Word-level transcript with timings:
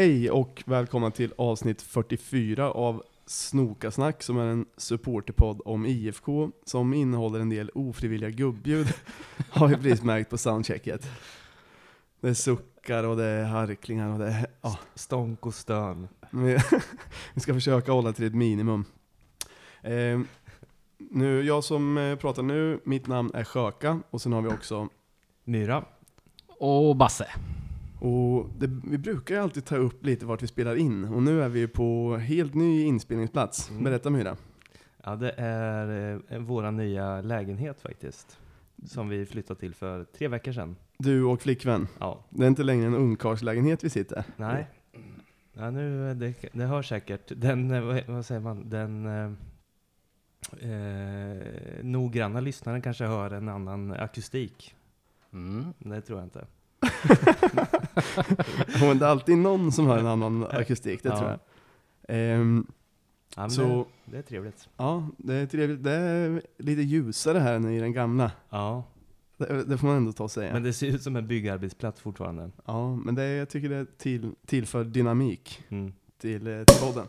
Hej 0.00 0.30
och 0.30 0.62
välkomna 0.66 1.10
till 1.10 1.32
avsnitt 1.38 1.82
44 1.82 2.70
av 2.70 3.02
Snokasnack 3.26 4.22
som 4.22 4.38
är 4.38 4.44
en 4.44 4.66
supporterpodd 4.76 5.60
om 5.64 5.86
IFK 5.86 6.50
som 6.64 6.94
innehåller 6.94 7.40
en 7.40 7.50
del 7.50 7.70
ofrivilliga 7.74 8.30
gubbljud 8.30 8.94
har 9.50 9.68
vi 9.68 9.76
precis 9.76 10.02
märkt 10.02 10.30
på 10.30 10.38
soundchecket. 10.38 11.08
Det 12.20 12.28
är 12.28 12.34
suckar 12.34 13.04
och 13.04 13.16
det 13.16 13.24
är 13.24 13.44
harklingar 13.44 14.12
och 14.12 14.18
det 14.18 14.26
är, 14.26 14.46
ja. 14.60 14.78
Stånk 14.94 15.46
och 15.46 15.54
stön. 15.54 16.08
Vi, 17.34 17.40
ska 17.40 17.54
försöka 17.54 17.92
hålla 17.92 18.12
till 18.12 18.26
ett 18.26 18.34
minimum. 18.34 18.84
Eh, 19.82 20.20
nu, 20.98 21.42
jag 21.42 21.64
som 21.64 21.98
eh, 21.98 22.16
pratar 22.16 22.42
nu, 22.42 22.80
mitt 22.84 23.06
namn 23.06 23.30
är 23.34 23.44
Sjöka 23.44 24.00
och 24.10 24.22
sen 24.22 24.32
har 24.32 24.42
vi 24.42 24.48
också 24.48 24.88
Myra. 25.44 25.84
Och 26.46 26.96
Basse. 26.96 27.30
Och 28.00 28.48
det, 28.58 28.66
vi 28.84 28.98
brukar 28.98 29.34
ju 29.34 29.40
alltid 29.40 29.64
ta 29.64 29.76
upp 29.76 30.06
lite 30.06 30.26
vart 30.26 30.42
vi 30.42 30.46
spelar 30.46 30.76
in 30.76 31.04
och 31.04 31.22
nu 31.22 31.42
är 31.42 31.48
vi 31.48 31.68
på 31.68 32.16
helt 32.16 32.54
ny 32.54 32.82
inspelningsplats. 32.82 33.70
Mm. 33.70 33.84
Berätta 33.84 34.10
Myra. 34.10 34.36
Ja, 35.04 35.16
det 35.16 35.34
är 35.36 36.20
eh, 36.28 36.38
våra 36.38 36.70
nya 36.70 37.20
lägenhet 37.20 37.80
faktiskt. 37.80 38.38
Som 38.86 39.08
vi 39.08 39.26
flyttade 39.26 39.60
till 39.60 39.74
för 39.74 40.04
tre 40.04 40.28
veckor 40.28 40.52
sedan. 40.52 40.76
Du 40.98 41.24
och 41.24 41.42
flickvän. 41.42 41.88
Ja, 41.98 42.24
Det 42.30 42.44
är 42.44 42.48
inte 42.48 42.62
längre 42.62 42.86
en 42.86 42.94
ungkarlslägenhet 42.94 43.84
vi 43.84 43.90
sitter. 43.90 44.24
nej. 44.36 44.66
Ja, 45.52 45.70
nu, 45.70 46.14
det, 46.14 46.34
det 46.52 46.64
hör 46.64 46.82
säkert. 46.82 47.32
Den, 47.36 47.70
eh, 47.70 47.82
vad, 47.82 48.02
vad 48.06 48.26
säger 48.26 48.40
man, 48.40 48.68
den 48.70 49.06
eh, 49.06 49.32
eh, 50.70 51.38
noggranna 51.82 52.40
lyssnaren 52.40 52.82
kanske 52.82 53.04
hör 53.04 53.30
en 53.30 53.48
annan 53.48 53.92
akustik. 53.92 54.74
Mm. 55.32 55.64
Det 55.78 56.00
tror 56.00 56.18
jag 56.18 56.26
inte. 56.26 56.46
Men 58.80 58.98
det 58.98 59.06
är 59.06 59.10
alltid 59.10 59.38
någon 59.38 59.72
som 59.72 59.86
har 59.86 59.98
en 59.98 60.06
annan 60.06 60.46
akustik, 60.50 61.02
det 61.02 61.08
Ja. 61.08 61.18
tror 61.18 61.30
jag. 61.30 61.38
Ehm, 62.08 62.66
Ja, 63.36 63.48
Så- 63.48 63.62
det, 64.04 64.12
det 64.12 64.18
är 64.18 64.22
trevligt. 64.22 64.68
ja, 64.76 65.08
det 65.18 65.34
är 65.34 65.46
trevligt. 65.46 65.84
Det 65.84 65.92
är 65.92 66.42
lite 66.58 66.82
ljusare 66.82 67.38
här 67.38 67.54
än 67.54 67.68
i 67.68 67.80
den 67.80 67.92
gamla. 67.92 68.30
Ja, 68.50 68.84
Det, 69.36 69.64
det 69.64 69.78
får 69.78 69.86
man 69.86 69.96
ändå 69.96 70.12
ta 70.12 70.24
och 70.24 70.30
säga. 70.30 70.52
men 70.52 70.62
det 70.62 70.72
ser 70.72 70.86
ut 70.86 71.02
som 71.02 71.16
en 71.16 71.26
byggarbetsplats 71.26 72.00
fortfarande. 72.00 72.50
ja, 72.64 72.96
men 72.96 73.14
det, 73.14 73.26
jag 73.26 73.48
tycker 73.48 73.68
det 73.68 73.98
till, 73.98 74.32
tillför 74.46 74.84
dynamik 74.84 75.62
Mm. 75.68 75.92
till, 76.18 76.46
eh, 76.46 76.64
till 76.64 76.80
podden. 76.86 77.06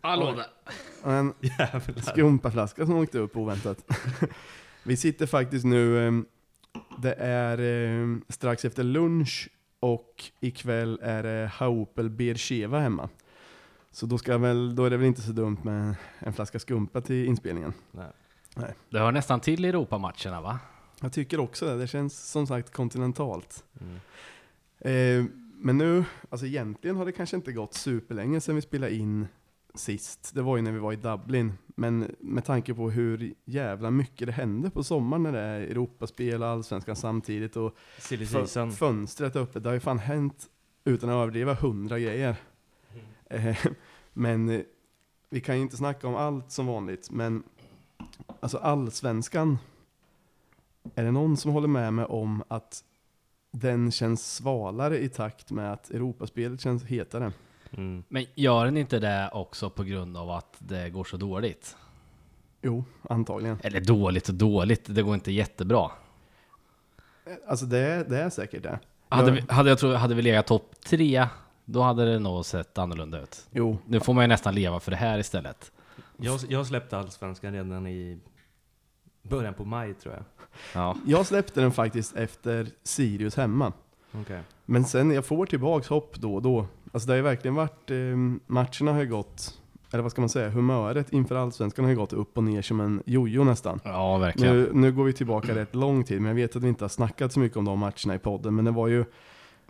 Hallå 0.00 0.34
Oj. 0.36 0.44
där. 1.04 1.10
En 1.10 1.32
skumpaflaska 2.02 2.86
som 2.86 2.94
åkte 2.96 3.18
upp 3.18 3.36
oväntat. 3.36 3.84
Vi 4.84 4.96
sitter 4.96 5.26
faktiskt 5.26 5.64
nu, 5.64 6.06
eh, 6.06 6.12
det 7.02 7.14
är 7.18 7.58
eh, 7.60 8.16
strax 8.28 8.64
efter 8.64 8.82
lunch 8.82 9.48
och 9.80 10.24
ikväll 10.40 10.98
är 11.02 11.22
det 11.22 11.50
Haupel 11.54 12.10
Beersheva 12.10 12.80
hemma. 12.80 13.08
Så 13.90 14.06
då, 14.06 14.18
ska 14.18 14.38
väl, 14.38 14.74
då 14.74 14.84
är 14.84 14.90
det 14.90 14.96
väl 14.96 15.06
inte 15.06 15.22
så 15.22 15.32
dumt 15.32 15.58
med 15.62 15.94
en 16.18 16.32
flaska 16.32 16.58
skumpa 16.58 17.00
till 17.00 17.26
inspelningen. 17.26 17.72
Nej. 17.90 18.74
Det 18.90 18.98
hör 18.98 19.12
nästan 19.12 19.40
till 19.40 19.64
Europamatcherna 19.64 20.40
va? 20.40 20.58
Jag 21.00 21.12
tycker 21.12 21.40
också 21.40 21.66
det, 21.66 21.78
det 21.78 21.86
känns 21.86 22.30
som 22.30 22.46
sagt 22.46 22.72
kontinentalt. 22.72 23.64
Mm. 23.80 23.96
Eh, 24.78 25.30
men 25.58 25.78
nu, 25.78 26.04
alltså 26.28 26.46
egentligen 26.46 26.96
har 26.96 27.04
det 27.04 27.12
kanske 27.12 27.36
inte 27.36 27.52
gått 27.52 27.74
superlänge 27.74 28.40
sedan 28.40 28.54
vi 28.54 28.62
spelade 28.62 28.94
in 28.94 29.26
sist. 29.76 30.30
Det 30.34 30.42
var 30.42 30.56
ju 30.56 30.62
när 30.62 30.72
vi 30.72 30.78
var 30.78 30.92
i 30.92 30.96
Dublin. 30.96 31.52
Men 31.66 32.14
med 32.20 32.44
tanke 32.44 32.74
på 32.74 32.90
hur 32.90 33.34
jävla 33.44 33.90
mycket 33.90 34.26
det 34.26 34.32
hände 34.32 34.70
på 34.70 34.84
sommaren 34.84 35.22
när 35.22 35.32
det 35.32 35.40
är 35.40 35.60
Europaspel 35.60 36.42
och 36.42 36.48
Allsvenskan 36.48 36.96
samtidigt 36.96 37.56
och 37.56 37.76
fö- 38.26 38.40
fönstret 38.76 39.36
öppet. 39.36 39.62
Det 39.62 39.68
har 39.68 39.74
ju 39.74 39.80
fan 39.80 39.98
hänt, 39.98 40.46
utan 40.84 41.10
att 41.10 41.14
överdriva, 41.14 41.54
hundra 41.54 41.98
grejer. 41.98 42.36
Eh, 43.30 43.56
men 44.12 44.48
eh, 44.48 44.60
vi 45.30 45.40
kan 45.40 45.56
ju 45.56 45.62
inte 45.62 45.76
snacka 45.76 46.08
om 46.08 46.14
allt 46.14 46.50
som 46.50 46.66
vanligt. 46.66 47.10
Men 47.10 47.42
alltså 48.40 48.58
Allsvenskan, 48.58 49.58
är 50.94 51.04
det 51.04 51.10
någon 51.10 51.36
som 51.36 51.50
håller 51.50 51.68
med 51.68 51.92
mig 51.92 52.04
om 52.04 52.42
att 52.48 52.84
den 53.50 53.90
känns 53.90 54.34
svalare 54.34 54.98
i 54.98 55.08
takt 55.08 55.50
med 55.50 55.72
att 55.72 55.90
Europaspelet 55.90 56.60
känns 56.60 56.84
hetare? 56.84 57.32
Mm. 57.70 58.04
Men 58.08 58.24
gör 58.34 58.64
den 58.64 58.76
inte 58.76 58.98
det 58.98 59.30
också 59.32 59.70
på 59.70 59.84
grund 59.84 60.16
av 60.16 60.30
att 60.30 60.56
det 60.58 60.90
går 60.90 61.04
så 61.04 61.16
dåligt? 61.16 61.76
Jo, 62.62 62.84
antagligen. 63.08 63.58
Eller 63.62 63.80
dåligt 63.80 64.28
och 64.28 64.34
dåligt, 64.34 64.84
det 64.94 65.02
går 65.02 65.14
inte 65.14 65.32
jättebra. 65.32 65.90
Alltså 67.48 67.66
det, 67.66 67.78
är- 67.78 68.04
det 68.04 68.18
är 68.22 68.30
säkert 68.30 68.62
det. 68.62 68.78
Hade 69.08 69.28
Jag- 69.28 69.34
vi, 69.46 69.52
hade, 69.54 69.68
jag 69.68 69.78
tror, 69.78 69.94
hade 69.94 70.14
vi 70.14 70.22
legat 70.22 70.46
topp 70.46 70.74
tre, 70.86 71.26
då 71.64 71.82
hade 71.82 72.12
det 72.12 72.18
nog 72.18 72.44
sett 72.46 72.78
annorlunda 72.78 73.22
ut. 73.22 73.46
Jo, 73.50 73.78
Nu 73.86 74.00
får 74.00 74.14
man 74.14 74.24
ju 74.24 74.28
nästan 74.28 74.54
leva 74.54 74.80
för 74.80 74.90
det 74.90 74.96
här 74.96 75.18
istället. 75.18 75.72
Jag, 76.16 76.40
jag 76.48 76.66
släppte 76.66 76.98
Allsvenskan 76.98 77.52
redan 77.52 77.86
i 77.86 78.18
början 79.22 79.54
på 79.54 79.64
maj 79.64 79.94
tror 79.94 80.14
jag. 80.14 80.24
Ja. 80.74 80.96
jag 81.06 81.26
släppte 81.26 81.60
den 81.60 81.72
faktiskt 81.72 82.16
efter 82.16 82.66
Sirius 82.82 83.36
hemma. 83.36 83.72
Okej. 84.12 84.40
Men 84.64 84.84
sen 84.84 85.10
jag 85.10 85.24
får 85.26 85.46
tillbaks 85.46 85.88
hopp 85.88 86.16
då 86.16 86.34
och 86.34 86.42
då. 86.42 86.66
Alltså 86.96 87.06
det 87.06 87.12
har 87.12 87.16
ju 87.16 87.22
verkligen 87.22 87.54
varit, 87.54 87.90
eh, 87.90 87.96
matcherna 88.46 88.92
har 88.92 89.00
ju 89.00 89.08
gått, 89.08 89.60
eller 89.92 90.02
vad 90.02 90.12
ska 90.12 90.22
man 90.22 90.28
säga, 90.28 90.48
humöret 90.48 91.12
inför 91.12 91.34
allsvenskan 91.34 91.84
har 91.84 91.90
ju 91.90 91.96
gått 91.96 92.12
upp 92.12 92.36
och 92.36 92.44
ner 92.44 92.62
som 92.62 92.80
en 92.80 93.02
jojo 93.06 93.44
nästan. 93.44 93.80
Ja, 93.84 94.18
verkligen. 94.18 94.56
Nu, 94.56 94.70
nu 94.72 94.92
går 94.92 95.04
vi 95.04 95.12
tillbaka 95.12 95.54
rätt 95.54 95.74
lång 95.74 96.04
tid, 96.04 96.20
men 96.20 96.28
jag 96.28 96.34
vet 96.34 96.56
att 96.56 96.62
vi 96.62 96.68
inte 96.68 96.84
har 96.84 96.88
snackat 96.88 97.32
så 97.32 97.40
mycket 97.40 97.56
om 97.56 97.64
de 97.64 97.78
matcherna 97.78 98.14
i 98.14 98.18
podden, 98.18 98.54
men 98.54 98.64
det 98.64 98.70
var 98.70 98.88
ju 98.88 99.04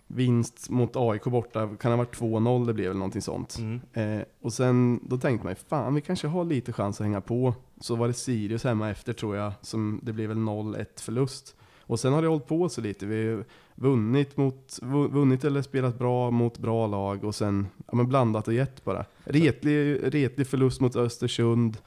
vinst 0.07 0.69
mot 0.69 0.95
AIK 0.95 1.23
borta, 1.23 1.69
kan 1.79 1.91
ha 1.91 1.97
varit 1.97 2.19
2-0, 2.19 2.65
det 2.65 2.73
blev 2.73 2.87
väl 2.87 2.97
någonting 2.97 3.21
sånt. 3.21 3.57
Mm. 3.59 3.79
Eh, 3.93 4.25
och 4.41 4.53
sen, 4.53 4.99
då 5.03 5.17
tänkte 5.17 5.45
man 5.45 5.51
ju, 5.51 5.55
fan 5.55 5.95
vi 5.95 6.01
kanske 6.01 6.27
har 6.27 6.45
lite 6.45 6.73
chans 6.73 7.01
att 7.01 7.05
hänga 7.05 7.21
på. 7.21 7.53
Så 7.81 7.95
var 7.95 8.07
det 8.07 8.13
Sirius 8.13 8.63
hemma 8.63 8.89
efter 8.89 9.13
tror 9.13 9.35
jag, 9.35 9.53
som 9.61 9.99
det 10.03 10.13
blev 10.13 10.29
väl 10.29 10.37
0-1 10.37 10.85
förlust. 11.01 11.55
Och 11.81 11.99
sen 11.99 12.13
har 12.13 12.21
det 12.21 12.27
hållit 12.27 12.47
på 12.47 12.69
så 12.69 12.81
lite. 12.81 13.05
Vi 13.05 13.43
vunnit, 13.79 14.37
mot, 14.37 14.79
vu- 14.81 15.07
vunnit 15.07 15.43
eller 15.43 15.61
spelat 15.61 15.99
bra 15.99 16.31
mot 16.31 16.57
bra 16.57 16.87
lag 16.87 17.23
och 17.23 17.35
sen 17.35 17.67
ja, 17.87 17.95
men 17.95 18.07
blandat 18.07 18.47
och 18.47 18.53
gett 18.53 18.83
bara. 18.83 19.05
Retlig, 19.23 19.99
retlig 20.13 20.47
förlust 20.47 20.81
mot 20.81 20.95
Östersund 20.95 21.77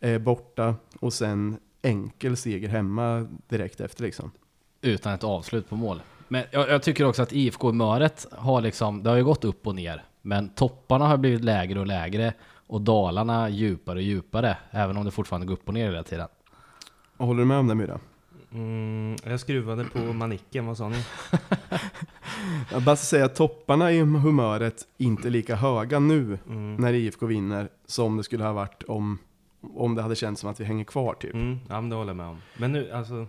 eh, 0.00 0.18
borta 0.18 0.74
och 1.00 1.12
sen 1.12 1.56
enkel 1.82 2.36
seger 2.36 2.68
hemma 2.68 3.26
direkt 3.48 3.80
efter 3.80 4.02
liksom. 4.02 4.30
Utan 4.82 5.12
ett 5.12 5.24
avslut 5.24 5.68
på 5.68 5.76
mål. 5.76 6.02
Men 6.28 6.44
jag, 6.50 6.68
jag 6.68 6.82
tycker 6.82 7.04
också 7.04 7.22
att 7.22 7.32
IFK-humöret 7.32 8.26
har 8.32 8.60
liksom, 8.60 9.02
det 9.02 9.10
har 9.10 9.16
ju 9.16 9.24
gått 9.24 9.44
upp 9.44 9.66
och 9.66 9.74
ner. 9.74 10.02
Men 10.22 10.48
topparna 10.48 11.06
har 11.08 11.16
blivit 11.16 11.44
lägre 11.44 11.80
och 11.80 11.86
lägre 11.86 12.34
och 12.66 12.80
dalarna 12.80 13.48
djupare 13.48 13.96
och 13.96 14.02
djupare. 14.02 14.56
Även 14.70 14.96
om 14.96 15.04
det 15.04 15.10
fortfarande 15.10 15.46
går 15.46 15.54
upp 15.54 15.68
och 15.68 15.74
ner 15.74 15.90
hela 15.90 16.02
tiden. 16.02 16.28
Håller 17.16 17.40
du 17.40 17.46
med 17.46 17.58
om 17.58 17.66
det 17.68 17.74
Myra? 17.74 18.00
Mm, 18.52 19.16
jag 19.24 19.40
skruvade 19.40 19.84
på 19.84 19.98
manicken, 19.98 20.66
vad 20.66 20.76
sa 20.76 20.88
ni? 20.88 21.04
Jag 22.72 22.82
bara 22.82 22.96
säga 22.96 23.24
att 23.24 23.34
topparna 23.34 23.92
i 23.92 23.98
humöret 24.00 24.86
inte 24.96 25.28
är 25.28 25.30
lika 25.30 25.54
höga 25.56 25.98
nu 25.98 26.38
Mm. 26.48 26.76
när 26.76 26.92
IFK 26.92 27.26
vinner 27.26 27.68
som 27.86 28.16
det 28.16 28.24
skulle 28.24 28.44
ha 28.44 28.52
varit 28.52 28.82
om, 28.82 29.18
om 29.74 29.94
det 29.94 30.02
hade 30.02 30.16
känts 30.16 30.40
som 30.40 30.50
att 30.50 30.60
vi 30.60 30.64
hänger 30.64 30.84
kvar 30.84 31.14
typ. 31.14 31.34
Mm, 31.34 31.58
ja, 31.68 31.80
men 31.80 31.90
det 31.90 31.96
håller 31.96 32.10
jag 32.10 32.16
med 32.16 32.26
om. 32.26 32.38
Men 32.58 32.72
nu, 32.72 32.90
alltså. 32.92 33.26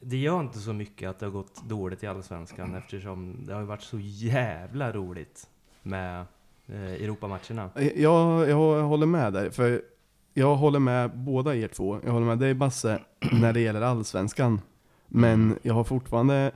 Det 0.00 0.16
gör 0.16 0.40
inte 0.40 0.58
så 0.58 0.72
mycket 0.72 1.10
att 1.10 1.18
det 1.18 1.26
har 1.26 1.30
gått 1.30 1.68
dåligt 1.68 2.02
i 2.02 2.06
Allsvenskan 2.06 2.74
eftersom 2.74 3.46
det 3.46 3.54
har 3.54 3.62
varit 3.62 3.82
så 3.82 3.98
jävla 4.00 4.92
roligt 4.92 5.48
med 5.82 6.24
eh, 6.66 6.82
Europamatcherna. 6.92 7.70
Jag, 7.96 8.48
jag 8.50 8.82
håller 8.82 9.06
med 9.06 9.32
där, 9.32 9.50
för 9.50 9.82
jag 10.34 10.56
håller 10.56 10.78
med 10.78 11.18
båda 11.18 11.56
er 11.56 11.68
två. 11.68 12.00
Jag 12.04 12.12
håller 12.12 12.26
med 12.26 12.38
dig 12.38 12.54
Basse 12.54 13.00
när 13.32 13.52
det 13.52 13.60
gäller 13.60 13.82
allsvenskan. 13.82 14.60
Men 15.08 15.58
jag 15.62 15.74
har 15.74 15.84
fortfarande 15.84 16.52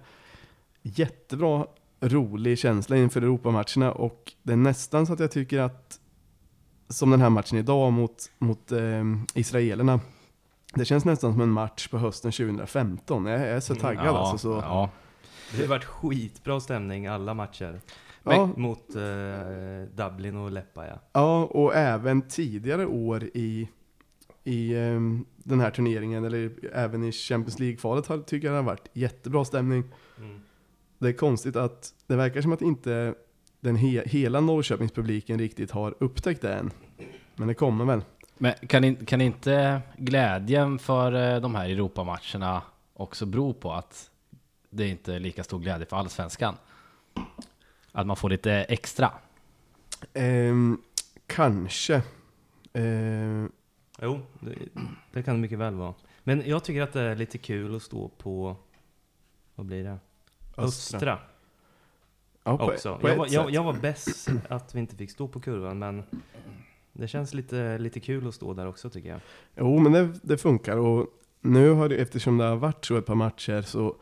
jättebra, 0.82 1.66
rolig 2.00 2.58
känsla 2.58 2.96
inför 2.96 3.22
Europamatcherna 3.22 3.92
och 3.92 4.32
det 4.42 4.52
är 4.52 4.56
nästan 4.56 5.06
så 5.06 5.12
att 5.12 5.20
jag 5.20 5.30
tycker 5.30 5.60
att 5.60 6.00
som 6.88 7.10
den 7.10 7.20
här 7.20 7.30
matchen 7.30 7.58
idag 7.58 7.92
mot, 7.92 8.30
mot 8.38 8.72
eh, 8.72 9.04
israelerna. 9.34 10.00
Det 10.74 10.84
känns 10.84 11.04
nästan 11.04 11.32
som 11.32 11.40
en 11.40 11.50
match 11.50 11.88
på 11.88 11.98
hösten 11.98 12.32
2015. 12.32 13.26
Jag 13.26 13.40
är 13.40 13.60
så 13.60 13.74
taggad 13.74 14.06
ja, 14.06 14.18
alltså. 14.18 14.38
Så, 14.38 14.58
ja. 14.62 14.90
Det 15.52 15.60
har 15.60 15.68
varit 15.68 15.84
skitbra 15.84 16.60
stämning 16.60 17.06
alla 17.06 17.34
matcher. 17.34 17.80
Ja, 18.34 18.50
Mot 18.56 18.94
eh, 18.96 19.02
Dublin 19.94 20.36
och 20.36 20.50
Leppa 20.52 20.86
ja. 20.86 20.98
Ja, 21.12 21.44
och 21.44 21.74
även 21.74 22.22
tidigare 22.22 22.86
år 22.86 23.24
i, 23.34 23.68
i 24.44 24.74
ehm, 24.76 25.24
den 25.36 25.60
här 25.60 25.70
turneringen, 25.70 26.24
eller 26.24 26.50
även 26.72 27.04
i 27.04 27.12
Champions 27.12 27.58
League-kvalet, 27.58 28.06
har- 28.06 28.18
tycker 28.18 28.46
jag 28.46 28.54
det 28.54 28.58
har 28.58 28.64
varit 28.64 28.88
jättebra 28.92 29.44
stämning. 29.44 29.84
Mm. 30.18 30.40
Det 30.98 31.08
är 31.08 31.12
konstigt 31.12 31.56
att 31.56 31.94
det 32.06 32.16
verkar 32.16 32.40
som 32.42 32.52
att 32.52 32.62
inte 32.62 33.14
den 33.60 33.76
he, 33.76 34.02
hela 34.06 34.40
Norrköpingspubliken 34.40 35.38
riktigt 35.38 35.70
har 35.70 35.94
upptäckt 36.00 36.42
det 36.42 36.54
än. 36.54 36.70
Men 37.36 37.48
det 37.48 37.54
kommer 37.54 37.84
väl. 37.84 38.00
Men 38.38 38.52
kan, 38.68 38.84
in, 38.84 38.96
kan 39.06 39.20
inte 39.20 39.80
glädjen 39.98 40.78
för 40.78 41.34
eh, 41.34 41.40
de 41.40 41.54
här 41.54 41.68
Europamatcherna 41.68 42.62
också 42.94 43.26
bero 43.26 43.52
på 43.54 43.72
att 43.72 44.10
det 44.70 44.88
inte 44.88 45.14
är 45.14 45.20
lika 45.20 45.44
stor 45.44 45.58
glädje 45.58 45.86
för 45.86 45.96
allsvenskan? 45.96 46.54
Att 47.96 48.06
man 48.06 48.16
får 48.16 48.30
lite 48.30 48.52
extra. 48.52 49.12
Ehm, 50.14 50.82
kanske. 51.26 52.02
Ehm, 52.72 53.52
Jo, 54.02 54.20
det, 54.40 54.54
det 55.12 55.22
kan 55.22 55.34
det 55.34 55.40
mycket 55.40 55.58
väl 55.58 55.74
vara. 55.74 55.94
Men 56.24 56.42
jag 56.46 56.64
tycker 56.64 56.82
att 56.82 56.92
det 56.92 57.00
är 57.00 57.16
lite 57.16 57.38
kul 57.38 57.76
att 57.76 57.82
stå 57.82 58.08
på, 58.08 58.56
vad 59.54 59.66
blir 59.66 59.84
det? 59.84 59.98
Östra, 60.56 61.18
Ja, 62.44 62.58
på, 62.58 62.64
också. 62.64 62.98
på 62.98 63.08
jag, 63.08 63.16
var, 63.16 63.26
jag, 63.30 63.50
jag 63.50 63.62
var 63.62 63.72
bäst 63.72 64.28
att 64.48 64.74
vi 64.74 64.80
inte 64.80 64.96
fick 64.96 65.10
stå 65.10 65.28
på 65.28 65.40
kurvan, 65.40 65.78
men 65.78 66.02
det 66.92 67.08
känns 67.08 67.34
lite, 67.34 67.78
lite 67.78 68.00
kul 68.00 68.28
att 68.28 68.34
stå 68.34 68.54
där 68.54 68.66
också 68.66 68.90
tycker 68.90 69.08
jag. 69.08 69.20
Jo, 69.56 69.78
men 69.78 69.92
det, 69.92 70.12
det 70.22 70.38
funkar. 70.38 70.76
Och 70.76 71.06
nu 71.40 71.70
har 71.70 71.88
det, 71.88 71.96
eftersom 71.96 72.38
det 72.38 72.44
har 72.44 72.56
varit 72.56 72.84
så 72.84 72.96
ett 72.96 73.06
par 73.06 73.14
matcher 73.14 73.62
så 73.62 73.96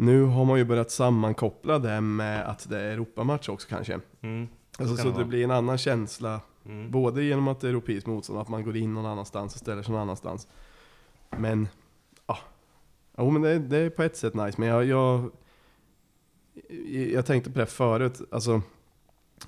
nu 0.00 0.22
har 0.22 0.44
man 0.44 0.58
ju 0.58 0.64
börjat 0.64 0.90
sammankoppla 0.90 1.78
det 1.78 2.00
med 2.00 2.48
att 2.48 2.68
det 2.68 2.80
är 2.80 2.92
Europamatch 2.92 3.48
också 3.48 3.68
kanske. 3.68 4.00
Mm. 4.20 4.48
Alltså, 4.78 4.96
så 4.96 5.10
det 5.10 5.24
blir 5.24 5.44
en 5.44 5.50
annan 5.50 5.78
känsla, 5.78 6.40
Mm. 6.64 6.90
både 6.90 7.24
genom 7.24 7.48
att 7.48 7.60
det 7.60 7.66
är 7.66 7.70
europeiskt 7.70 8.06
motstånd, 8.06 8.38
att 8.38 8.48
man 8.48 8.64
går 8.64 8.76
in 8.76 8.94
någon 8.94 9.06
annanstans 9.06 9.54
och 9.54 9.60
ställer 9.60 9.82
sig 9.82 9.92
någon 9.92 10.00
annanstans. 10.00 10.48
Men, 11.30 11.68
ja. 12.26 12.38
Jo, 13.18 13.30
men 13.30 13.42
det, 13.42 13.58
det 13.58 13.76
är 13.76 13.90
på 13.90 14.02
ett 14.02 14.16
sätt 14.16 14.34
nice, 14.34 14.60
men 14.60 14.68
jag, 14.68 14.84
jag, 14.84 15.30
jag 17.12 17.26
tänkte 17.26 17.50
på 17.50 17.58
det 17.58 17.66
förut, 17.66 18.20
alltså 18.30 18.62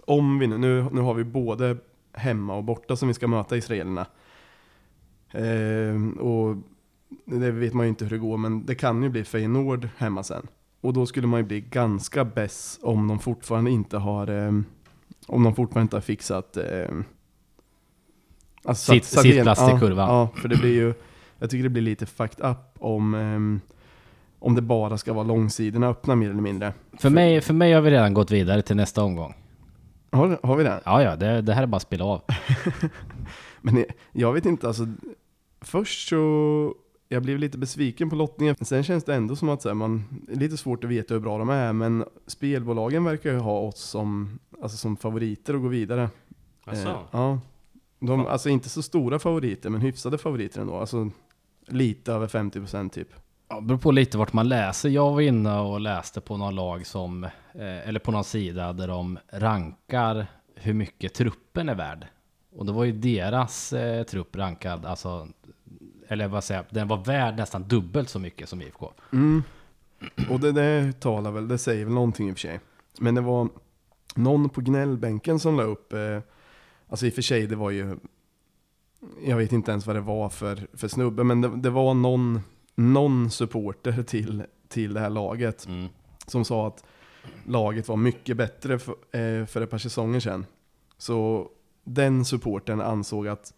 om 0.05 0.39
vi 0.39 0.47
nu, 0.47 0.59
nu, 0.59 0.87
nu 0.93 1.01
har 1.01 1.15
vi 1.15 1.25
både 1.25 1.77
hemma 2.13 2.57
och 2.57 2.65
borta 2.65 2.97
som 2.97 3.09
vi 3.09 3.15
ska 3.15 3.29
möta 3.29 3.57
israelerna. 3.57 4.07
Ehm, 5.33 6.13
och 6.13 6.57
det 7.25 7.51
vet 7.51 7.75
man 7.75 7.87
ju 7.87 7.89
inte 7.89 8.05
hur 8.05 8.11
det 8.11 8.19
går, 8.19 8.37
men 8.37 8.67
det 8.67 8.75
kan 8.75 9.03
ju 9.03 9.09
bli 9.09 9.25
Feyenoord 9.25 9.89
hemma 9.97 10.23
sen. 10.23 10.47
Och 10.81 10.93
då 10.93 11.07
skulle 11.07 11.27
man 11.27 11.41
ju 11.41 11.47
bli 11.47 11.61
ganska 11.61 12.25
bäst 12.25 12.83
om 12.83 13.09
de 13.09 13.19
fortfarande 13.19 13.71
inte 13.71 13.99
har, 13.99 14.27
ehm, 14.27 14.65
om 15.27 15.43
de 15.43 15.55
fortfarande 15.55 15.83
inte 15.85 15.97
har 15.97 16.01
fixat 16.01 16.57
ehm, 16.57 17.05
alltså 18.65 18.93
Sitt- 18.93 19.05
sittplats 19.05 19.61
till 19.61 19.71
ja, 19.75 19.79
kurvan. 19.79 20.09
Ja, 20.09 20.29
för 20.35 20.49
det 20.49 20.57
blir 20.57 20.75
ju, 20.75 20.95
jag 21.39 21.51
tycker 21.51 21.63
det 21.63 21.69
blir 21.69 21.83
lite 21.83 22.07
fucked 22.07 22.47
up 22.51 22.59
om, 22.79 23.15
ehm, 23.15 23.61
om 24.39 24.55
det 24.55 24.63
bara 24.63 24.99
ska 24.99 25.13
vara 25.13 25.25
långsidorna 25.25 25.89
öppna 25.89 26.15
mer 26.15 26.31
eller 26.31 26.41
mindre. 26.43 26.73
För 26.99 27.11
mig, 27.11 27.41
för 27.41 27.55
mig 27.55 27.73
har 27.73 27.81
vi 27.81 27.91
redan 27.91 28.15
gått 28.15 28.31
vidare 28.31 28.63
till 28.63 28.77
nästa 28.77 29.03
omgång. 29.03 29.35
Har, 30.11 30.39
har 30.43 30.57
vi 30.57 30.65
det? 30.65 30.81
Ja, 30.85 31.03
ja, 31.03 31.17
det, 31.17 31.41
det 31.43 31.55
här 31.55 31.63
är 31.63 31.67
bara 31.67 31.77
att 31.77 31.83
spela 31.83 32.05
av. 32.05 32.23
Men 33.61 33.85
jag 34.13 34.33
vet 34.33 34.47
inte, 34.47 34.67
alltså 34.67 34.87
först 35.61 36.09
så 36.09 36.75
jag 37.13 37.23
blev 37.23 37.39
lite 37.39 37.59
besviken 37.59 38.11
på 38.11 38.17
lottningen. 38.17 38.57
Sen 38.61 38.83
känns 38.83 39.05
det 39.05 39.15
ändå 39.15 39.37
som 39.37 39.49
att 39.49 39.63
så 39.63 39.69
här, 39.69 39.75
man, 39.75 40.05
det 40.27 40.33
är 40.33 40.39
lite 40.39 40.57
svårt 40.57 40.85
att 40.85 40.91
veta 40.91 41.15
hur 41.15 41.21
bra 41.21 41.39
de 41.39 41.49
är, 41.49 41.73
men 41.73 42.05
spelbolagen 42.27 43.05
verkar 43.05 43.33
ju 43.33 43.39
ha 43.39 43.59
oss 43.59 43.81
som, 43.81 44.39
alltså 44.63 44.79
som 44.79 44.97
favoriter 44.97 45.55
att 45.55 45.63
gå 45.63 45.69
vidare. 45.69 46.11
Asså? 46.65 46.89
Eh, 46.89 46.97
ja. 47.11 47.41
De, 48.01 48.25
Fan. 48.25 48.33
alltså 48.33 48.49
inte 48.49 48.69
så 48.69 48.83
stora 48.83 49.19
favoriter, 49.19 49.71
men 49.71 49.81
hyfsade 49.81 50.19
favoriter 50.19 50.61
ändå. 50.61 50.77
Alltså 50.77 51.11
lite 51.67 52.13
över 52.13 52.27
50% 52.27 52.89
typ. 52.89 53.09
Ja, 53.49 53.57
det 53.57 53.67
beror 53.67 53.79
på 53.79 53.91
lite 53.91 54.19
vart 54.19 54.33
man 54.33 54.49
läser. 54.49 54.89
Jag 54.89 55.13
var 55.13 55.21
inne 55.21 55.59
och 55.59 55.81
läste 55.81 56.21
på 56.21 56.37
någon 56.37 56.55
lag 56.55 56.87
som, 56.87 57.25
eh, 57.25 57.89
eller 57.89 58.01
på 58.01 58.13
någon 58.13 58.25
sida 58.25 58.73
där 58.73 58.89
de 58.89 59.19
rankar 59.33 60.27
hur 60.55 60.75
mycket 60.75 61.15
truppen 61.15 61.69
är 61.69 61.75
värd. 61.75 62.07
Och 62.57 62.67
det 62.67 62.73
var 62.73 62.85
ju 62.85 62.93
deras 62.93 63.73
eh, 63.73 64.03
trupp 64.03 64.37
rankad, 64.37 64.87
alltså, 64.87 65.29
eller 66.13 66.29
vad 66.29 66.45
säger 66.45 66.61
jag, 66.61 66.75
den 66.75 66.89
var 66.89 67.05
värd 67.05 67.37
nästan 67.37 67.63
dubbelt 67.69 68.09
så 68.09 68.19
mycket 68.19 68.49
som 68.49 68.63
IFK. 68.63 68.93
Mm. 69.13 69.43
Och 70.31 70.41
det 70.41 70.53
där 70.53 70.93
talar 70.93 71.31
väl, 71.31 71.49
det 71.49 71.59
säger 71.59 71.85
väl 71.85 71.95
någonting 71.95 72.29
i 72.29 72.33
och 72.33 72.37
för 72.37 72.41
sig. 72.41 72.61
Men 72.99 73.15
det 73.15 73.21
var 73.21 73.49
någon 74.15 74.49
på 74.49 74.61
gnällbänken 74.61 75.39
som 75.39 75.57
la 75.57 75.63
upp, 75.63 75.93
eh, 75.93 76.19
alltså 76.89 77.07
i 77.07 77.11
och 77.11 77.15
för 77.15 77.23
sig 77.23 77.47
det 77.47 77.57
var 77.57 77.71
ju, 77.71 77.97
jag 79.25 79.37
vet 79.37 79.53
inte 79.53 79.71
ens 79.71 79.87
vad 79.87 79.97
det 79.97 80.01
var 80.01 80.29
för, 80.29 80.67
för 80.75 80.89
snubbe, 80.89 81.25
men 81.25 81.41
det, 81.41 81.57
det 81.57 81.71
var 81.71 81.95
någon, 81.95 82.41
någon 82.75 83.31
supporter 83.31 84.03
till, 84.03 84.43
till 84.69 84.95
det 84.95 85.01
här 85.01 85.11
laget 85.11 85.67
Mm. 85.67 85.89
som 86.27 86.45
sa 86.45 86.67
att 86.67 86.85
laget 87.47 87.89
var 87.89 87.97
mycket 87.97 88.37
bättre 88.37 88.79
för, 88.79 88.93
eh, 88.93 89.47
för 89.47 89.61
ett 89.61 89.71
par 89.71 89.79
säsonger 89.79 90.21
sedan. 90.21 90.47
Så 90.99 91.49
den 91.85 92.25
supporten 92.25 92.81
ansåg 92.81 93.29
att 93.29 93.55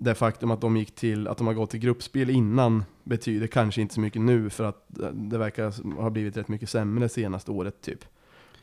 det 0.00 0.14
faktum 0.14 0.50
att 0.50 0.60
de 0.60 0.76
gick 0.76 0.94
till, 0.94 1.28
att 1.28 1.38
de 1.38 1.46
har 1.46 1.54
gått 1.54 1.70
till 1.70 1.80
gruppspel 1.80 2.30
innan 2.30 2.84
betyder 3.04 3.46
kanske 3.46 3.80
inte 3.80 3.94
så 3.94 4.00
mycket 4.00 4.22
nu 4.22 4.50
för 4.50 4.64
att 4.64 4.84
det 5.12 5.38
verkar 5.38 5.96
ha 6.00 6.10
blivit 6.10 6.36
rätt 6.36 6.48
mycket 6.48 6.70
sämre 6.70 7.08
senaste 7.08 7.50
året 7.50 7.80
typ. 7.80 8.04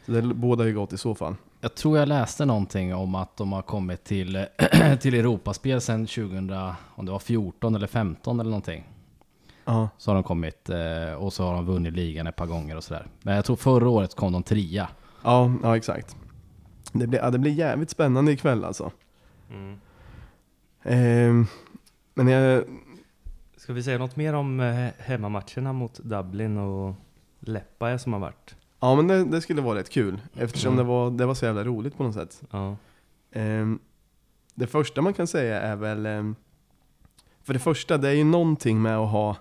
Så 0.06 0.12
det 0.12 0.22
båda 0.22 0.66
ju 0.66 0.74
gott 0.74 0.94
i 0.94 0.98
så 0.98 1.16
fall. 1.16 1.36
Jag 1.62 1.76
tror 1.76 1.98
jag 1.98 2.08
läste 2.08 2.46
någonting 2.46 2.96
om 2.96 3.16
att 3.16 3.38
de 3.38 3.52
har 3.52 3.62
kommit 3.62 4.04
till, 4.04 4.46
till 5.02 5.14
Europaspel 5.14 5.82
sedan 5.82 6.06
2000, 6.06 6.52
om 6.96 7.06
det 7.06 7.12
var 7.12 7.20
14 7.20 7.76
eller 7.76 7.88
15 7.88 8.40
eller 8.40 8.50
någonting. 8.50 8.84
Ja. 9.66 9.90
Så 9.98 10.12
har 10.12 10.16
de 10.16 10.24
kommit 10.24 10.70
eh, 10.70 11.14
och 11.18 11.34
så 11.34 11.44
har 11.44 11.54
de 11.54 11.66
vunnit 11.66 11.94
ligan 11.94 12.28
ett 12.28 12.36
par 12.36 12.46
gånger 12.46 12.78
och 12.78 12.84
sådär. 12.84 13.08
Men 13.22 13.36
jag 13.36 13.46
tror 13.46 13.56
förra 13.56 13.90
året 13.90 14.16
kom 14.16 14.34
de 14.34 14.44
trea. 14.44 14.88
Ja, 15.24 15.52
ja 15.64 15.78
exakt. 15.78 16.16
Det 16.92 17.08
blir, 17.08 17.20
ja, 17.20 17.32
det 17.32 17.40
blir 17.40 17.52
jävligt 17.52 17.90
spännande 17.90 18.32
ikväll 18.32 18.66
alltså. 18.66 18.92
Mm. 19.50 19.80
Ehm, 20.86 21.46
men 22.14 22.28
jag, 22.28 22.64
Ska 23.58 23.74
vi 23.74 23.84
säga 23.84 23.98
något 23.98 24.16
mer 24.16 24.34
om 24.34 24.60
eh, 24.60 24.90
hemmamatcherna 24.98 25.74
mot 25.74 26.00
Dublin 26.00 26.58
och 26.58 26.96
Leppaja 27.40 28.00
som 28.00 28.14
har 28.14 28.20
varit? 28.20 28.56
ja 28.80 28.96
men 28.96 29.08
det, 29.08 29.24
det 29.26 29.42
skulle 29.42 29.62
vara 29.62 29.80
rätt 29.80 29.90
kul 29.90 30.22
eftersom 30.36 30.74
Mm. 30.74 30.86
det, 30.86 30.90
var, 30.92 31.12
det 31.12 31.26
var 31.26 31.34
så 31.34 31.46
jävla 31.46 31.64
roligt 31.64 31.98
på 31.98 32.04
något 32.04 32.14
sätt. 32.16 32.42
Ja. 32.52 32.78
Ehm, 33.32 33.80
det 34.56 34.68
första 34.68 35.02
man 35.02 35.14
kan 35.14 35.28
säga 35.28 35.62
är 35.62 35.76
väl, 35.76 36.06
ehm, 36.06 36.36
för 37.44 37.54
det 37.54 37.60
första, 37.60 37.98
det 37.98 38.10
är 38.10 38.14
ju 38.14 38.24
någonting 38.24 38.82
med 38.82 38.98
att 38.98 39.10
ha 39.12 39.36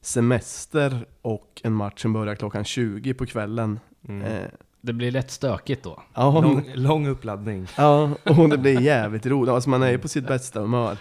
semester 0.00 1.06
och 1.22 1.60
en 1.64 1.72
match 1.72 2.02
som 2.02 2.12
börjar 2.12 2.34
klockan 2.34 2.64
20 2.64 3.14
på 3.14 3.26
kvällen. 3.26 3.80
Mm. 4.08 4.42
Det 4.86 4.92
blir 4.92 5.10
lätt 5.10 5.30
stökigt 5.30 5.82
då. 5.82 6.02
ja, 6.14 6.40
Lång, 6.40 6.70
lång 6.74 7.06
uppladdning. 7.06 7.66
ja, 7.76 8.10
och 8.24 8.48
det 8.48 8.58
blir 8.58 8.80
jävligt 8.80 9.26
roligt. 9.26 9.50
Alltså 9.50 9.70
man 9.70 9.82
är 9.82 9.90
ju 9.90 9.98
på 9.98 10.08
sitt 10.08 10.26
bästa 10.26 10.60
humör. 10.60 10.98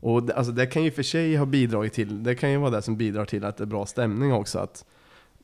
Och 0.00 0.22
det, 0.22 0.34
alltså 0.34 0.52
det 0.52 0.66
kan 0.66 0.84
ju 0.84 0.90
för 0.90 1.02
sig 1.02 1.36
ha 1.36 1.46
bidragit 1.46 1.92
till, 1.92 2.22
det 2.22 2.34
kan 2.34 2.50
ju 2.50 2.56
vara 2.56 2.70
det 2.70 2.82
som 2.82 2.96
bidrar 2.96 3.24
till 3.24 3.44
att 3.44 3.56
det 3.56 3.64
är 3.64 3.66
bra 3.66 3.86
stämning 3.86 4.32
också. 4.32 4.58
Att, 4.58 4.84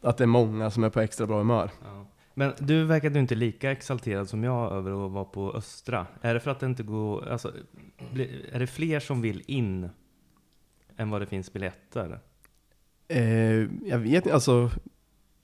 att 0.02 0.16
det 0.16 0.24
är 0.24 0.28
många 0.28 0.70
som 0.70 0.84
är 0.84 0.90
på 0.90 1.00
extra 1.00 1.26
bra 1.26 1.38
humör. 1.38 1.70
Ja. 1.84 2.06
Men 2.34 2.52
du 2.58 2.84
verkade 2.84 3.18
inte 3.18 3.34
lika 3.34 3.70
exalterad 3.72 4.28
som 4.28 4.44
jag 4.44 4.72
över 4.72 5.06
att 5.06 5.12
vara 5.12 5.24
på 5.24 5.52
Östra. 5.52 6.06
Är 6.20 6.34
det 6.34 6.40
för 6.40 6.50
att 6.50 6.60
det 6.60 6.66
inte 6.66 6.82
går, 6.82 7.28
alltså, 7.28 7.52
är 8.52 8.58
det 8.58 8.66
fler 8.66 9.00
som 9.00 9.20
vill 9.20 9.42
in 9.46 9.88
än 10.96 11.10
vad 11.10 11.22
det 11.22 11.26
finns 11.26 11.52
biljetter? 11.52 12.18
Eh, 13.08 13.20
jag 13.88 13.98
vet 13.98 14.30
alltså, 14.30 14.70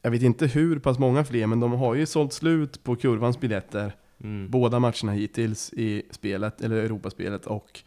jag 0.03 0.11
vet 0.11 0.23
inte 0.23 0.47
hur 0.47 0.79
pass 0.79 0.99
många 0.99 1.25
fler, 1.25 1.47
men 1.47 1.61
de 1.61 1.73
har 1.73 1.95
ju 1.95 2.07
sålt 2.07 2.33
slut 2.33 2.85
på 2.85 2.97
kurvans 2.97 3.41
biljetter 3.41 3.93
Mm. 4.25 4.51
båda 4.51 4.79
matcherna 4.79 5.13
hittills 5.13 5.73
i 5.73 6.03
spelet, 6.11 6.61
eller 6.61 6.77
Europaspelet 6.77 7.47
och 7.47 7.81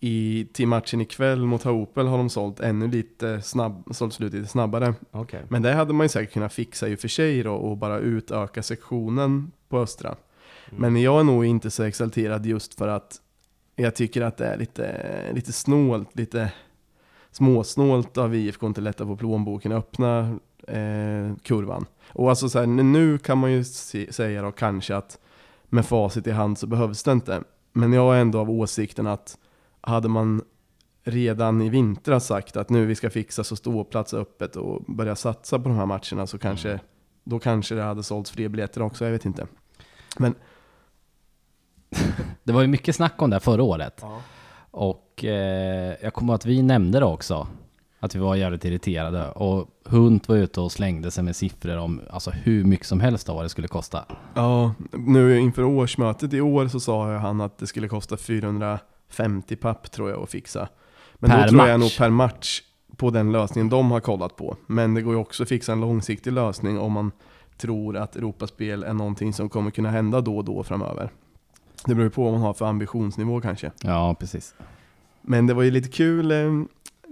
i, 0.00 0.46
till 0.52 0.68
matchen 0.68 1.00
ikväll 1.00 1.46
mot 1.46 1.62
Haopel 1.62 2.06
har 2.06 2.18
de 2.18 2.30
sålt 2.30 2.60
ännu 2.60 2.88
lite 2.88 3.42
snabb, 3.42 3.88
sålt 3.90 4.14
slut 4.14 4.32
lite 4.32 4.48
snabbare. 4.48 4.94
Okej. 5.10 5.42
Men 5.48 5.62
det 5.62 5.72
hade 5.72 5.92
man 5.92 6.04
ju 6.04 6.08
säkert 6.08 6.32
kunnat 6.32 6.52
fixa 6.52 6.88
i 6.88 6.94
och 6.94 6.98
för 6.98 7.08
sig 7.08 7.42
då 7.42 7.54
och 7.54 7.76
bara 7.76 7.98
utöka 7.98 8.62
sektionen 8.62 9.52
på 9.68 9.78
Östra. 9.78 10.08
Mm. 10.08 10.92
Men 10.92 11.02
jag 11.02 11.20
är 11.20 11.24
nog 11.24 11.44
inte 11.44 11.70
så 11.70 11.82
exalterad 11.82 12.46
just 12.46 12.74
för 12.74 12.88
att 12.88 13.20
jag 13.76 13.94
tycker 13.94 14.22
att 14.22 14.36
det 14.36 14.46
är 14.46 14.56
lite, 14.56 15.30
lite 15.32 15.52
snålt, 15.52 16.16
lite 16.16 16.52
småsnålt 17.30 18.18
av 18.18 18.34
IFK 18.34 18.66
att 18.66 18.70
inte 18.70 18.80
lätta 18.80 19.06
på 19.06 19.16
plånboken 19.16 19.72
och 19.72 19.78
öppna 19.78 20.38
eh, 20.68 21.34
kurvan. 21.42 21.86
Och 22.08 22.28
alltså 22.30 22.48
så 22.48 22.58
här, 22.58 22.66
nu 22.66 23.18
kan 23.18 23.38
man 23.38 23.52
ju 23.52 23.64
se, 23.64 24.12
säga 24.12 24.42
då 24.42 24.52
kanske 24.52 24.96
att 24.96 25.18
med 25.64 25.86
facit 25.86 26.26
i 26.26 26.30
hand 26.30 26.58
så 26.58 26.66
behövs 26.66 27.02
det 27.02 27.12
inte. 27.12 27.42
Men 27.72 27.92
jag 27.92 28.16
är 28.16 28.20
ändå 28.20 28.38
av 28.38 28.50
åsikten 28.50 29.06
att 29.06 29.38
hade 29.80 30.08
man 30.08 30.42
redan 31.04 31.62
i 31.62 31.68
vintras 31.68 32.26
sagt 32.26 32.56
att 32.56 32.70
nu 32.70 32.86
vi 32.86 32.94
ska 32.94 33.10
fixa 33.10 33.44
så 33.44 33.56
ståplats 33.56 34.14
öppet 34.14 34.56
och 34.56 34.82
börja 34.86 35.16
satsa 35.16 35.58
på 35.58 35.68
de 35.68 35.78
här 35.78 35.86
matcherna 35.86 36.26
så 36.26 36.38
kanske, 36.38 36.68
Mm. 36.68 36.80
då 37.24 37.38
kanske 37.38 37.74
det 37.74 37.82
hade 37.82 38.02
sålts 38.02 38.30
fler 38.30 38.48
biljetter 38.48 38.82
också, 38.82 39.04
jag 39.04 39.12
vet 39.12 39.24
inte. 39.24 39.46
Men 40.18 40.34
Det 42.44 42.52
var 42.52 42.62
ju 42.62 42.66
mycket 42.68 42.96
snack 42.96 43.22
om 43.22 43.30
det 43.30 43.34
här 43.36 43.40
förra 43.40 43.62
året. 43.62 44.04
Och 44.70 45.24
eh, 45.24 45.96
jag 46.02 46.14
kommer 46.14 46.34
att 46.34 46.46
vi 46.46 46.62
nämnde 46.62 46.98
det 46.98 47.04
också. 47.04 47.46
Att 48.04 48.14
vi 48.14 48.18
var 48.18 48.36
jävligt 48.36 48.64
irriterade. 48.64 49.30
Och 49.30 49.68
Hunt 49.84 50.28
var 50.28 50.36
ute 50.36 50.60
och 50.60 50.72
slängde 50.72 51.10
sig 51.10 51.24
med 51.24 51.36
siffror 51.36 51.76
om 51.76 52.00
alltså, 52.10 52.30
hur 52.30 52.64
mycket 52.64 52.86
som 52.86 53.00
helst 53.00 53.28
av 53.28 53.36
vad 53.36 53.44
det 53.44 53.48
skulle 53.48 53.68
kosta. 53.68 54.04
Ja, 54.34 54.74
nu 54.92 55.38
inför 55.38 55.64
årsmötet 55.64 56.32
i 56.32 56.40
år 56.40 56.68
så 56.68 56.80
sa 56.80 57.16
han 57.16 57.40
att 57.40 57.58
det 57.58 57.66
skulle 57.66 57.88
kosta 57.88 58.16
450 58.16 59.56
papp 59.56 59.90
tror 59.90 60.10
jag 60.10 60.22
att 60.22 60.30
fixa. 60.30 60.68
Men 61.14 61.30
Per 61.30 61.42
då 61.42 61.48
tror 61.48 61.68
jag 61.68 61.80
match. 61.80 61.98
nog 61.98 61.98
per 61.98 62.10
match 62.10 62.62
på 62.96 63.10
den 63.10 63.32
lösningen 63.32 63.68
de 63.68 63.90
har 63.90 64.00
kollat 64.00 64.36
på. 64.36 64.56
Men 64.66 64.94
det 64.94 65.02
går 65.02 65.14
ju 65.14 65.20
också 65.20 65.42
att 65.42 65.48
fixa 65.48 65.72
en 65.72 65.80
långsiktig 65.80 66.32
lösning 66.32 66.78
om 66.78 66.92
man 66.92 67.12
tror 67.56 67.96
att 67.96 68.16
Europaspel 68.16 68.82
är 68.82 68.92
någonting 68.92 69.32
som 69.32 69.48
kommer 69.48 69.70
kunna 69.70 69.90
hända 69.90 70.20
då 70.20 70.36
och 70.36 70.44
då 70.44 70.62
framöver. 70.62 71.10
Det 71.84 71.94
beror 71.94 72.04
ju 72.04 72.10
på 72.10 72.22
vad 72.24 72.32
man 72.32 72.42
har 72.42 72.54
för 72.54 72.66
ambitionsnivå 72.66 73.40
kanske. 73.40 73.70
Ja, 73.82 74.16
precis. 74.20 74.54
Men 75.22 75.46
det 75.46 75.54
var 75.54 75.62
ju 75.62 75.70
lite 75.70 75.88
kul, 75.88 76.30
eh, 76.30 76.64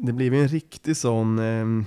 det 0.02 0.12
blev 0.12 0.34
en 0.34 0.48
riktig 0.48 0.96
sån 0.96 1.38
eh, 1.38 1.86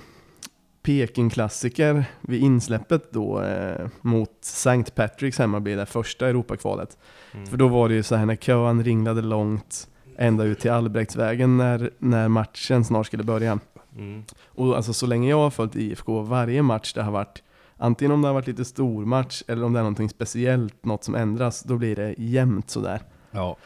Peking-klassiker 0.82 2.04
vid 2.20 2.42
insläppet 2.42 3.12
då 3.12 3.42
eh, 3.42 3.88
mot 4.00 4.30
St. 4.40 4.92
Patrick's 4.94 5.38
hemma 5.38 5.60
blir 5.60 5.76
det 5.76 5.86
första 5.86 6.28
Europakvalet. 6.28 6.98
Mm. 7.34 7.46
För 7.46 7.56
då 7.56 7.68
var 7.68 7.88
det 7.88 7.94
ju 7.94 8.02
så 8.02 8.16
här 8.16 8.26
när 8.26 8.36
kön 8.36 8.84
ringlade 8.84 9.22
långt 9.22 9.88
ända 10.18 10.44
ut 10.44 10.60
till 10.60 10.70
Albrektsvägen 10.70 11.56
när, 11.56 11.90
när 11.98 12.28
matchen 12.28 12.84
snart 12.84 13.06
skulle 13.06 13.24
börja. 13.24 13.58
Mm. 13.96 14.24
Och 14.44 14.76
alltså 14.76 14.92
så 14.92 15.06
länge 15.06 15.30
jag 15.30 15.38
har 15.38 15.50
följt 15.50 15.76
IFK, 15.76 16.22
varje 16.22 16.62
match 16.62 16.92
det 16.92 17.02
har 17.02 17.12
varit, 17.12 17.42
antingen 17.76 18.12
om 18.12 18.22
det 18.22 18.28
har 18.28 18.34
varit 18.34 18.46
lite 18.46 18.64
stor 18.64 19.04
match 19.04 19.42
eller 19.48 19.64
om 19.64 19.72
det 19.72 19.78
är 19.78 19.82
någonting 19.82 20.08
speciellt, 20.08 20.84
något 20.84 21.04
som 21.04 21.14
ändras, 21.14 21.62
då 21.62 21.76
blir 21.76 21.96
det 21.96 22.14
jämnt 22.18 22.70
sådär. 22.70 23.02
Ja. 23.30 23.56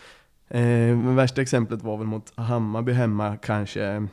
Eh, 0.48 0.60
men 0.96 1.16
värsta 1.16 1.42
exemplet 1.42 1.82
var 1.82 1.96
väl 1.96 2.06
mot 2.06 2.32
Hammarby 2.34 2.92
hemma 2.92 3.36
kanske 3.36 4.08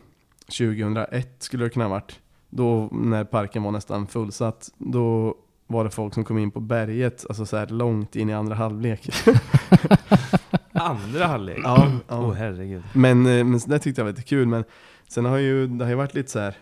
2001 0.47 1.35
skulle 1.39 1.63
det 1.63 1.69
kunna 1.69 1.85
ha 1.85 1.89
varit. 1.89 2.19
Då 2.49 2.89
när 2.91 3.23
parken 3.23 3.63
var 3.63 3.71
nästan 3.71 4.07
fullsatt, 4.07 4.69
då 4.77 5.35
var 5.67 5.83
det 5.83 5.89
folk 5.89 6.13
som 6.13 6.23
kom 6.23 6.37
in 6.37 6.51
på 6.51 6.59
berget, 6.59 7.25
alltså 7.29 7.45
så 7.45 7.57
här 7.57 7.67
långt 7.67 8.15
in 8.15 8.29
i 8.29 8.33
andra 8.33 8.55
halvlek. 8.55 9.09
Andra 10.71 11.25
halvlek? 11.25 11.59
ja, 11.63 11.91
ja. 12.07 12.31
herregud. 12.31 12.83
Men, 12.93 13.25
eh, 13.25 13.43
men 13.43 13.59
det 13.67 13.79
tyckte 13.79 14.01
jag 14.01 14.05
var 14.05 14.11
lite 14.11 14.23
kul, 14.23 14.47
men 14.47 14.63
sen 15.07 15.25
har 15.25 15.37
ju, 15.37 15.67
det 15.67 15.85
har 15.85 15.89
ju 15.89 15.95
varit 15.95 16.13
lite 16.13 16.31
så 16.31 16.39
här. 16.39 16.57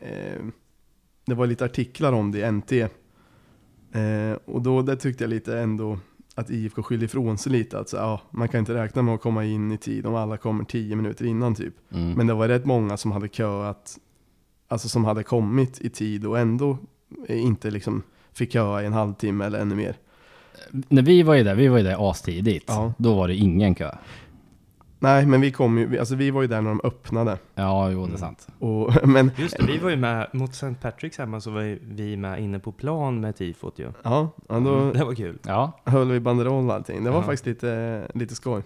Eh, 0.00 0.44
det 1.26 1.34
var 1.34 1.46
lite 1.46 1.64
artiklar 1.64 2.12
om 2.12 2.32
det 2.32 2.38
i 2.38 2.52
NT. 2.52 2.72
Eh, 3.92 4.38
och 4.44 4.62
då 4.62 4.82
det 4.82 4.96
tyckte 4.96 5.24
jag 5.24 5.28
lite 5.28 5.58
ändå 5.58 5.98
att 6.34 6.50
IFK 6.50 6.82
skyllde 6.82 7.04
ifrån 7.04 7.38
sig 7.38 7.52
lite. 7.52 7.78
Att 7.78 7.88
så, 7.88 7.96
ja, 7.96 8.20
man 8.30 8.48
kan 8.48 8.58
inte 8.60 8.74
räkna 8.74 9.02
med 9.02 9.14
att 9.14 9.20
komma 9.20 9.44
in 9.44 9.72
i 9.72 9.78
tid 9.78 10.06
om 10.06 10.14
alla 10.14 10.36
kommer 10.36 10.64
tio 10.64 10.96
minuter 10.96 11.24
innan 11.24 11.54
typ. 11.54 11.74
Mm. 11.92 12.12
Men 12.12 12.26
det 12.26 12.34
var 12.34 12.48
rätt 12.48 12.64
många 12.64 12.96
som 12.96 13.12
hade 13.12 13.28
köat, 13.28 13.98
alltså 14.68 14.88
som 14.88 15.04
hade 15.04 15.22
kommit 15.22 15.80
i 15.80 15.90
tid 15.90 16.26
och 16.26 16.38
ändå 16.38 16.78
eh, 17.28 17.42
inte 17.42 17.70
liksom 17.70 18.02
fick 18.32 18.52
köa 18.52 18.82
i 18.82 18.86
en 18.86 18.92
halvtimme 18.92 19.44
eller 19.44 19.58
ännu 19.58 19.74
mer. 19.74 19.96
När 20.88 21.02
vi 21.02 21.22
var 21.22 21.34
ju 21.34 21.44
där, 21.44 21.54
vi 21.54 21.68
var 21.68 21.78
ju 21.78 21.84
där 21.84 22.10
astidigt. 22.10 22.64
Ja. 22.66 22.92
Då 22.98 23.14
var 23.14 23.28
det 23.28 23.34
ingen 23.34 23.74
kö. 23.74 23.90
Nej, 25.02 25.26
men 25.26 25.40
vi 25.40 25.50
kom 25.50 25.78
ju, 25.78 25.98
alltså 25.98 26.14
vi 26.14 26.30
var 26.30 26.42
ju 26.42 26.48
där 26.48 26.60
när 26.60 26.68
de 26.70 26.80
öppnade. 26.84 27.38
Ja, 27.54 27.90
jo 27.90 27.98
det 27.98 28.02
är 28.04 28.06
Mm. 28.06 28.18
sant. 28.18 28.46
Och, 28.58 29.08
men 29.08 29.30
Just 29.36 29.56
det, 29.58 29.66
vi 29.66 29.78
var 29.78 29.90
ju 29.90 29.96
med, 29.96 30.26
mot 30.32 30.50
St. 30.50 30.66
Patrick's 30.82 31.18
hemma 31.18 31.40
så 31.40 31.50
var 31.50 31.78
vi 31.94 32.16
med 32.16 32.40
inne 32.42 32.58
på 32.58 32.72
plan 32.72 33.20
med 33.20 33.36
tifot 33.36 33.78
ju. 33.78 33.88
ja, 34.02 34.28
ja 34.48 34.60
då 34.60 34.92
Det 34.92 35.04
var 35.04 35.14
kul. 35.14 35.38
Ja. 35.46 35.80
höll 35.84 36.10
vi 36.10 36.20
banderoll 36.20 36.68
och 36.68 36.74
allting. 36.74 37.04
Det 37.04 37.10
var 37.10 37.18
Ja. 37.18 37.22
faktiskt 37.22 37.46
lite, 37.46 38.02
lite 38.14 38.34
skoj. 38.34 38.62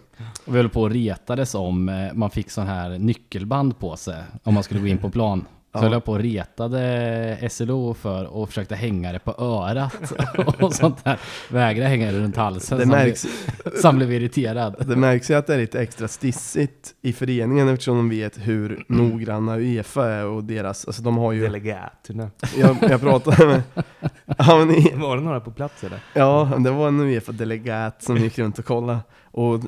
Och 0.46 0.54
vi 0.54 0.56
höll 0.58 0.68
på 0.68 0.82
och 0.82 0.90
retades 0.90 1.54
om 1.54 1.88
eh, 1.88 1.94
man 2.14 2.30
fick 2.30 2.50
sån 2.50 2.66
här 2.66 2.98
nyckelband 2.98 3.78
på 3.78 3.96
sig 3.96 4.22
om 4.42 4.54
man 4.54 4.62
skulle 4.62 4.80
gå 4.80 4.86
in 4.86 4.98
på 4.98 5.10
plan. 5.10 5.44
Så 5.72 5.78
Ja. 5.78 5.82
höll 5.82 5.92
jag 5.92 6.04
på 6.04 6.12
och 6.12 6.18
retade 6.18 7.48
SLO 7.50 7.94
för 7.94 8.24
och 8.24 8.48
försökte 8.48 8.74
hänga 8.74 9.12
det 9.12 9.18
på 9.18 9.34
örat 9.38 10.12
och 10.62 10.74
sånt 10.74 11.04
där. 11.04 11.18
Vägra 11.50 11.86
hänga 11.88 12.12
det 12.12 12.18
runt 12.20 12.36
halsen. 12.36 12.78
Det 12.78 12.86
märks, 12.86 13.22
blev, 13.64 13.72
så 13.80 13.88
han 13.88 13.96
blev 13.96 14.12
irriterad. 14.12 14.76
det 14.88 14.96
märks 14.96 15.30
ju 15.30 15.34
att 15.34 15.46
det 15.46 15.54
är 15.54 15.58
lite 15.58 15.80
extra 15.80 16.08
stissigt 16.08 16.94
i 17.02 17.12
föreningen 17.12 17.68
eftersom 17.68 17.96
de 17.96 18.08
vet 18.08 18.38
hur 18.38 18.84
noggranna 18.88 19.56
Uefa 19.58 20.08
är 20.08 20.24
och 20.26 20.44
deras, 20.44 20.84
alltså 20.86 21.02
de 21.02 21.16
har 21.18 21.32
ju, 21.32 21.40
Delegaterna. 21.42 22.30
jag, 22.58 22.76
jag 22.80 23.00
pratade 23.00 23.46
med, 23.46 23.62
ja, 24.38 24.58
men 24.58 24.70
i, 24.70 24.92
Var 24.96 25.16
det 25.16 25.22
några 25.22 25.40
på 25.40 25.50
plats 25.50 25.84
eller? 25.84 26.00
Ja, 26.14 26.52
det 26.58 26.70
var 26.70 26.88
en 26.88 27.00
Uefa-delegat 27.00 28.02
som 28.02 28.16
gick 28.16 28.38
runt 28.38 28.58
och 28.58 28.64
kollade. 28.64 28.98
Och 29.30 29.60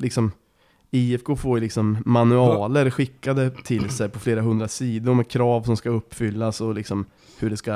liksom, 0.00 0.32
IFK 0.96 1.36
får 1.36 1.58
ju 1.58 1.62
liksom 1.64 1.98
manualer 2.06 2.90
skickade 2.90 3.50
till 3.50 3.90
sig 3.90 4.08
på 4.08 4.18
flera 4.18 4.40
hundra 4.40 4.68
sidor 4.68 5.14
med 5.14 5.28
krav 5.28 5.62
som 5.62 5.76
ska 5.76 5.90
uppfyllas 5.90 6.60
och 6.60 6.74
liksom 6.74 7.04
hur 7.38 7.50
det 7.50 7.56
ska, 7.56 7.72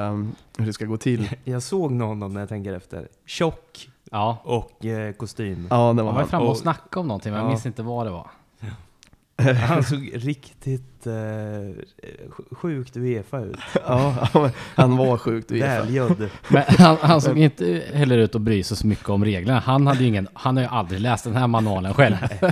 hur 0.58 0.66
det 0.66 0.72
ska 0.72 0.84
gå 0.84 0.96
till. 0.96 1.28
Jag 1.44 1.62
såg 1.62 1.92
någon 1.92 2.32
när 2.34 2.40
jag 2.40 2.48
tänker 2.48 2.72
efter. 2.72 3.08
Tjock 3.26 3.88
Ja. 4.10 4.38
och 4.44 4.84
eh, 4.84 5.12
kostym. 5.12 5.66
Ja, 5.70 5.76
det 5.76 5.82
Han 5.84 5.96
var 5.96 6.04
var 6.04 6.12
han. 6.12 6.28
framme 6.28 6.44
och 6.44 6.50
Och- 6.50 6.56
snackade 6.56 7.00
om 7.00 7.06
någonting 7.08 7.32
men 7.32 7.38
jag 7.40 7.46
Ja. 7.46 7.50
minns 7.50 7.66
inte 7.66 7.82
vad 7.82 8.06
det 8.06 8.10
var. 8.10 8.30
Han 9.68 9.82
såg 9.82 10.10
riktigt 10.14 11.06
eh, 11.06 11.14
sjukt 12.50 12.96
Uefa 12.96 13.40
ut. 13.40 13.58
Ja, 13.86 14.28
han 14.74 14.96
var 14.96 15.16
sjukt 15.16 15.52
Uefa. 15.52 15.66
Välgödd. 15.66 16.30
Men 16.48 16.62
han, 16.68 16.96
han 17.00 17.20
såg 17.20 17.38
inte 17.38 17.82
heller 17.92 18.18
ut 18.18 18.34
att 18.34 18.40
bry 18.40 18.62
sig 18.62 18.76
så 18.76 18.86
mycket 18.86 19.08
om 19.08 19.24
reglerna. 19.24 19.58
Han, 19.58 19.86
hade 19.86 20.00
ju 20.00 20.06
ingen, 20.06 20.28
han 20.32 20.56
har 20.56 20.62
ju 20.64 20.68
aldrig 20.68 21.00
läst 21.00 21.24
den 21.24 21.36
här 21.36 21.46
manualen 21.46 21.94
själv. 21.94 22.16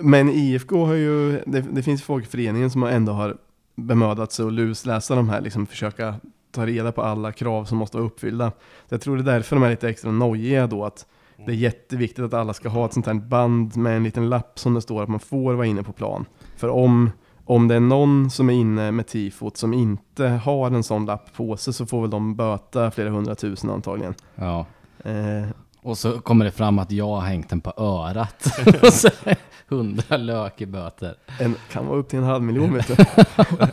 Men 0.00 0.28
IFK 0.28 0.86
har 0.86 0.94
ju, 0.94 1.42
det, 1.46 1.60
det 1.60 1.82
finns 1.82 2.02
folk 2.02 2.24
i 2.24 2.28
föreningen 2.28 2.70
som 2.70 2.82
ändå 2.82 3.12
har 3.12 3.36
bemödat 3.76 4.32
sig 4.32 4.46
att 4.46 4.52
lusläsa 4.52 5.14
de 5.14 5.28
här, 5.28 5.40
liksom 5.40 5.66
försöka 5.66 6.14
ta 6.50 6.66
reda 6.66 6.92
på 6.92 7.02
alla 7.02 7.32
krav 7.32 7.64
som 7.64 7.78
måste 7.78 7.96
vara 7.96 8.06
uppfyllda. 8.06 8.50
Så 8.88 8.94
jag 8.94 9.00
tror 9.00 9.16
det 9.16 9.22
är 9.22 9.34
därför 9.34 9.56
de 9.56 9.62
är 9.62 9.70
lite 9.70 9.88
extra 9.88 10.10
nojiga 10.10 10.66
då 10.66 10.84
att 10.84 11.06
det 11.36 11.52
är 11.52 11.56
jätteviktigt 11.56 12.24
att 12.24 12.34
alla 12.34 12.52
ska 12.54 12.68
ha 12.68 12.86
ett 12.86 12.92
sånt 12.92 13.06
här 13.06 13.14
band 13.14 13.76
med 13.76 13.96
en 13.96 14.04
liten 14.04 14.28
lapp 14.28 14.58
som 14.58 14.74
det 14.74 14.80
står 14.82 15.02
att 15.02 15.08
man 15.08 15.20
får 15.20 15.54
vara 15.54 15.66
inne 15.66 15.82
på 15.82 15.92
plan. 15.92 16.24
För 16.56 16.68
om, 16.68 17.10
om 17.44 17.68
det 17.68 17.74
är 17.74 17.80
någon 17.80 18.30
som 18.30 18.50
är 18.50 18.54
inne 18.54 18.92
med 18.92 19.06
tifot 19.06 19.56
som 19.56 19.74
inte 19.74 20.26
har 20.28 20.70
en 20.70 20.82
sån 20.82 21.06
lapp 21.06 21.32
på 21.36 21.56
sig 21.56 21.72
så 21.74 21.86
får 21.86 22.00
väl 22.00 22.10
de 22.10 22.36
böta 22.36 22.90
flera 22.90 23.10
hundratusen 23.10 23.70
antagligen. 23.70 24.14
Ja. 24.34 24.66
Eh, 25.04 25.48
Och 25.82 25.98
så 25.98 26.20
kommer 26.20 26.44
det 26.44 26.50
fram 26.50 26.78
att 26.78 26.90
jag 26.92 27.06
har 27.08 27.20
hängt 27.20 27.48
den 27.48 27.60
på 27.60 27.72
örat. 27.76 28.44
Hundra 29.68 30.16
lök 30.16 30.60
i 30.60 30.66
böter. 30.66 31.14
en, 31.40 31.54
kan 31.72 31.86
vara 31.86 31.98
upp 31.98 32.08
till 32.08 32.18
en 32.18 32.24
halv 32.24 32.42
miljon 32.44 32.74
vet 32.74 32.86
du. 32.96 33.04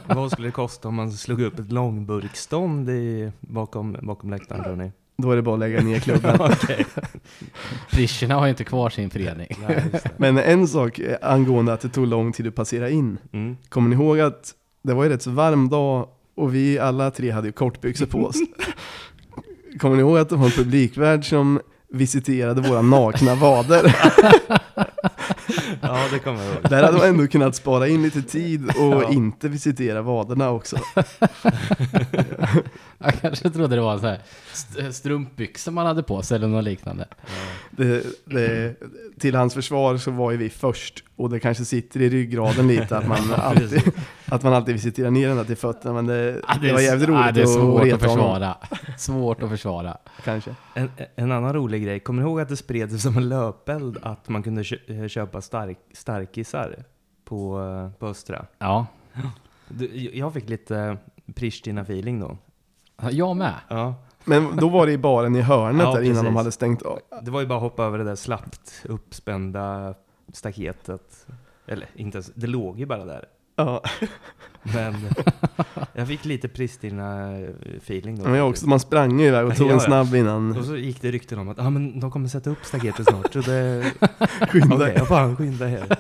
Vad 0.16 0.32
skulle 0.32 0.48
det 0.48 0.52
kosta 0.52 0.88
om 0.88 0.96
man 0.96 1.12
slog 1.12 1.42
upp 1.42 1.60
ett 1.60 1.72
långburkstånd 1.72 2.90
i, 2.90 3.32
bakom, 3.40 3.98
bakom 4.02 4.30
läktaren 4.30 4.64
tror 4.64 4.76
ni? 4.76 4.92
Då 5.18 5.32
är 5.32 5.36
det 5.36 5.42
bara 5.42 5.54
att 5.54 5.60
lägga 5.60 5.82
ner 5.82 6.00
klubben. 6.00 6.40
Prischerna 7.92 8.36
har 8.36 8.46
ju 8.46 8.50
inte 8.50 8.64
kvar 8.64 8.90
sin 8.90 9.10
förening. 9.10 9.48
Nej. 9.68 9.84
Men 10.18 10.38
en 10.38 10.68
sak 10.68 11.00
eh, 11.00 11.18
angående 11.22 11.74
att 11.74 11.82
det 11.82 11.90
tog 11.90 12.08
lång 12.08 12.34
tid 12.34 12.48
att 12.48 12.56
passera 12.56 12.90
in. 12.90 13.18
Mm. 13.32 13.58
Kommer 13.70 13.90
ni 13.90 13.96
ihåg 13.96 14.20
att 14.20 14.54
det 14.84 14.94
var 14.94 15.04
ju 15.04 15.10
rätt 15.10 15.22
så 15.22 15.32
varm 15.32 15.70
dag 15.70 16.08
och 16.36 16.56
vi 16.56 16.80
alla 16.80 17.12
tre 17.12 17.32
hade 17.32 17.48
ju 17.48 17.52
kortbyxor 17.52 18.06
på 18.06 18.26
oss. 18.26 18.36
Kommer 19.80 19.96
ni 19.96 20.02
ihåg 20.02 20.18
att 20.18 20.30
det 20.30 20.36
var 20.36 20.46
en 20.46 20.52
publikvärd 20.52 21.30
som 21.30 21.60
visiterade 21.90 22.62
våra 22.62 22.82
nakna 22.82 23.36
vader? 23.36 23.96
Ja, 25.82 26.08
det 26.12 26.20
kommer 26.20 26.44
jag 26.44 26.54
ihåg. 26.54 26.64
Där 26.70 26.84
hade 26.84 26.98
man 26.98 27.08
ändå 27.08 27.28
kunnat 27.28 27.56
spara 27.56 27.88
in 27.88 28.04
lite 28.04 28.22
tid 28.22 28.66
och 28.70 29.04
Ja. 29.04 29.12
inte 29.12 29.50
visitera 29.50 30.02
vaderna 30.02 30.50
också. 30.50 30.78
Jag 32.98 33.22
kanske 33.22 33.50
trodde 33.50 33.76
det 33.76 33.82
var 33.82 33.98
så 34.00 34.08
här 34.08 34.22
st- 34.54 34.94
strumpbyxor 34.94 35.72
man 35.72 35.86
hade 35.86 36.04
på 36.04 36.22
sig 36.22 36.36
eller 36.36 36.48
något 36.48 36.64
liknande. 36.64 37.08
Det, 37.72 38.04
det, 38.26 38.76
till 39.20 39.36
hans 39.36 39.54
försvar 39.54 39.98
så 39.98 40.12
var 40.12 40.32
ju 40.32 40.38
vi 40.38 40.50
först 40.50 41.04
och 41.16 41.30
det 41.30 41.40
kanske 41.40 41.66
sitter 41.66 42.02
i 42.02 42.10
ryggraden 42.10 42.68
lite 42.68 42.98
att 42.98 43.08
man 43.08 43.18
alltid, 43.38 43.92
att 44.26 44.44
man 44.44 44.54
alltid 44.54 44.74
visiterar 44.74 45.12
ner 45.12 45.28
den 45.28 45.38
där 45.38 45.44
till 45.44 45.58
fötterna 45.58 45.94
men 45.94 46.06
det, 46.08 46.42
Ja, 46.48 46.56
det 46.62 46.74
var 46.74 46.80
jävligt 46.80 47.10
roligt 47.10 47.26
ja, 47.26 47.32
det 47.32 47.42
är 47.42 47.46
svårt 47.46 47.82
att 47.82 47.92
honom, 47.92 48.00
försvara. 48.00 48.56
Svårt 48.98 49.44
att 49.44 49.50
försvara. 49.50 49.98
Kanske. 50.24 50.56
En, 50.74 50.90
en 51.16 51.32
annan 51.32 51.54
rolig 51.54 51.84
grej, 51.84 52.00
kommer 52.00 52.22
ni 52.24 52.28
ihåg 52.30 52.42
att 52.42 52.50
det 52.50 52.58
spred 52.58 52.90
sig 52.90 53.00
som 53.00 53.18
en 53.18 53.30
löpeld 53.30 53.98
att 54.02 54.30
man 54.30 54.44
kunde 54.44 54.64
eh, 54.88 55.08
köpa 55.08 55.42
stark, 55.42 55.78
starkisar 55.94 56.84
på, 57.26 57.62
eh, 57.62 58.00
på 58.00 58.08
Östra? 58.08 58.46
Ja, 58.60 58.86
Du, 59.68 60.10
jag 60.14 60.34
fick 60.34 60.50
lite 60.50 60.98
Pristina-feeling 61.36 62.20
då. 62.20 62.38
jag 63.12 63.36
med. 63.36 63.54
Ja. 63.70 63.96
Men 64.26 64.56
då 64.58 64.70
var 64.70 64.86
det 64.86 64.92
i 64.92 64.98
baren 64.98 65.36
i 65.36 65.42
hörnet 65.42 65.82
Ja, 65.82 65.94
där 65.94 66.02
innan 66.02 66.16
de 66.16 66.22
precis. 66.24 66.38
hade 66.38 66.52
stängt 66.52 66.82
av. 66.82 67.00
Det 67.22 67.32
var 67.32 67.42
ju 67.42 67.48
bara 67.48 67.56
att 67.56 67.62
hoppa 67.62 67.84
över 67.84 67.98
det 67.98 68.04
där 68.04 68.16
slappt 68.16 68.86
uppspända 68.90 69.94
staketet. 70.34 71.28
Eller 71.66 71.88
inte 71.96 72.18
ens, 72.18 72.32
det 72.36 72.48
låg 72.48 72.80
ju 72.80 72.86
bara 72.86 73.06
där. 73.06 73.26
Ja, 73.56 73.84
Men 74.62 74.96
jag 75.94 76.08
fick 76.08 76.26
lite 76.26 76.48
Pristina-feeling 76.48 78.18
då. 78.18 78.24
men 78.24 78.34
jag 78.34 78.50
också, 78.50 78.68
man 78.68 78.80
sprang 78.80 79.20
ju 79.20 79.28
iväg 79.28 79.46
och 79.46 79.56
tog 79.56 79.70
Ja, 79.70 79.74
en 79.74 79.80
snabb 79.80 80.16
innan. 80.16 80.58
Och 80.58 80.66
så 80.66 80.78
gick 80.78 81.02
det 81.02 81.12
rykten 81.12 81.40
om 81.40 81.50
att 81.50 81.60
ah, 81.60 81.70
men 81.70 82.00
de 82.00 82.12
kommer 82.12 82.28
sätta 82.28 82.50
upp 82.50 82.66
staketet 82.66 83.08
snart. 83.08 83.34
Så 83.34 83.40
det... 83.40 83.92
Skynda. 84.50 84.76
Okej, 84.76 84.94
jag 84.98 85.08
fan 85.08 85.36
skynda 85.36 85.68
här. 85.68 85.98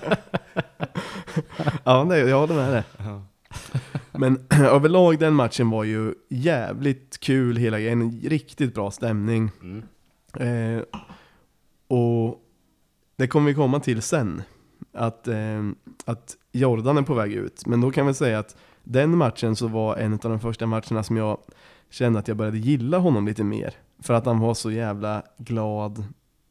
Ja, 1.83 2.03
det, 2.03 2.17
jag 2.19 2.39
håller 2.39 2.55
med 2.55 2.71
det. 2.73 2.83
Ja. 2.97 3.21
Men 4.11 4.45
överlag 4.49 5.19
den 5.19 5.33
matchen 5.33 5.69
var 5.69 5.83
ju 5.83 6.13
jävligt 6.29 7.19
kul 7.19 7.57
hela 7.57 7.79
grejen. 7.79 8.01
En 8.01 8.21
riktigt 8.23 8.73
bra 8.75 8.91
stämning. 8.91 9.51
Mm. 9.61 9.83
Eh, 10.77 10.83
och 11.87 12.42
det 13.23 13.27
kommer 13.27 13.47
vi 13.47 13.53
komma 13.55 13.79
till 13.79 14.01
sen. 14.01 14.41
Att, 14.93 15.27
eh, 15.27 15.63
att 16.05 16.35
Jordan 16.51 16.97
är 16.97 17.01
på 17.01 17.13
väg 17.13 17.31
ut. 17.33 17.65
Men 17.67 17.81
då 17.81 17.91
kan 17.91 18.07
vi 18.07 18.13
säga 18.13 18.39
att 18.39 18.55
den 18.83 19.17
matchen 19.17 19.55
så 19.55 19.67
var 19.67 19.95
en 19.97 20.13
av 20.13 20.19
de 20.19 20.39
första 20.39 20.65
matcherna 20.65 21.03
som 21.03 21.17
jag 21.17 21.37
kände 21.89 22.19
att 22.19 22.27
jag 22.27 22.37
började 22.37 22.57
gilla 22.57 22.97
honom 22.97 23.25
lite 23.27 23.43
mer. 23.43 23.73
För 23.99 24.13
att 24.13 24.25
han 24.25 24.39
var 24.39 24.53
så 24.53 24.71
jävla 24.71 25.23
glad 25.37 26.05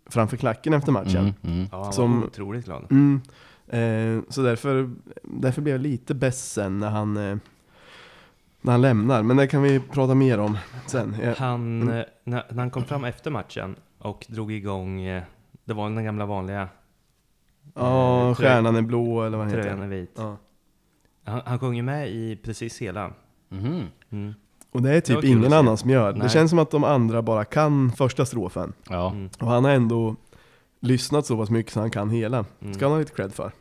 framför 0.06 0.36
klacken 0.36 0.74
efter 0.74 0.92
matchen. 0.92 1.16
Mm, 1.16 1.34
mm. 1.42 1.68
Ja, 1.72 1.76
han 1.76 1.84
var 1.84 1.92
Som- 1.92 2.24
otroligt 2.24 2.64
glad. 2.64 2.86
Mm. 2.90 3.20
Eh, 3.68 4.22
så 4.28 4.42
därför, 4.42 4.90
därför 5.22 5.62
blev 5.62 5.74
jag 5.74 5.82
lite 5.82 6.14
bäst 6.14 6.52
sen 6.52 6.78
när 6.78 6.90
han, 6.90 7.16
eh, 7.16 7.36
när 8.60 8.72
han 8.72 8.80
lämnar. 8.82 9.22
Men 9.22 9.36
det 9.36 9.46
kan 9.46 9.62
vi 9.62 9.80
prata 9.80 10.14
mer 10.14 10.38
om 10.38 10.58
sen. 10.86 11.16
Jag, 11.22 11.34
Han, 11.34 11.82
Mm. 11.82 11.88
eh, 11.98 12.04
när, 12.24 12.44
när 12.50 12.58
han 12.58 12.70
kom 12.70 12.84
fram 12.84 13.04
efter 13.04 13.30
matchen 13.30 13.76
och 13.98 14.26
drog 14.28 14.52
igång, 14.52 15.00
eh, 15.02 15.22
det 15.64 15.74
var 15.74 15.90
den 15.90 16.04
gamla 16.04 16.26
vanliga, 16.26 16.68
ja, 17.74 18.28
eh, 18.28 18.34
stjärnan 18.34 18.76
är 18.76 18.82
blå 18.82 19.22
eller 19.22 19.38
vad 19.38 19.50
tröjan 19.50 19.68
heter. 19.68 19.82
är 19.82 19.88
vit. 20.00 20.12
Ja. 20.16 20.36
Han, 21.24 21.40
han 21.44 21.58
sjöng 21.58 21.74
ju 21.76 21.82
med 21.82 22.10
i 22.10 22.36
precis 22.36 22.78
hela. 22.82 23.12
Mhm. 23.48 23.82
Mm. 24.10 24.34
Och 24.70 24.82
det 24.82 24.90
är 24.90 24.94
Det 24.94 25.00
typ 25.00 25.14
var 25.14 25.22
kul 25.22 25.30
att 25.30 25.36
ingen 25.38 25.50
se. 25.50 25.56
annan 25.56 25.76
som 25.76 25.90
gör. 25.90 26.12
Det 26.12 26.18
Nej. 26.18 26.28
känns 26.30 26.50
som 26.50 26.58
att 26.58 26.70
de 26.70 26.84
andra 26.84 27.22
bara 27.22 27.44
kan 27.44 27.92
första 27.92 28.26
strofen. 28.26 28.72
Ja. 28.88 29.10
Mm. 29.10 29.30
Och 29.40 29.46
han 29.46 29.64
har 29.64 29.70
ändå 29.70 30.16
lyssnat 30.80 31.26
så 31.26 31.36
pass 31.36 31.50
mycket 31.50 31.72
så 31.72 31.80
han 31.80 31.90
kan 31.90 32.10
hela. 32.10 32.44
Mm. 32.60 32.74
Ska 32.74 32.84
han 32.84 32.92
ha 32.92 32.98
lite 32.98 33.12
cred 33.14 33.32
för. 33.32 33.52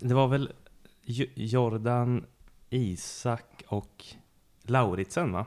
Det 0.00 0.14
var 0.14 0.28
väl 0.28 0.52
Jordan, 1.34 2.24
Isak 2.70 3.64
och 3.68 4.04
Lauritsen 4.62 5.32
va? 5.32 5.46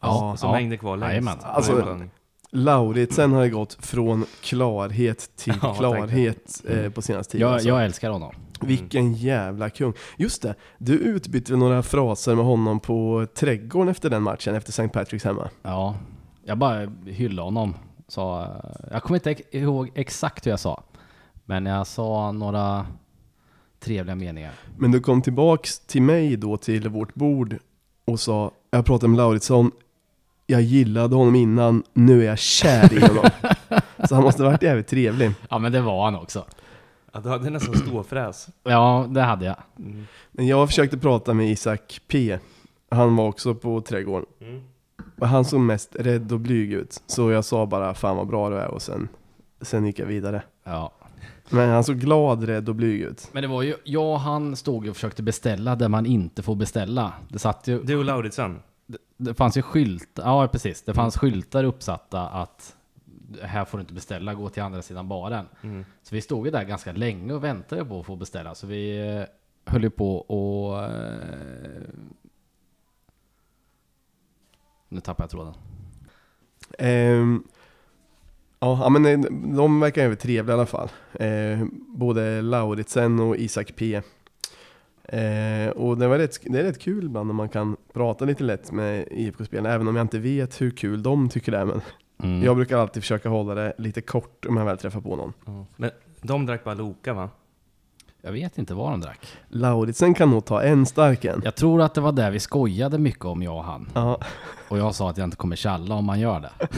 Ja, 0.00 0.34
Som 0.36 0.50
ja. 0.50 0.56
hängde 0.56 0.76
kvar 0.76 0.96
längst. 0.96 1.10
Jajamän. 1.10 1.38
Alltså. 1.42 2.00
Lauritsen 2.50 3.32
har 3.32 3.44
ju 3.44 3.50
gått 3.50 3.74
från 3.80 4.24
klarhet 4.40 5.30
till 5.36 5.54
Ja, 5.62 5.74
klarhet 5.74 6.64
eh, 6.68 6.90
på 6.90 7.02
senaste 7.02 7.32
tiden. 7.32 7.46
Jag, 7.46 7.54
alltså. 7.54 7.68
jag 7.68 7.84
älskar 7.84 8.10
honom. 8.10 8.34
Vilken 8.60 9.14
jävla 9.14 9.70
kung. 9.70 9.92
Just 10.16 10.42
det, 10.42 10.54
du 10.78 10.98
utbytte 10.98 11.56
några 11.56 11.82
fraser 11.82 12.34
med 12.34 12.44
honom 12.44 12.80
på 12.80 13.26
trädgården 13.34 13.88
efter 13.88 14.10
den 14.10 14.22
matchen, 14.22 14.54
efter 14.54 14.70
St. 14.70 14.98
Patrick's 14.98 15.24
hemma? 15.24 15.48
Ja, 15.62 15.94
jag 16.44 16.58
bara 16.58 16.90
hyllade 17.06 17.46
honom. 17.46 17.74
Så, 18.08 18.46
jag 18.90 19.02
kommer 19.02 19.28
inte 19.28 19.56
ihåg 19.56 19.90
exakt 19.94 20.46
hur 20.46 20.50
jag 20.50 20.60
sa. 20.60 20.82
Men 21.44 21.66
jag 21.66 21.86
sa 21.86 22.32
några 22.32 22.86
trevliga 23.80 24.14
meningar. 24.16 24.52
Men 24.78 24.90
du 24.92 25.00
kom 25.00 25.22
tillbaks 25.22 25.78
till 25.78 26.02
mig 26.02 26.36
då, 26.36 26.56
till 26.56 26.88
vårt 26.88 27.14
bord 27.14 27.56
och 28.04 28.20
sa, 28.20 28.50
jag 28.70 28.84
pratade 28.86 29.08
med 29.08 29.16
Lauritsson, 29.16 29.70
jag 30.50 30.62
gillade 30.62 31.16
honom 31.16 31.34
innan, 31.34 31.82
nu 31.92 32.22
är 32.22 32.26
jag 32.26 32.38
kär 32.38 32.92
i 32.92 33.00
honom. 33.00 33.24
Så 34.08 34.14
han 34.14 34.24
måste 34.24 34.42
ha 34.42 34.50
varit 34.50 34.62
jävligt 34.62 34.86
trevlig. 34.86 35.30
Ja 35.50 35.58
men 35.58 35.72
det 35.72 35.80
var 35.80 36.04
han 36.04 36.14
också. 36.14 36.44
Ja, 37.12 37.20
du 37.20 37.28
hade 37.28 37.50
nästan 37.50 37.74
ståfräs. 37.74 38.48
Ja, 38.64 39.06
det 39.10 39.22
hade 39.22 39.44
jag. 39.44 39.56
Mm. 39.78 40.06
Men 40.30 40.46
jag 40.46 40.68
försökte 40.68 40.98
prata 40.98 41.34
med 41.34 41.50
Isak 41.50 42.00
P. 42.08 42.38
Han 42.90 43.16
var 43.16 43.28
också 43.28 43.54
på 43.54 43.80
trädgården. 43.80 44.26
Mm. 44.40 44.62
Och 45.18 45.28
han 45.28 45.44
såg 45.44 45.60
mest 45.60 45.96
rädd 45.98 46.32
och 46.32 46.40
blyg 46.40 46.72
ut. 46.72 47.02
Så 47.06 47.30
jag 47.30 47.44
sa 47.44 47.66
bara, 47.66 47.94
fan 47.94 48.16
vad 48.16 48.26
bra 48.26 48.50
du 48.50 48.56
är 48.56 48.68
och 48.68 48.82
sen, 48.82 49.08
sen 49.60 49.86
gick 49.86 49.98
jag 49.98 50.06
vidare. 50.06 50.42
Ja. 50.64 50.92
Men 51.50 51.70
han 51.70 51.84
såg 51.84 51.96
glad, 51.96 52.44
rädd 52.44 52.68
och 52.68 52.74
blyg 52.74 53.00
ut. 53.00 53.28
Men 53.32 53.42
det 53.42 53.48
var 53.48 53.62
ju, 53.62 53.74
jag 53.84 54.12
och 54.12 54.20
han 54.20 54.56
stod 54.56 54.88
och 54.88 54.94
försökte 54.94 55.22
beställa 55.22 55.76
där 55.76 55.88
man 55.88 56.06
inte 56.06 56.42
får 56.42 56.54
beställa. 56.54 57.12
Det 57.28 57.38
satt 57.38 57.68
ju, 57.68 57.82
Du 57.82 57.96
och 57.96 58.04
Lauritsen. 58.04 58.58
Det, 59.18 59.34
fanns 59.34 59.56
ju 59.56 59.62
skyltar, 59.62 60.22
ja 60.22 60.48
precis, 60.48 60.82
det 60.82 60.94
fanns 60.94 61.16
skyltar 61.16 61.64
uppsatta 61.64 62.28
att 62.28 62.76
här 63.42 63.64
får 63.64 63.78
du 63.78 63.82
inte 63.82 63.94
beställa, 63.94 64.34
gå 64.34 64.48
till 64.48 64.62
andra 64.62 64.82
sidan 64.82 65.08
baren. 65.08 65.46
Mm. 65.62 65.84
Så 66.02 66.14
vi 66.14 66.20
stod 66.20 66.46
ju 66.46 66.50
där 66.50 66.64
ganska 66.64 66.92
länge 66.92 67.32
och 67.32 67.44
väntade 67.44 67.84
på 67.84 68.00
att 68.00 68.06
få 68.06 68.16
beställa. 68.16 68.54
Så 68.54 68.66
vi 68.66 69.08
eh, 69.16 69.24
höll 69.72 69.82
ju 69.82 69.90
på 69.90 70.16
och... 70.18 70.84
Eh, 70.84 71.82
nu 74.88 75.00
tappar 75.00 75.24
jag 75.24 75.30
tråden. 75.30 75.54
Ja, 78.60 78.78
ja, 78.82 78.88
men 78.88 79.06
eh, 79.06 79.30
de 79.56 79.80
verkar 79.80 80.08
ju 80.08 80.16
trevliga 80.16 80.56
i 80.56 80.58
alla 80.58 80.66
fall. 80.66 80.88
Eh, 81.12 81.64
både 81.88 82.42
Lauritsen 82.42 83.20
och 83.20 83.36
Isak 83.36 83.76
P. 83.76 84.02
Eh, 85.08 85.68
och 85.70 85.98
det, 85.98 86.08
var 86.08 86.18
rätt, 86.18 86.38
det 86.44 86.58
är 86.58 86.62
rätt 86.64 86.78
kul 86.78 87.04
ibland 87.04 87.26
när 87.26 87.34
man 87.34 87.48
kan 87.48 87.76
prata 87.92 88.24
lite 88.24 88.44
lätt 88.44 88.72
med 88.72 89.08
IFK-spelarna, 89.10 89.74
även 89.74 89.88
om 89.88 89.96
jag 89.96 90.04
inte 90.04 90.18
vet 90.18 90.60
hur 90.60 90.70
kul 90.70 91.02
de 91.02 91.28
tycker 91.28 91.52
det 91.52 91.58
är. 91.58 91.64
Men 91.64 91.80
Mm. 92.22 92.42
jag 92.44 92.56
brukar 92.56 92.78
alltid 92.78 93.02
försöka 93.02 93.28
hålla 93.28 93.54
det 93.54 93.72
lite 93.78 94.00
kort 94.00 94.46
om 94.48 94.56
jag 94.56 94.64
väl 94.64 94.78
träffar 94.78 95.00
på 95.00 95.16
någon. 95.16 95.32
Ja. 95.46 95.66
Men 95.76 95.90
de 96.22 96.46
drack 96.46 96.64
bara 96.64 96.74
Loka 96.74 97.12
va? 97.14 97.30
Jag 98.22 98.32
vet 98.32 98.58
inte 98.58 98.74
vad 98.74 98.90
de 98.90 99.00
drack. 99.00 99.26
Lauritsen 99.48 100.14
kan 100.14 100.30
nog 100.30 100.44
ta 100.44 100.62
en 100.62 100.86
stark 100.86 101.24
en. 101.24 101.40
Jag 101.44 101.54
tror 101.54 101.82
att 101.82 101.94
det 101.94 102.00
var 102.00 102.12
där 102.12 102.30
vi 102.30 102.40
skojade 102.40 102.98
mycket 102.98 103.24
om, 103.24 103.42
jag 103.42 103.56
och 103.56 103.64
han. 103.64 103.88
Ja. 103.94 104.20
Och 104.68 104.78
jag 104.78 104.94
sa 104.94 105.10
att 105.10 105.16
jag 105.18 105.24
inte 105.24 105.36
kommer 105.36 105.56
tjalla 105.56 105.94
om 105.94 106.04
man 106.04 106.20
gör 106.20 106.40
det. 106.40 106.50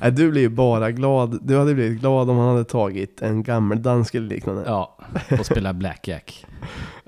Nej, 0.00 0.12
du 0.12 0.30
blir 0.30 0.40
ju 0.42 0.48
bara 0.48 0.90
glad. 0.90 1.38
Du 1.42 1.58
hade 1.58 1.74
blivit 1.74 2.00
glad 2.00 2.30
om 2.30 2.36
han 2.38 2.48
hade 2.48 2.64
tagit 2.64 3.22
en 3.22 3.42
gammeldansk 3.42 4.14
eller 4.14 4.28
liknande. 4.28 4.62
Ja, 4.66 4.98
och 5.38 5.46
spela 5.46 5.72
blackjack. 5.72 6.46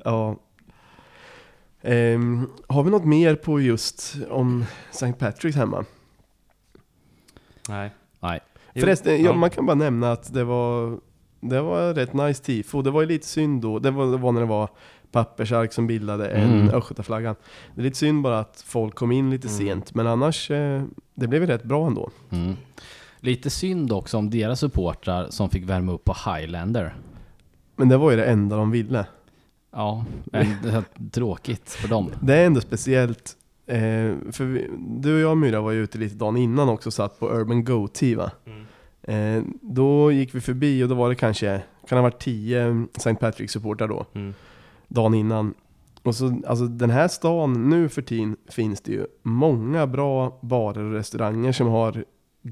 Ja. 0.06 0.36
Ehm, 1.82 2.48
har 2.68 2.82
vi 2.82 2.90
något 2.90 3.04
mer 3.04 3.34
på 3.34 3.60
just 3.60 4.16
om 4.30 4.64
St. 4.90 5.06
Patrick's 5.12 5.56
hemma? 5.56 5.84
Nej. 7.68 7.90
Nej. 8.20 8.40
Förresten, 8.74 9.22
ja. 9.22 9.32
Man 9.32 9.50
kan 9.50 9.66
bara 9.66 9.74
nämna 9.74 10.12
att 10.12 10.34
det 10.34 10.44
var, 10.44 10.98
det 11.40 11.60
var 11.60 11.94
rätt 11.94 12.12
nice 12.12 12.44
tifo. 12.44 12.82
Det 12.82 12.90
var 12.90 13.00
ju 13.00 13.06
lite 13.08 13.26
synd 13.26 13.62
då, 13.62 13.78
det 13.78 13.90
var, 13.90 14.06
det 14.06 14.16
var 14.16 14.32
när 14.32 14.40
det 14.40 14.46
var 14.46 14.68
pappersark 15.12 15.72
som 15.72 15.86
bildade 15.86 16.28
en 16.28 16.52
Mm. 16.60 16.74
östgötaflagga. 16.74 17.34
Det 17.74 17.80
är 17.80 17.84
lite 17.84 17.98
synd 17.98 18.22
bara 18.22 18.38
att 18.38 18.64
folk 18.66 18.94
kom 18.94 19.12
in 19.12 19.30
lite 19.30 19.48
Mm. 19.48 19.58
sent, 19.58 19.94
men 19.94 20.06
annars, 20.06 20.50
eh, 20.50 20.82
det 21.14 21.26
blev 21.28 21.42
ju 21.42 21.46
rätt 21.48 21.64
bra 21.64 21.86
ändå. 21.86 22.10
Mm. 22.30 22.54
Lite 23.20 23.50
synd 23.50 23.92
också 23.92 24.18
om 24.18 24.30
deras 24.30 24.60
supportrar 24.60 25.26
som 25.30 25.50
fick 25.50 25.64
värma 25.64 25.92
upp 25.92 26.04
på 26.04 26.16
Highlander. 26.30 26.96
Men 27.76 27.88
det 27.88 27.96
var 27.96 28.10
ju 28.10 28.16
det 28.16 28.24
enda 28.24 28.56
de 28.56 28.70
ville. 28.70 29.06
Ja, 29.78 30.04
men 30.24 30.46
det 30.62 30.68
är 30.70 30.84
tråkigt 31.10 31.70
för 31.70 31.88
dem. 31.88 32.10
Det 32.22 32.34
är 32.34 32.46
ändå 32.46 32.60
speciellt, 32.60 33.36
eh, 33.66 33.76
för 34.32 34.44
vi, 34.44 34.70
du 34.78 35.14
och 35.14 35.20
jag 35.20 35.30
och 35.30 35.38
Myra 35.38 35.60
var 35.60 35.70
ju 35.72 35.82
ute 35.82 35.98
lite 35.98 36.14
dagen 36.14 36.36
innan 36.36 36.68
också, 36.68 36.90
satt 36.90 37.18
på 37.20 37.30
Urban 37.30 37.64
Goatee 37.64 38.14
va? 38.16 38.30
Mm. 38.46 38.66
Eh, 39.02 39.44
då 39.62 40.12
gick 40.12 40.34
vi 40.34 40.40
förbi 40.40 40.84
och 40.84 40.88
då 40.88 40.94
var 40.94 41.08
det 41.08 41.14
kanske, 41.14 41.62
kan 41.88 41.98
ha 41.98 42.02
varit 42.02 42.20
10 42.20 42.86
St. 42.96 43.14
Patrick-supportrar 43.14 43.88
då, 43.88 44.06
Mm. 44.14 44.34
dagen 44.88 45.14
innan. 45.14 45.54
Och 46.02 46.14
så, 46.14 46.40
alltså 46.46 46.64
den 46.66 46.90
här 46.90 47.08
stan, 47.08 47.70
nu 47.70 47.88
för 47.88 48.02
tiden 48.02 48.36
finns 48.50 48.80
det 48.80 48.92
ju 48.92 49.06
många 49.22 49.86
bra 49.86 50.38
barer 50.40 50.82
och 50.84 50.92
restauranger 50.92 51.52
som 51.52 51.66
har 51.66 52.04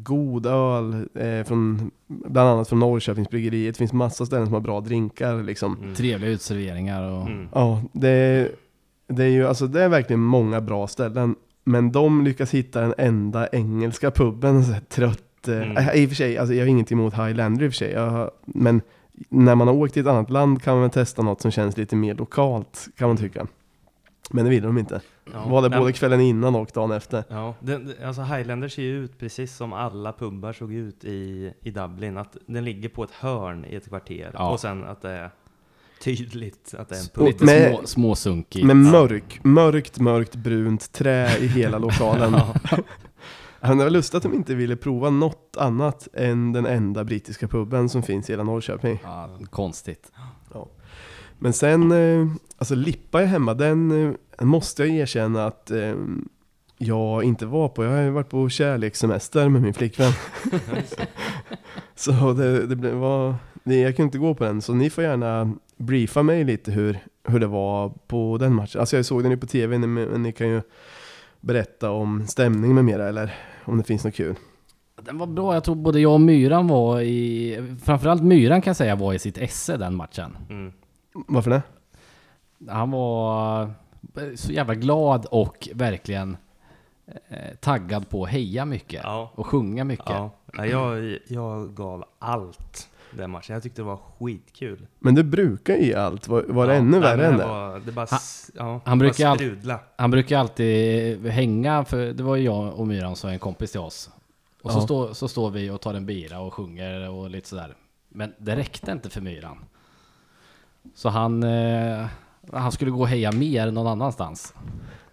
god 0.03 0.47
öl, 0.47 1.09
eh, 1.15 1.45
från, 1.47 1.91
bland 2.07 2.49
annat 2.49 2.69
från 2.69 2.79
Norrköpings 2.79 3.29
bryggeri. 3.31 3.67
Det 3.67 3.77
finns 3.77 3.93
massa 3.93 4.27
ställen 4.27 4.47
som 4.47 4.55
har 4.55 4.61
bra 4.61 4.81
drinkar 4.81 5.43
liksom. 5.43 5.77
Mm. 5.83 5.95
Trevliga 5.95 6.31
utserveringar 6.31 7.03
och... 7.11 7.27
Mm. 7.27 7.49
Ja, 7.53 7.83
det, 7.93 8.49
det 9.09 9.25
är 9.25 9.29
ju 9.29 9.47
alltså 9.47 9.67
det 9.67 9.83
är 9.83 9.89
verkligen 9.89 10.21
många 10.21 10.61
bra 10.61 10.87
ställen. 10.87 11.35
Men 11.65 11.93
de 11.93 12.25
lyckas 12.25 12.55
hitta 12.55 12.81
den 12.81 12.95
enda 12.99 13.49
engelska 13.53 14.11
puben, 14.11 14.65
så 14.65 14.73
här 14.73 14.81
trött. 14.81 15.49
eh, 15.49 15.55
Mm. 15.57 15.77
I 15.95 16.05
och 16.07 16.09
för 16.09 16.17
sig, 16.17 16.39
alltså 16.39 16.55
jag 16.55 16.63
har 16.63 16.69
inget 16.69 16.93
emot 16.93 17.15
Highlander 17.15 17.65
i 17.65 17.69
och 17.69 17.73
för 17.73 17.77
sig. 17.77 17.93
Jag, 17.93 18.31
men 18.47 18.81
när 19.29 19.55
man 19.55 19.69
har 19.69 19.75
åkt 19.75 19.93
till 19.93 20.03
ett 20.03 20.09
annat 20.09 20.31
land 20.31 20.63
kan 20.63 20.75
man 20.75 20.81
väl 20.83 20.91
testa 20.91 21.23
något 21.23 21.41
som 21.41 21.51
känns 21.51 21.77
lite 21.77 21.97
mer 21.97 22.15
lokalt, 22.15 22.89
kan 22.97 23.09
man 23.09 23.17
tycka. 23.17 23.47
Men 24.31 24.45
det 24.45 24.51
ville 24.51 24.67
de 24.67 24.79
inte. 24.79 25.01
Ja. 25.33 25.49
Var 25.49 25.63
det 25.63 25.71
både 25.79 25.93
kvällen 25.93 26.21
innan 26.21 26.55
och 26.55 26.71
dagen 26.75 26.93
efter. 26.93 27.25
Ja, 27.29 27.55
den, 27.61 27.93
alltså 28.05 28.23
Highlander 28.23 28.69
ser 28.69 28.83
ju 28.83 29.05
ut 29.05 29.19
precis 29.19 29.57
som 29.57 29.73
alla 29.73 30.13
pubbar 30.13 30.53
såg 30.53 30.73
ut 30.73 31.05
i, 31.05 31.53
i 31.61 31.71
Dublin. 31.71 32.17
Att 32.19 32.37
den 32.47 32.65
ligger 32.65 32.89
på 32.89 33.05
ett 33.05 33.11
hörn 33.11 33.65
i 33.65 33.75
ett 33.75 33.89
kvarter. 33.89 34.31
Ja. 34.35 34.51
Och 34.51 34.61
sen 34.61 34.85
att 34.85 35.03
det 35.03 35.11
är 35.11 35.31
tydligt 36.03 36.75
att 36.79 36.89
det 36.89 36.95
är 36.95 37.01
en 37.01 37.09
pub. 37.15 37.27
Lite 37.27 37.45
med- 37.45 37.75
små, 37.75 37.87
småsunkigt. 37.87 38.67
Med 38.67 38.77
mörk, 38.77 39.41
mörkt, 39.45 39.99
mörkt 40.01 40.37
brunt 40.37 40.93
trä 40.93 41.39
i 41.39 41.47
hela 41.47 41.79
lokalen. 41.79 42.33
Det 43.61 43.75
var 43.75 43.91
lustigt 43.91 44.15
att 44.15 44.23
de 44.23 44.35
inte 44.35 44.55
ville 44.55 44.77
prova 44.77 45.11
något 45.11 45.57
annat 45.59 46.09
än 46.13 46.53
den 46.53 46.67
enda 46.67 47.05
brittiska 47.05 47.49
puben 47.49 47.89
som 47.89 48.03
finns 48.03 48.31
i 48.31 48.33
hela 48.33 48.43
Norrköping. 48.43 48.99
Ja, 49.05 49.29
konstigt. 49.51 50.13
Men 51.39 51.53
sen, 51.53 51.93
eh, 51.93 52.27
alltså 52.65 52.75
Lippa 52.75 53.23
är 53.23 53.27
hemma, 53.27 53.55
den 53.55 54.09
eh, 54.39 54.45
måste 54.45 54.85
jag 54.85 54.97
erkänna 54.97 55.47
att 55.47 55.71
eh, 55.71 55.95
jag 56.79 57.25
inte 57.25 57.47
var 57.47 57.69
på. 57.69 57.85
Jag 57.85 57.91
har 57.91 58.03
ju 58.03 58.11
varit 58.11 58.31
på 58.31 58.49
kärlekssemester 58.49 59.49
med 59.49 59.63
min 59.63 59.75
flickvän. 59.75 60.13
så 61.95 62.33
det, 62.33 62.67
det 62.67 62.93
var, 62.93 63.35
det, 63.65 63.81
jag 63.81 63.97
kunde 63.97 64.07
inte 64.07 64.19
gå 64.19 64.35
på 64.35 64.45
den, 64.45 64.63
så 64.63 64.75
ni 64.75 64.91
får 64.91 65.05
gärna 65.05 65.55
briefa 65.77 66.23
mig 66.23 66.45
lite 66.45 66.71
hur, 66.71 66.99
hur 67.25 67.41
det 67.41 67.47
var 67.47 67.93
på 68.07 68.39
den 68.39 68.55
matchen. 68.55 68.81
Alltså 68.81 68.97
jag 68.97 69.05
såg 69.05 69.23
den 69.23 69.31
ju 69.31 69.37
på 69.37 69.47
tv, 69.47 69.79
men 69.79 69.95
men 69.95 70.23
ni 70.23 70.33
kan 70.33 70.49
ju 70.49 70.63
berätta 71.41 71.91
om 71.91 72.27
stämning 72.27 72.75
med 72.75 72.85
mera, 72.85 73.09
eller 73.09 73.35
om 73.65 73.79
det 73.79 73.85
finns 73.85 74.05
något 74.05 74.15
kul. 74.15 74.35
Den 75.03 75.19
var 75.19 75.27
bra, 75.27 75.55
jag 75.55 75.65
tror 75.65 75.75
både 75.75 76.01
jag 76.01 76.13
och 76.13 76.21
Myran 76.21 76.69
var 76.69 77.01
i... 77.01 77.77
Framförallt 77.85 78.23
Myran 78.23 78.63
kan 78.63 78.71
jag 78.71 78.77
säga 78.77 78.97
var 78.97 79.15
i 79.15 79.19
sitt 79.19 79.39
esse 79.39 79.77
den 79.77 79.95
matchen. 79.95 80.37
Mm. 80.51 80.73
Varför 81.15 81.51
det? 81.51 81.63
Han 82.69 82.91
var 82.91 83.71
så 84.37 84.53
jävla 84.53 84.75
glad 84.75 85.27
och 85.31 85.69
verkligen 85.75 86.37
eh, 87.29 87.55
taggad 87.61 88.09
på 88.09 88.25
att 88.25 88.31
heja 88.31 88.65
mycket 88.65 89.01
Ja. 89.05 89.31
och 89.35 89.47
sjunga 89.47 89.85
mycket. 89.85 90.09
Ja, 90.09 90.31
ja, 90.53 90.67
jag, 90.67 91.19
jag 91.27 91.75
gav 91.75 92.05
allt 92.19 92.89
den 93.11 93.31
matchen. 93.31 93.55
Jag 93.55 93.63
tyckte 93.63 93.81
det 93.83 93.87
var 93.87 93.99
skitkul. 94.19 94.87
Men 94.99 95.15
du 95.15 95.23
brukar 95.23 95.75
ge 95.77 95.95
allt. 95.95 96.29
Var, 96.29 96.43
var 96.49 96.67
det 96.67 96.73
ja, 96.73 96.79
ännu 96.79 96.91
nej, 96.91 97.01
värre 97.01 97.27
än 97.27 97.33
det? 97.37 97.43
det? 97.43 97.49
Var, 97.49 97.81
det 97.81 97.93
bara, 97.93 98.07
Han- 98.11 98.21
ja, 98.55 98.81
han 98.85 98.99
det 98.99 99.03
brukar 99.05 99.37
bara 99.65 99.75
all-. 99.75 99.81
Han 99.97 100.11
brukar 100.11 100.39
alltid 100.39 101.27
hänga, 101.27 101.85
för 101.85 102.13
det 102.13 102.23
var 102.23 102.37
ju 102.37 102.45
jag 102.45 102.75
och 102.75 102.87
Myran 102.87 103.17
som 103.17 103.31
är 103.31 103.35
en 103.35 103.39
kompis 103.39 103.71
till 103.71 103.81
oss. 103.81 104.11
Och 104.63 104.73
så, 104.73 104.79
Ja. 104.79 104.83
står, 104.83 105.13
så 105.13 105.29
står 105.29 105.51
vi 105.51 105.71
och 105.71 105.81
tar 105.81 105.95
en 105.95 106.07
bira 106.07 106.41
och 106.41 106.55
sjunger 106.55 107.11
och 107.11 107.31
lite 107.31 107.49
sådär. 107.49 107.75
Men 108.09 108.33
det 108.39 108.57
räckte 108.57 108.93
inte 108.93 109.11
för 109.11 109.21
Myran. 109.21 109.65
Så 110.95 111.09
han, 111.09 111.43
eh, 111.43 112.07
han 112.53 112.73
skulle 112.73 112.91
gå 112.91 113.01
och 113.01 113.09
heja 113.09 113.33
mer 113.33 113.71
någon 113.71 113.87
annanstans. 113.87 114.55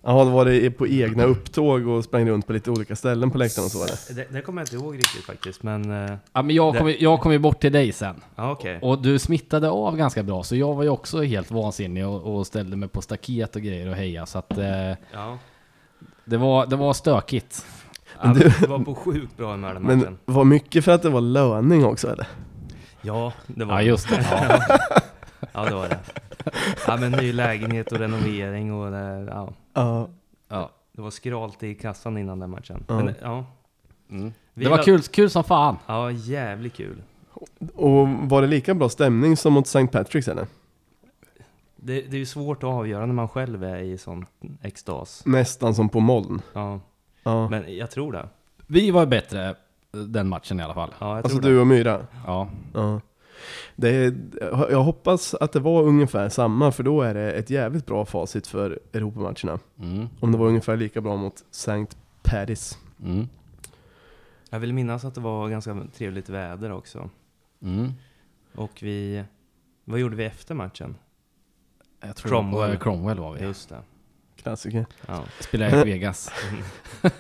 Ja, 0.03 0.23
då 0.23 0.29
var 0.29 0.45
det 0.45 0.71
på 0.71 0.87
egna 0.87 1.23
upptåg 1.23 1.87
och 1.87 2.03
sprang 2.03 2.29
runt 2.29 2.47
på 2.47 2.53
lite 2.53 2.71
olika 2.71 2.95
ställen 2.95 3.31
på 3.31 3.37
läktaren 3.37 3.65
och 3.65 3.71
så 3.71 3.79
var 3.79 3.87
det. 3.87 4.13
Det, 4.15 4.27
det 4.33 4.41
kommer 4.41 4.61
jag 4.61 4.65
inte 4.65 4.75
ihåg 4.75 4.95
riktigt 4.97 5.25
faktiskt, 5.25 5.63
men... 5.63 6.05
eh, 6.05 6.11
Ja, 6.33 6.41
men 6.41 6.55
jag 6.55 6.73
Det- 6.73 6.79
kom, 6.79 6.93
jag 6.99 7.19
kom 7.21 7.31
ju 7.31 7.39
bort 7.39 7.61
till 7.61 7.71
dig 7.71 7.91
sen. 7.91 8.15
Ja, 8.35 8.51
okej. 8.51 8.79
Och 8.81 9.01
du 9.01 9.19
smittade 9.19 9.69
av 9.69 9.97
ganska 9.97 10.23
bra, 10.23 10.43
så 10.43 10.55
jag 10.55 10.73
var 10.73 10.83
ju 10.83 10.89
också 10.89 11.21
helt 11.21 11.51
vansinnig 11.51 12.07
och, 12.07 12.35
och 12.35 12.47
ställde 12.47 12.75
mig 12.77 12.89
på 12.89 13.01
staket 13.01 13.55
och 13.55 13.61
grejer 13.61 13.87
och 13.89 13.95
heja. 13.95 14.25
Så 14.25 14.37
att 14.39 14.57
eh, 14.57 14.65
Ja. 15.13 15.37
det, 16.25 16.37
var, 16.37 16.65
det 16.65 16.75
var 16.75 16.93
stökigt. 16.93 17.65
Ja, 18.23 18.33
du- 18.33 18.53
Det 18.61 18.67
var 18.67 18.79
på 18.79 18.95
sjukt 18.95 19.37
bra 19.37 19.51
humör 19.51 19.73
den 19.73 19.83
Men 19.83 20.17
var 20.25 20.43
mycket 20.43 20.85
för 20.85 20.91
att 20.91 21.01
det 21.01 21.09
var 21.09 21.21
löning 21.21 21.85
också 21.85 22.07
eller? 22.11 22.27
Ja, 23.01 23.33
det 23.47 23.65
var 23.65 23.73
Ja, 23.73 23.81
just 23.81 24.09
det. 24.09 24.25
Ja. 24.31 24.77
Ja, 25.53 25.65
det 25.65 25.75
var 25.75 25.89
det. 25.89 25.99
Ja, 26.87 26.97
men 26.97 27.11
ny 27.11 27.33
lägenhet 27.33 27.91
och 27.91 27.97
renovering 27.99 28.73
och 28.73 28.91
det, 28.91 29.27
ja, 29.31 29.53
Ja. 29.73 30.07
Ja. 30.49 30.69
det 30.91 31.01
var 31.01 31.11
skralt 31.11 31.63
i 31.63 31.75
kassan 31.75 32.17
innan 32.17 32.39
den 32.39 32.49
matchen. 32.49 32.83
Ja. 32.87 33.03
Men, 33.03 33.15
ja. 33.21 33.45
Mm. 34.09 34.33
Det 34.53 34.69
var 34.69 34.83
kul, 34.83 35.01
kul 35.01 35.29
som 35.29 35.43
fan. 35.43 35.77
Ja, 35.87 36.11
jävligt 36.11 36.73
kul. 36.73 37.01
Och 37.75 38.07
var 38.09 38.41
det 38.41 38.47
lika 38.47 38.73
bra 38.73 38.89
stämning 38.89 39.37
som 39.37 39.53
mot 39.53 39.65
St. 39.67 39.79
Patrick's 39.97 40.31
eller? 40.31 40.47
Det, 41.75 42.01
det 42.01 42.15
är 42.15 42.19
ju 42.19 42.25
svårt 42.25 42.57
att 42.63 42.69
avgöra 42.69 43.05
när 43.05 43.13
man 43.13 43.27
själv 43.27 43.63
är 43.63 43.77
i 43.79 43.97
sån 43.97 44.25
extas. 44.61 45.23
Nästan 45.25 45.75
som 45.75 45.89
på 45.89 45.99
moln. 45.99 46.41
Ja, 46.53 46.79
Ja. 47.23 47.49
men 47.49 47.75
jag 47.77 47.91
tror 47.91 48.11
det. 48.13 48.27
Vi 48.67 48.91
var 48.91 49.05
bättre 49.05 49.55
den 49.91 50.27
matchen 50.29 50.59
i 50.59 50.63
alla 50.63 50.73
fall. 50.73 50.93
Ja, 50.99 51.07
jag 51.09 51.17
Alltså 51.17 51.29
tror 51.39 51.41
du 51.49 51.55
det. 51.55 51.61
och 51.61 51.67
Myra? 51.67 52.05
Ja. 52.25 52.47
Ja. 52.73 53.01
Det 53.75 54.13
jag 54.49 54.83
hoppas 54.83 55.33
att 55.33 55.51
det 55.51 55.59
var 55.59 55.83
ungefär 55.83 56.29
samma, 56.29 56.71
för 56.71 56.83
då 56.83 57.01
är 57.01 57.13
det 57.13 57.31
ett 57.31 57.49
jävligt 57.49 57.85
bra 57.85 58.05
facit 58.05 58.47
för 58.47 58.79
Europamatcherna. 58.93 59.59
Mm. 59.79 60.07
Om 60.19 60.31
det 60.31 60.37
var 60.37 60.47
ungefär 60.47 60.77
lika 60.77 61.01
bra 61.01 61.15
mot 61.15 61.43
St. 61.51 61.85
Paris. 62.23 62.77
Mm. 63.03 63.27
Jag 64.49 64.59
vill 64.59 64.73
minnas 64.73 65.05
att 65.05 65.15
det 65.15 65.21
var 65.21 65.49
ganska 65.49 65.77
trevligt 65.97 66.29
väder 66.29 66.71
också. 66.71 67.09
Mm. 67.61 67.93
Och 68.55 68.71
vi... 68.81 69.23
Vad 69.85 69.99
gjorde 69.99 70.15
vi 70.15 70.25
efter 70.25 70.55
matchen? 70.55 70.95
Jag 72.01 72.15
tror 72.15 72.29
Cromwell. 72.29 72.53
Cromwell. 72.53 72.77
Cromwell 72.79 73.19
var 73.19 73.33
vi. 73.33 73.43
Just 73.43 73.69
det. 73.69 73.81
Klassiker. 74.41 74.85
Ja. 75.07 75.23
Spelade 75.39 75.81
i 75.81 75.83
Vegas. 75.83 76.31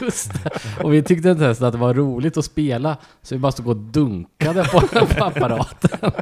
Just 0.00 0.32
det. 0.44 0.50
Och 0.82 0.92
vi 0.92 1.02
tyckte 1.02 1.28
inte 1.30 1.44
ens 1.44 1.62
att 1.62 1.72
det 1.72 1.78
var 1.78 1.94
roligt 1.94 2.36
att 2.36 2.44
spela, 2.44 2.96
så 3.22 3.34
vi 3.34 3.38
bara 3.38 3.52
stod 3.52 3.68
och 3.68 3.76
dunkade 3.76 4.64
på, 4.64 4.80
på 5.18 5.24
apparaten. 5.24 6.10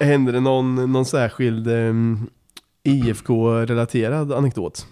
Händer 0.00 0.32
det 0.32 0.40
någon, 0.40 0.92
någon 0.92 1.04
särskild 1.04 1.68
um, 1.68 2.30
IFK-relaterad 2.82 4.32
anekdot? 4.32 4.86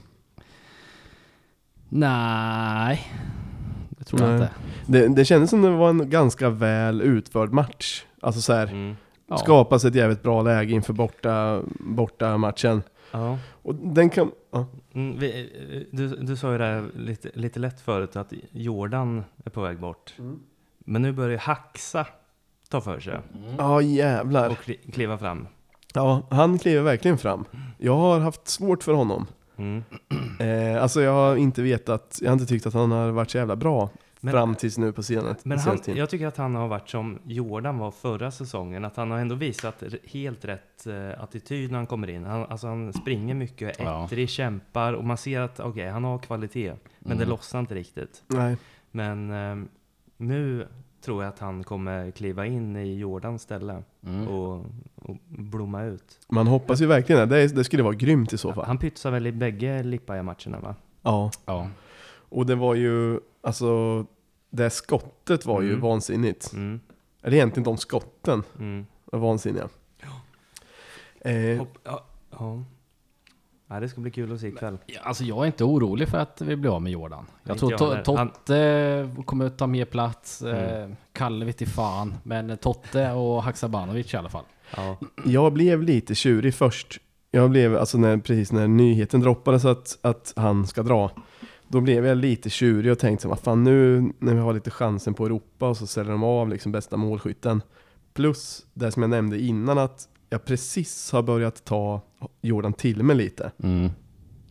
Nej, 1.88 3.12
det 3.90 4.04
tror 4.04 4.20
jag 4.22 4.30
Nej. 4.30 4.36
inte. 4.38 4.52
Det, 4.86 5.08
det 5.14 5.24
kändes 5.24 5.50
som 5.50 5.62
det 5.62 5.70
var 5.70 5.88
en 5.90 6.10
ganska 6.10 6.50
väl 6.50 7.00
utförd 7.00 7.52
match. 7.52 8.04
Alltså 8.20 8.40
så 8.40 8.52
här, 8.52 8.66
Mm. 8.66 8.96
Ja. 9.28 9.36
skapas 9.36 9.84
ett 9.84 9.94
jävligt 9.94 10.22
bra 10.22 10.42
läge 10.42 10.72
inför 10.74 10.92
borta, 10.92 11.62
borta 11.80 12.38
matchen. 12.38 12.82
Ja. 13.12 13.38
Och 13.62 13.74
den 13.74 14.10
kan... 14.10 14.30
Ja. 14.50 14.66
Mm, 14.94 15.18
vi, 15.18 15.88
du, 15.92 16.08
du 16.08 16.36
sa 16.36 16.52
ju 16.52 16.58
det 16.58 16.64
här 16.64 16.88
lite, 16.96 17.30
lite 17.34 17.58
lätt 17.60 17.80
förut, 17.80 18.16
att 18.16 18.32
Jordan 18.50 19.24
är 19.44 19.50
på 19.50 19.60
väg 19.60 19.80
bort. 19.80 20.14
Men 20.78 21.02
nu 21.02 21.12
börjar 21.12 21.38
Haxa 21.38 22.06
ta 22.70 22.80
för 22.80 23.00
sig 23.00 23.18
Ja, 23.58 23.80
jävlar. 23.80 24.50
och 24.50 24.58
kli, 24.58 24.74
kliva 24.92 25.18
fram. 25.18 25.46
Ja, 25.94 26.22
han 26.30 26.58
kliver 26.58 26.82
verkligen 26.82 27.18
fram. 27.18 27.44
Jag 27.78 27.96
har 27.96 28.20
haft 28.20 28.48
svårt 28.48 28.82
för 28.82 28.92
honom. 28.92 29.26
Mm. 29.56 29.84
Eh, 30.40 30.82
alltså 30.82 31.00
jag 31.02 31.12
har 31.12 31.36
inte 31.36 31.62
vetat, 31.62 32.18
jag 32.22 32.28
har 32.28 32.32
inte 32.32 32.46
tyckt 32.46 32.66
att 32.66 32.74
han 32.74 32.90
har 32.92 33.10
varit 33.10 33.30
så 33.30 33.38
jävla 33.38 33.56
bra 33.56 33.90
Men, 34.26 34.32
fram 34.32 34.54
tills 34.54 34.78
nu 34.78 34.92
på 34.92 35.02
senaste 35.02 35.48
men 35.48 35.58
han, 35.58 35.78
jag 35.86 36.10
tycker 36.10 36.26
att 36.26 36.36
han 36.36 36.54
har 36.54 36.68
varit 36.68 36.88
som 36.88 37.18
Jordan 37.24 37.78
var 37.78 37.90
förra 37.90 38.30
säsongen, 38.30 38.84
att 38.84 38.96
han 38.96 39.10
har 39.10 39.18
ändå 39.18 39.34
visat 39.34 39.82
helt 40.04 40.44
rätt 40.44 40.86
eh, 40.86 41.22
attityd 41.22 41.70
när 41.70 41.78
han 41.78 41.86
kommer 41.86 42.10
in. 42.10 42.24
Han, 42.24 42.46
alltså 42.48 42.66
han 42.66 42.92
springer 42.92 43.34
mycket, 43.34 43.80
är 43.80 43.84
Ja. 43.84 44.04
ettrig, 44.04 44.28
kämpar 44.28 44.92
och 44.92 45.04
man 45.04 45.16
ser 45.16 45.40
att 45.40 45.60
okej, 45.60 45.88
han 45.90 46.04
har 46.04 46.18
kvalitet. 46.18 46.72
Men 46.98 47.16
det 47.18 47.24
Mm. 47.24 47.28
lossnar 47.28 47.60
inte 47.60 47.74
riktigt. 47.74 48.22
Nej. 48.26 48.56
Men 48.90 49.30
ehm, 49.30 49.68
nu 50.16 50.66
tror 51.04 51.22
jag 51.24 51.28
att 51.32 51.38
han 51.38 51.64
kommer 51.64 52.10
kliva 52.10 52.46
in 52.46 52.76
i 52.76 52.94
Jordans 52.98 53.42
ställe 53.42 53.82
Mm. 54.06 54.28
och, 54.28 54.64
och 54.96 55.16
blomma 55.28 55.82
ut. 55.84 56.18
Man 56.28 56.46
hoppas 56.46 56.80
ju 56.80 56.86
verkligen 56.86 57.28
det. 57.28 57.36
Det, 57.40 57.54
det 57.54 57.64
skulle 57.64 57.82
vara 57.82 57.94
grymt 57.94 58.32
i 58.32 58.38
så 58.38 58.52
fall. 58.52 58.64
Han 58.66 58.78
pytsar 58.78 59.10
väl 59.10 59.26
i 59.26 59.32
bägge 59.32 59.82
Lipaja-matcherna 59.82 60.60
va? 60.60 60.74
Ja. 61.02 61.30
Ja. 61.46 61.68
Och 62.28 62.46
det 62.46 62.54
var 62.54 62.74
ju, 62.74 63.20
alltså, 63.42 64.04
det 64.50 64.70
skottet 64.70 65.46
var 65.46 65.62
ju 65.62 65.68
Mm. 65.68 65.80
vansinnigt. 65.80 66.52
Mm, 66.52 66.80
Eller 67.22 67.36
egentligen 67.36 67.64
de 67.64 67.76
skotten 67.76 68.42
mm. 68.58 68.86
var 69.04 69.18
vansinniga. 69.18 69.68
Eh, 71.20 71.58
Hopp, 71.58 71.78
ja, 71.84 72.04
ja. 72.30 72.62
ja, 73.68 73.80
det 73.80 73.88
ska 73.88 74.00
bli 74.00 74.10
kul 74.10 74.32
att 74.32 74.40
se 74.40 74.48
ikväll. 74.48 74.78
Ja, 74.86 75.00
Alltså 75.02 75.24
jag 75.24 75.42
är 75.42 75.46
inte 75.46 75.64
orolig 75.64 76.08
för 76.08 76.18
att 76.18 76.40
vi 76.40 76.56
blir 76.56 76.74
av 76.76 76.82
med 76.82 76.92
Jordan. 76.92 77.26
Jag 77.42 77.54
Inte 77.54 77.58
tror 77.60 77.72
jag 77.72 77.80
To- 77.80 77.94
heller. 77.94 78.18
Han- 78.18 78.28
Totte 78.30 79.22
kommer 79.24 79.44
att 79.46 79.58
ta 79.58 79.66
mer 79.66 79.84
plats. 79.84 80.42
Eh, 80.42 80.76
Mm. 80.82 80.96
Kalle 81.12 81.44
vet 81.44 81.62
i 81.62 81.66
fan. 81.66 82.14
Men 82.22 82.56
Totte 82.56 83.10
och 83.12 83.42
Haksabanovic 83.42 84.14
i 84.14 84.16
alla 84.16 84.28
fall. 84.28 84.44
Ja, 84.76 84.96
jag 85.24 85.52
blev 85.52 85.82
lite 85.82 86.14
tjurig 86.14 86.54
först. 86.54 86.98
Jag 87.30 87.50
blev, 87.50 87.76
alltså 87.76 87.98
när, 87.98 88.16
precis 88.16 88.52
när 88.52 88.68
nyheten 88.68 89.20
droppades 89.20 89.64
att, 89.64 89.98
att 90.02 90.32
han 90.36 90.66
ska 90.66 90.82
dra. 90.82 91.10
Då 91.68 91.80
blev 91.80 92.06
jag 92.06 92.18
lite 92.18 92.50
tjurig 92.50 92.92
och 92.92 92.98
tänkte 92.98 93.22
så, 93.22 93.28
vad 93.28 93.38
fan 93.38 93.64
nu 93.64 94.12
när 94.18 94.34
vi 94.34 94.40
har 94.40 94.52
lite 94.52 94.70
chansen 94.70 95.14
på 95.14 95.26
Europa 95.26 95.68
och 95.68 95.76
så 95.76 95.86
ställer 95.86 96.10
de 96.10 96.22
av 96.22 96.48
liksom 96.48 96.72
bästa 96.72 96.96
målskytten. 96.96 97.62
Plus 98.14 98.66
det 98.74 98.92
som 98.92 99.02
jag 99.02 99.10
nämnde 99.10 99.40
innan 99.40 99.78
att 99.78 100.08
jag 100.30 100.44
precis 100.44 101.12
har 101.12 101.22
börjat 101.22 101.64
ta 101.64 102.00
Jordan 102.40 102.72
till 102.72 103.02
mig 103.02 103.16
lite. 103.16 103.52
Mm. 103.62 103.90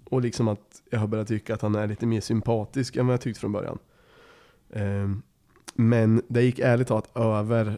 Och 0.06 0.22
liksom 0.22 0.48
att 0.48 0.82
jag 0.92 1.00
har 1.00 1.08
börjat 1.08 1.28
tycka 1.28 1.54
att 1.54 1.62
han 1.62 1.76
är 1.76 1.88
lite 1.88 2.06
mer 2.06 2.22
sympatisk 2.22 2.96
än 2.96 3.08
vad 3.08 3.14
jag 3.14 3.22
tyckte 3.22 3.40
från 3.40 3.52
början. 3.52 3.78
Ehm, 4.74 5.22
men 5.74 6.22
det 6.28 6.42
gick 6.42 6.60
ärligt 6.60 6.88
talat 6.88 7.18
över, 7.18 7.78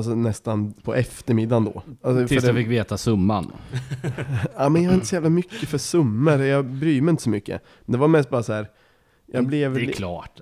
alltså 0.00 0.14
nästan 0.14 0.72
på 0.72 0.94
eftermiddagen 0.94 1.64
då. 1.64 1.82
Alltså, 2.02 2.28
Tills 2.28 2.44
det- 2.44 2.54
fick 2.54 2.68
veta 2.68 2.98
summan. 2.98 3.52
Ja 4.56 4.68
men 4.68 4.82
jag 4.82 4.90
är 4.90 4.94
inte 4.94 5.06
så 5.06 5.14
jävla 5.14 5.30
mycket 5.30 5.68
för 5.68 5.78
summor, 5.78 6.42
jag 6.42 6.64
bryr 6.64 7.00
mig 7.02 7.10
inte 7.10 7.22
så 7.22 7.30
mycket. 7.30 7.62
Det 7.86 7.98
var 7.98 8.08
mest 8.08 8.30
bara 8.30 8.42
så 8.42 8.52
här. 8.52 8.70
jag 9.26 9.46
blev... 9.46 9.74
Det 9.74 9.84
är 9.84 9.92
klart. 9.92 10.40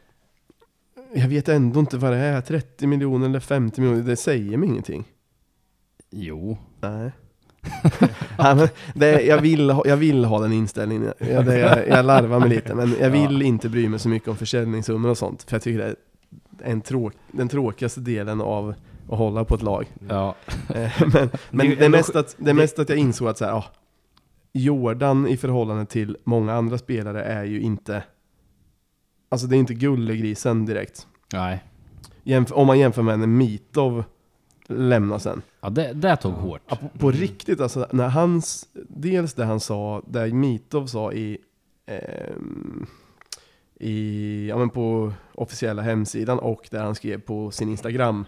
Jag 1.14 1.29
vet 1.29 1.49
ändå 1.49 1.81
inte 1.81 1.97
vad 1.97 2.12
det 2.12 2.18
är, 2.18 2.40
30 2.40 2.87
miljoner 2.87 3.27
eller 3.27 3.40
50 3.40 3.81
miljoner, 3.81 4.03
det 4.03 4.16
säger 4.16 4.57
mig 4.57 4.68
ingenting. 4.68 5.05
Jo. 6.11 6.59
Nej. 6.81 7.11
ja, 8.38 8.55
men 8.55 8.68
det, 8.94 9.23
jag, 9.23 9.40
vill 9.40 9.71
ha, 9.71 9.83
jag 9.87 9.97
vill 9.97 10.25
ha 10.25 10.40
den 10.40 10.53
inställningen, 10.53 11.12
jag, 11.18 11.47
det, 11.47 11.59
jag, 11.59 11.88
jag 11.88 12.05
larvar 12.05 12.40
mig 12.40 12.49
lite, 12.49 12.75
men 12.75 12.94
jag 13.01 13.11
vill 13.11 13.42
inte 13.42 13.68
bry 13.68 13.88
mig 13.88 13.99
så 13.99 14.09
mycket 14.09 14.29
om 14.29 14.37
försäljningssummor 14.37 15.11
och 15.11 15.18
sånt. 15.18 15.42
För 15.42 15.55
jag 15.55 15.62
tycker 15.62 15.79
det 15.79 15.85
är 15.85 15.97
en 16.73 16.81
tråk, 16.81 17.12
den 17.33 17.49
tråkigaste 17.49 18.01
delen 18.01 18.40
av 18.40 18.75
att 19.09 19.18
hålla 19.18 19.44
på 19.44 19.55
ett 19.55 19.62
lag. 19.62 19.92
Ja. 20.09 20.35
Eh, 20.75 20.92
men 21.12 21.31
men 21.51 21.68
Det 21.68 21.75
det, 21.75 21.85
är 21.85 21.88
mest 21.88 22.16
att, 22.16 22.37
det 22.38 22.51
är 22.51 22.55
mest 22.55 22.79
att 22.79 22.88
jag 22.88 22.99
insåg 22.99 23.29
att 23.29 23.38
så 23.38 23.44
här, 23.44 23.53
ah, 23.53 23.64
Jordan 24.53 25.29
i 25.29 25.37
förhållande 25.37 25.87
till 25.87 26.16
många 26.25 26.55
andra 26.55 26.79
spelare 26.79 27.25
är 27.25 27.44
ju 27.44 27.61
inte 27.61 28.03
Alltså 29.29 29.47
det 29.47 29.57
är 29.57 29.59
inte 29.59 29.75
gullegrisen 29.75 30.66
direkt. 30.66 31.07
Nej. 31.33 31.64
Jämf- 32.25 32.53
om 32.53 32.66
man 32.66 32.79
jämför 32.79 33.03
med 33.03 33.18
när 33.18 33.27
Mitov 33.27 34.05
lämnar 34.66 35.18
sen. 35.18 35.42
Ja, 35.61 35.71
det, 35.71 35.92
det 35.92 36.16
tog 36.16 36.33
hårt. 36.33 36.61
Ja, 36.68 36.77
på, 36.77 36.99
på 36.99 37.11
riktigt 37.11 37.61
alltså, 37.61 37.87
när 37.92 38.09
hans, 38.09 38.68
dels 38.88 39.35
det 39.35 39.44
han 39.44 39.61
sa, 39.61 40.03
det 40.07 40.35
Mitov 40.35 40.87
sa 40.87 41.12
i, 41.12 41.38
ehm, 41.87 42.87
i, 43.81 44.47
ja 44.49 44.59
men 44.59 44.71
på 44.71 45.12
officiella 45.35 45.83
hemsidan 45.83 46.38
och 46.38 46.68
det 46.71 46.79
han 46.79 46.94
skrev 46.94 47.21
på 47.21 47.51
sin 47.51 47.68
Instagram. 47.68 48.25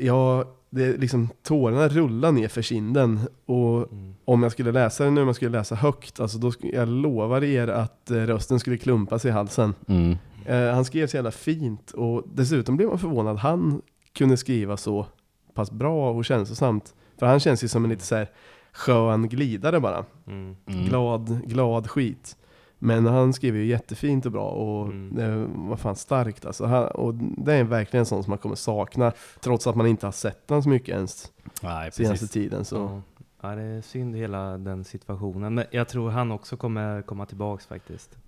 Jag, 0.00 0.46
det 0.70 0.96
liksom, 0.96 1.28
tårarna 1.42 1.88
rullar 1.88 2.32
ner 2.32 2.48
för 2.48 2.62
kinden. 2.62 3.20
Och 3.46 3.92
Mm. 3.92 4.14
om 4.24 4.42
jag 4.42 4.52
skulle 4.52 4.72
läsa 4.72 5.04
det 5.04 5.10
nu, 5.10 5.20
om 5.20 5.26
jag 5.26 5.36
skulle 5.36 5.50
läsa 5.58 5.74
högt, 5.74 6.20
alltså 6.20 6.38
då 6.38 6.52
jag 6.60 6.88
lovar 6.88 7.44
er 7.44 7.68
att 7.68 8.10
eh, 8.10 8.16
rösten 8.16 8.60
skulle 8.60 8.76
klumpa 8.76 9.18
sig 9.18 9.28
i 9.28 9.32
halsen. 9.32 9.74
Mm. 9.88 10.16
Eh, 10.46 10.74
han 10.74 10.84
skrev 10.84 11.06
så 11.06 11.16
jävla 11.16 11.30
fint 11.30 11.90
och 11.90 12.24
dessutom 12.34 12.76
blev 12.76 12.88
man 12.88 12.98
förvånad 12.98 13.36
han 13.36 13.82
kunde 14.12 14.36
skriva 14.36 14.76
så 14.76 15.06
pass 15.54 15.70
bra 15.70 16.10
och 16.10 16.24
känslosamt. 16.24 16.94
För 17.18 17.26
han 17.26 17.40
känns 17.40 17.64
ju 17.64 17.68
som 17.68 17.84
en 17.84 17.90
lite 17.90 18.04
så 18.04 18.14
här 18.14 18.30
skön 18.72 19.28
glidare 19.28 19.80
bara. 19.80 20.04
Mm. 20.26 20.56
Glad, 20.66 21.40
glad 21.48 21.90
skit. 21.90 22.36
Men 22.82 23.06
han 23.06 23.32
skrev 23.32 23.56
ju 23.56 23.66
jättefint 23.66 24.26
och 24.26 24.32
bra 24.32 24.48
och 24.48 24.86
Mm. 24.86 25.14
det 25.14 25.46
var 25.68 25.76
fan 25.76 25.96
starkt 25.96 26.44
alltså. 26.46 26.64
Han, 26.66 26.86
och 26.88 27.14
det 27.14 27.54
är 27.54 27.64
verkligen 27.64 28.00
en 28.00 28.06
sån 28.06 28.22
som 28.24 28.30
man 28.30 28.38
kommer 28.38 28.54
sakna 28.56 29.12
trots 29.40 29.66
att 29.66 29.76
man 29.76 29.86
inte 29.86 30.06
har 30.06 30.12
sett 30.12 30.48
den 30.48 30.62
så 30.62 30.68
mycket 30.68 30.88
ens 30.88 31.32
Nej, 31.62 31.92
senaste 31.92 32.12
precis. 32.12 32.30
tiden. 32.30 32.64
Så. 32.64 32.76
Ja. 32.76 33.02
ja, 33.48 33.54
det 33.56 33.62
är 33.62 33.82
synd 33.82 34.16
hela 34.16 34.58
den 34.58 34.84
situationen. 34.84 35.54
Men 35.54 35.64
jag 35.70 35.88
tror 35.88 36.10
han 36.10 36.32
också 36.32 36.56
kommer 36.56 37.02
komma 37.02 37.26
tillbaks 37.26 37.66
faktiskt. 37.66 38.18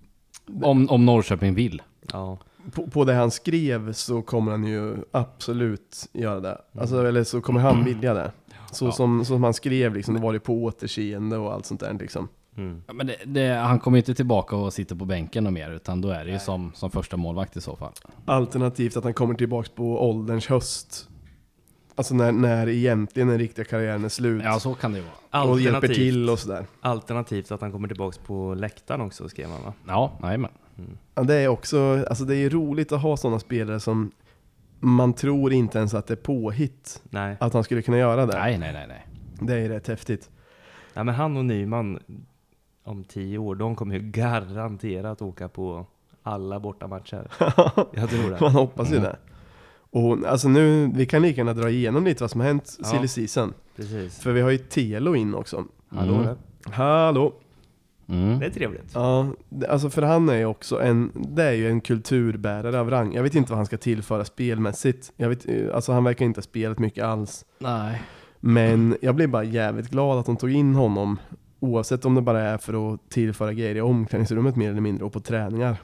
Om, 0.63 0.89
om 0.89 1.05
Norrköping 1.05 1.53
vill. 1.53 1.81
Ja. 2.13 2.37
På, 2.71 2.87
på 2.87 3.05
det 3.05 3.13
han 3.13 3.31
skrev 3.31 3.93
så 3.93 4.21
kommer 4.21 4.51
han 4.51 4.63
ju 4.63 4.95
absolut 5.11 6.09
göra 6.13 6.39
det. 6.39 6.61
Alltså, 6.79 6.95
Mm. 6.95 7.07
eller 7.07 7.23
så 7.23 7.41
kommer 7.41 7.59
han 7.59 7.83
vilja 7.83 8.13
det. 8.13 8.31
Så, 8.71 8.85
Ja. 8.85 8.91
som, 8.91 9.25
så 9.25 9.33
som 9.33 9.43
han 9.43 9.53
skrev 9.53 9.93
liksom, 9.95 10.13
det 10.15 10.21
var 10.21 10.33
det 10.33 10.39
på 10.39 10.63
återseende 10.63 11.37
och 11.37 11.53
allt 11.53 11.65
sånt 11.65 11.79
där 11.79 11.93
liksom. 11.93 12.27
Mm. 12.57 12.83
Ja, 12.87 12.93
men 12.93 13.07
det, 13.07 13.15
det, 13.25 13.53
han 13.55 13.79
kommer 13.79 13.97
ju 13.97 13.99
inte 13.99 14.13
tillbaka 14.15 14.55
och 14.55 14.73
sitter 14.73 14.95
på 14.95 15.05
bänken 15.05 15.47
och 15.47 15.53
mer, 15.53 15.71
utan 15.71 16.01
då 16.01 16.09
är 16.09 16.25
det 16.25 16.31
ju 16.31 16.39
som, 16.39 16.71
som 16.75 16.91
första 16.91 17.17
målvakt 17.17 17.57
i 17.57 17.61
så 17.61 17.75
fall. 17.75 17.91
Alternativt 18.25 18.97
att 18.97 19.03
han 19.03 19.13
kommer 19.13 19.33
tillbaks 19.35 19.69
på 19.69 20.09
ålderns 20.09 20.47
höst. 20.47 21.09
Alltså 21.95 22.15
när, 22.15 22.31
när 22.31 22.69
egentligen 22.69 23.27
den 23.27 23.37
riktiga 23.37 23.65
karriären 23.65 24.05
är 24.05 24.09
slut. 24.09 24.41
Ja, 24.45 24.59
så 24.59 24.73
kan 24.73 24.91
det 24.93 24.97
ju 24.99 25.03
vara. 25.31 25.43
och 25.43 25.59
hjälper 25.59 25.77
Alternativt- 25.77 25.95
till 25.95 26.29
och 26.29 26.39
sådär. 26.39 26.65
Alternativt 26.81 27.51
att 27.51 27.61
han 27.61 27.71
kommer 27.71 27.87
tillbaks 27.87 28.17
på 28.17 28.53
läktaren 28.53 29.01
också 29.01 29.29
skrev 29.29 29.49
han 29.49 29.63
va? 29.63 29.73
Ja, 29.87 30.11
nej 30.21 30.37
men. 30.37 30.51
Mm. 30.77 30.97
Ja, 31.15 31.23
det 31.23 31.35
är 31.35 31.47
också, 31.47 32.05
alltså 32.09 32.23
det 32.25 32.35
är 32.35 32.49
roligt 32.49 32.91
att 32.91 33.01
ha 33.01 33.17
sådana 33.17 33.39
spelare 33.39 33.79
som 33.79 34.11
man 34.79 35.13
tror 35.13 35.53
inte 35.53 35.77
ens 35.77 35.93
att 35.93 36.07
det 36.07 36.13
är 36.13 36.15
påhitt 36.15 37.01
Nej. 37.09 37.37
att 37.39 37.53
han 37.53 37.63
skulle 37.63 37.81
kunna 37.81 37.97
göra 37.97 38.25
det. 38.25 38.37
Nej, 38.39 38.57
nej, 38.57 38.73
nej, 38.73 38.87
nej. 38.87 39.07
Det 39.39 39.53
är 39.59 39.69
rätt 39.69 39.87
häftigt. 39.87 40.29
Ja, 40.93 41.03
men 41.03 41.15
han 41.15 41.37
och 41.37 41.45
Nyman 41.45 41.99
om 42.83 43.03
tio 43.03 43.37
år, 43.37 43.55
de 43.55 43.75
kommer 43.75 43.95
ju 43.95 44.01
garanterat 44.01 45.21
åka 45.21 45.47
på 45.47 45.85
alla 46.23 46.59
bortamatcher. 46.59 47.27
Jag 47.93 48.09
tror 48.09 48.31
det. 48.31 48.41
Man 48.41 48.51
hoppas 48.51 48.91
ju 48.91 48.97
Mm. 48.97 49.03
det. 49.03 49.17
Och 49.99 50.17
alltså 50.27 50.47
nu, 50.49 50.91
vi 50.95 51.05
kan 51.05 51.21
lika 51.21 51.37
gärna 51.41 51.53
dra 51.53 51.69
igenom 51.69 52.03
lite 52.05 52.23
vad 52.23 52.31
som 52.31 52.39
har 52.41 52.47
hänt 52.47 52.77
Ja. 52.79 52.85
silly 52.85 53.07
season. 53.07 53.53
Precis. 53.75 54.19
För 54.19 54.31
vi 54.31 54.41
har 54.41 54.49
ju 54.49 54.57
Telo 54.57 55.15
in 55.15 55.35
också. 55.35 55.63
Hallå 55.89 56.13
Mm. 56.15 56.35
Hallå! 56.65 57.33
Mm. 58.07 58.39
Det 58.39 58.45
är 58.45 58.49
trevligt. 58.49 58.91
Ja, 58.93 59.27
alltså 59.69 59.89
för 59.89 60.01
han 60.01 60.29
är 60.29 60.37
ju 60.37 60.45
också 60.45 60.81
en, 60.81 61.11
det 61.13 61.43
är 61.43 61.51
ju 61.51 61.69
en 61.69 61.81
kulturbärare 61.81 62.79
av 62.79 62.89
rang. 62.89 63.13
Jag 63.13 63.23
vet 63.23 63.35
inte 63.35 63.51
vad 63.51 63.57
han 63.57 63.65
ska 63.65 63.77
tillföra 63.77 64.25
spelmässigt. 64.25 65.11
Jag 65.17 65.29
vet, 65.29 65.49
eh, 65.49 65.75
alltså 65.75 65.91
han 65.91 66.03
verkar 66.03 66.25
inte 66.25 66.37
ha 66.37 66.43
spelat 66.43 66.79
mycket 66.79 67.03
alls. 67.03 67.45
Nej. 67.59 68.01
Men 68.39 68.97
jag 69.01 69.15
blev 69.15 69.29
bara 69.29 69.43
jävligt 69.43 69.89
glad 69.89 70.19
att 70.19 70.25
de 70.25 70.37
tog 70.37 70.51
in 70.51 70.75
honom. 70.75 71.19
Oavsett 71.63 72.05
om 72.05 72.15
det 72.15 72.21
bara 72.21 72.41
är 72.41 72.57
för 72.57 72.93
att 72.93 73.09
tillföra 73.09 73.53
grejer 73.53 73.75
i 73.75 73.81
omklädningsrummet 73.81 74.55
mer 74.55 74.69
eller 74.69 74.81
mindre 74.81 75.05
och 75.05 75.13
på 75.13 75.19
träningar. 75.19 75.77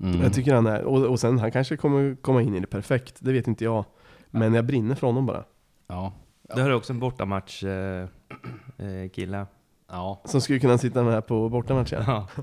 Mm. 0.00 0.20
Jag 0.20 0.32
tycker 0.32 0.54
han 0.54 0.66
är, 0.66 0.82
och, 0.82 1.06
och 1.06 1.20
sen 1.20 1.38
han 1.38 1.52
kanske 1.52 1.76
kommer 1.76 2.16
komma 2.22 2.42
in 2.42 2.54
i 2.54 2.60
det 2.60 2.66
perfekt, 2.66 3.16
det 3.18 3.32
vet 3.32 3.48
inte 3.48 3.64
jag. 3.64 3.84
Men 4.30 4.54
jag 4.54 4.66
brinner 4.66 4.94
för 4.94 5.06
honom 5.06 5.26
bara. 5.26 5.44
Ja. 5.86 6.12
Det 6.54 6.60
är 6.60 6.74
också 6.74 6.92
en 6.92 6.98
bortamatch 6.98 7.64
eh, 7.64 8.08
eh, 8.78 9.08
kille. 9.12 9.46
Ja. 9.90 10.22
Som 10.24 10.40
skulle 10.40 10.58
kunna 10.58 10.78
sitta 10.78 11.02
med 11.02 11.26
på 11.26 11.48
bortamatchen. 11.48 12.02
Ja. 12.06 12.28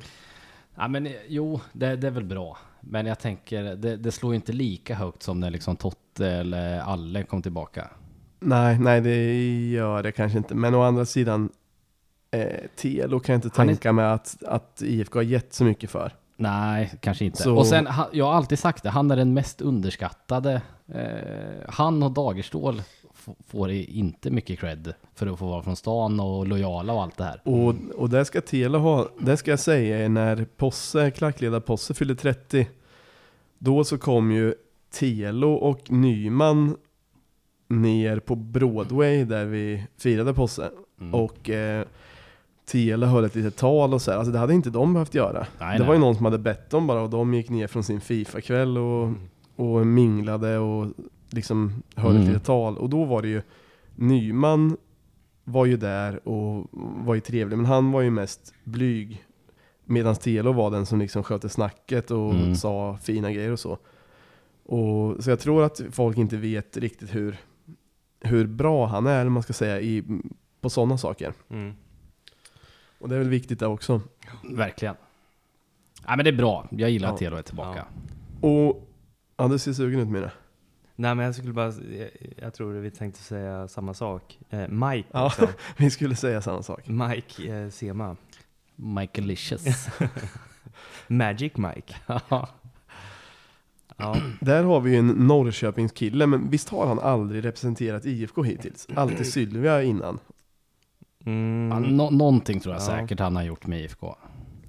Ja 0.76 0.88
men 0.88 1.06
eh, 1.06 1.14
jo, 1.28 1.60
det, 1.74 1.96
det 1.96 2.08
är 2.08 2.12
väl 2.12 2.24
bra. 2.24 2.58
Men 2.82 3.06
jag 3.06 3.20
tänker, 3.20 3.76
det, 3.76 3.98
det 3.98 4.12
slår 4.12 4.34
ju 4.34 4.36
inte 4.36 4.52
lika 4.52 4.96
högt 4.96 5.24
som 5.24 5.40
när 5.40 5.50
liksom 5.50 5.76
Totte 5.76 6.28
eller 6.28 6.80
Alle 6.80 7.24
kom 7.24 7.42
tillbaka. 7.42 7.88
Nej, 8.40 8.80
nej 8.80 9.02
det 9.02 9.70
gör 9.70 10.04
det 10.04 10.12
kanske 10.12 10.38
inte. 10.38 10.56
Men 10.56 10.76
å 10.76 10.82
andra 10.82 11.06
sidan, 11.06 11.50
eh, 12.32 12.48
Telo 12.76 13.20
kan 13.20 13.34
jag 13.34 13.38
inte 13.46 13.50
Han 13.60 13.70
är- 13.70 13.74
tänka 13.74 13.94
mig 13.94 14.06
att, 14.06 14.44
att 14.44 14.82
IFK 14.82 15.20
har 15.20 15.24
gett 15.24 15.54
så 15.54 15.64
mycket 15.64 15.90
för. 15.90 16.16
Nej, 16.38 16.94
kanske 17.02 17.26
inte. 17.26 17.44
Så- 17.44 17.56
Och 17.58 17.68
sen, 17.68 17.88
jag 18.12 18.26
har 18.26 18.34
alltid 18.34 18.60
sagt 18.60 18.84
det, 18.84 18.90
han 18.90 19.12
är 19.12 19.16
den 19.16 19.34
mest 19.34 19.62
underskattade. 19.62 20.62
Eh, 20.94 21.70
han 21.70 22.04
och 22.04 22.12
Dagerstål 22.12 22.82
får 23.48 23.72
inte 23.72 24.32
mycket 24.32 24.60
cred 24.60 24.94
för 25.16 25.28
att 25.28 25.40
få 25.40 25.48
vara 25.48 25.64
från 25.64 25.76
stan 25.76 26.20
och 26.20 26.48
lojala 26.48 26.94
och 26.94 27.02
allt 27.02 27.18
det 27.18 27.24
här. 27.24 27.42
Och, 27.46 27.76
och 27.96 28.10
det 28.10 28.26
ska 28.26 28.42
Telo 28.42 28.80
ha, 28.80 29.08
det 29.20 29.38
ska 29.38 29.52
jag 29.52 29.60
säga 29.60 29.98
är 30.00 30.10
när 30.10 30.46
Posse, 30.58 31.12
klackledare 31.12 31.62
Posse 31.62 31.94
fyllde 31.94 32.16
30. 32.16 32.68
Då 33.58 33.84
så 33.84 33.98
kom 33.98 34.32
ju 34.32 34.54
Telo 34.92 35.54
och 35.54 35.92
Nyman 35.92 36.78
ner 37.68 38.20
på 38.20 38.36
Broadway 38.36 39.24
där 39.24 39.46
vi 39.46 39.84
firade 39.98 40.34
Posse. 40.34 40.70
Mm. 41.02 41.14
Och 41.14 41.50
eh, 41.50 41.86
Tele 42.72 43.06
höll 43.06 43.24
ett 43.26 43.36
litet 43.36 43.56
tal 43.58 43.94
och 43.94 44.02
så 44.02 44.12
här. 44.12 44.18
Alltså 44.18 44.32
det 44.32 44.40
hade 44.40 44.54
inte 44.54 44.70
de 44.70 44.94
behövt 44.94 45.14
göra. 45.16 45.48
Nej, 45.60 45.74
det 45.74 45.80
nej. 45.80 45.88
var 45.88 45.94
ju 45.94 46.00
någon 46.00 46.16
som 46.16 46.26
hade 46.26 46.38
bett 46.38 46.70
dem 46.70 46.88
bara 46.88 47.02
och 47.02 47.10
de 47.10 47.34
gick 47.34 47.50
ner 47.50 47.68
från 47.68 47.84
sin 47.84 48.02
Fifa-kväll 48.02 48.78
och, 48.78 49.12
och 49.56 49.88
minglade 49.88 50.58
och 50.58 50.88
liksom 51.30 51.84
höll 51.96 52.12
Mm. 52.12 52.22
ett 52.22 52.28
litet 52.28 52.44
tal. 52.46 52.78
Och 52.78 52.90
då 52.90 53.06
var 53.06 53.22
det 53.22 53.28
ju 53.28 53.42
Nyman 53.96 54.78
var 55.44 55.66
ju 55.66 55.78
där 55.78 56.28
och 56.28 56.68
var 57.06 57.16
ju 57.16 57.22
trevlig, 57.22 57.58
men 57.58 57.66
han 57.66 57.92
var 57.92 58.02
ju 58.02 58.10
mest 58.12 58.54
blyg. 58.64 59.24
Medan 59.86 60.16
Telo 60.16 60.52
var 60.54 60.72
den 60.72 60.86
som 60.86 61.00
liksom 61.00 61.24
skötte 61.24 61.50
snacket 61.50 62.12
och 62.12 62.34
Mm. 62.34 62.56
sa 62.56 62.98
fina 63.02 63.32
grejer 63.32 63.52
och 63.52 63.60
så. 63.60 63.78
Och, 64.66 65.24
så 65.24 65.30
jag 65.30 65.40
tror 65.40 65.64
att 65.64 65.82
folk 65.92 66.18
inte 66.18 66.38
vet 66.38 66.78
riktigt 66.78 67.16
hur, 67.16 67.38
hur 68.22 68.48
bra 68.48 68.86
han 68.86 69.08
är, 69.08 69.20
eller 69.22 69.30
man 69.30 69.44
ska 69.44 69.54
säga, 69.54 69.82
i, 69.82 70.04
på 70.62 70.70
sådana 70.70 70.98
saker. 70.98 71.34
Mm. 71.50 71.74
Och 73.00 73.10
det 73.10 73.16
är 73.16 73.20
väl 73.20 73.30
viktigt 73.30 73.60
det 73.60 73.68
också. 73.68 74.02
Verkligen. 74.44 74.96
Nej 76.08 76.18
men 76.18 76.24
det 76.24 76.30
är 76.30 76.38
bra, 76.38 76.68
jag 76.72 76.90
gillar 76.90 77.08
Ja. 77.08 77.14
att 77.14 77.20
Telo 77.20 77.38
är 77.38 77.42
tillbaka. 77.42 77.86
Och, 78.42 78.88
ja 79.38 79.48
du 79.48 79.60
ser 79.60 79.74
sugen 79.74 80.00
ut 80.00 80.08
Mira. 80.08 80.32
Nej 80.96 81.16
men 81.16 81.26
jag 81.26 81.36
skulle 81.36 81.54
bara, 81.54 81.74
jag, 81.74 82.10
jag 82.38 82.54
tror 82.54 82.74
vi 82.74 82.92
tänkte 82.92 83.22
säga 83.22 83.68
samma 83.68 83.94
sak. 83.94 84.40
Eh, 84.50 84.68
Mike 84.68 85.08
Ja. 85.12 85.26
också. 85.26 85.48
Vi 85.78 85.90
skulle 85.90 86.16
säga 86.16 86.42
samma 86.42 86.64
sak. 86.64 86.88
Mike 86.88 87.54
eh, 87.56 87.70
Sema. 87.70 88.16
Michael 88.76 89.28
Licious. 89.28 89.88
Magic 91.08 91.52
Mike. 91.58 91.96
Ja. 94.02 94.18
Där 94.42 94.64
har 94.64 94.80
vi 94.80 94.92
ju 94.92 94.98
en 94.98 95.08
Norrköpingskille, 95.08 96.26
men 96.28 96.50
visst 96.50 96.70
har 96.70 96.88
han 96.88 97.00
aldrig 97.00 97.46
representerat 97.46 98.06
IFK 98.06 98.44
hittills? 98.44 98.88
Alltid 98.96 99.26
Sylvia 99.34 99.84
innan. 99.84 100.20
Mm. 101.26 101.70
Ja, 101.72 101.80
nå- 101.80 102.10
någonting 102.10 102.60
tror 102.60 102.74
jag 102.76 102.82
Ja. 102.82 102.86
säkert 102.86 103.20
han 103.20 103.36
har 103.36 103.44
gjort 103.44 103.68
med 103.68 103.82
IFK. 103.82 104.16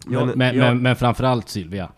Men- 0.06 0.28
Men, 0.38 0.56
jag, 0.56 0.56
men, 0.56 0.82
men 0.82 0.96
framförallt 0.96 1.48
Sylvia. 1.48 1.92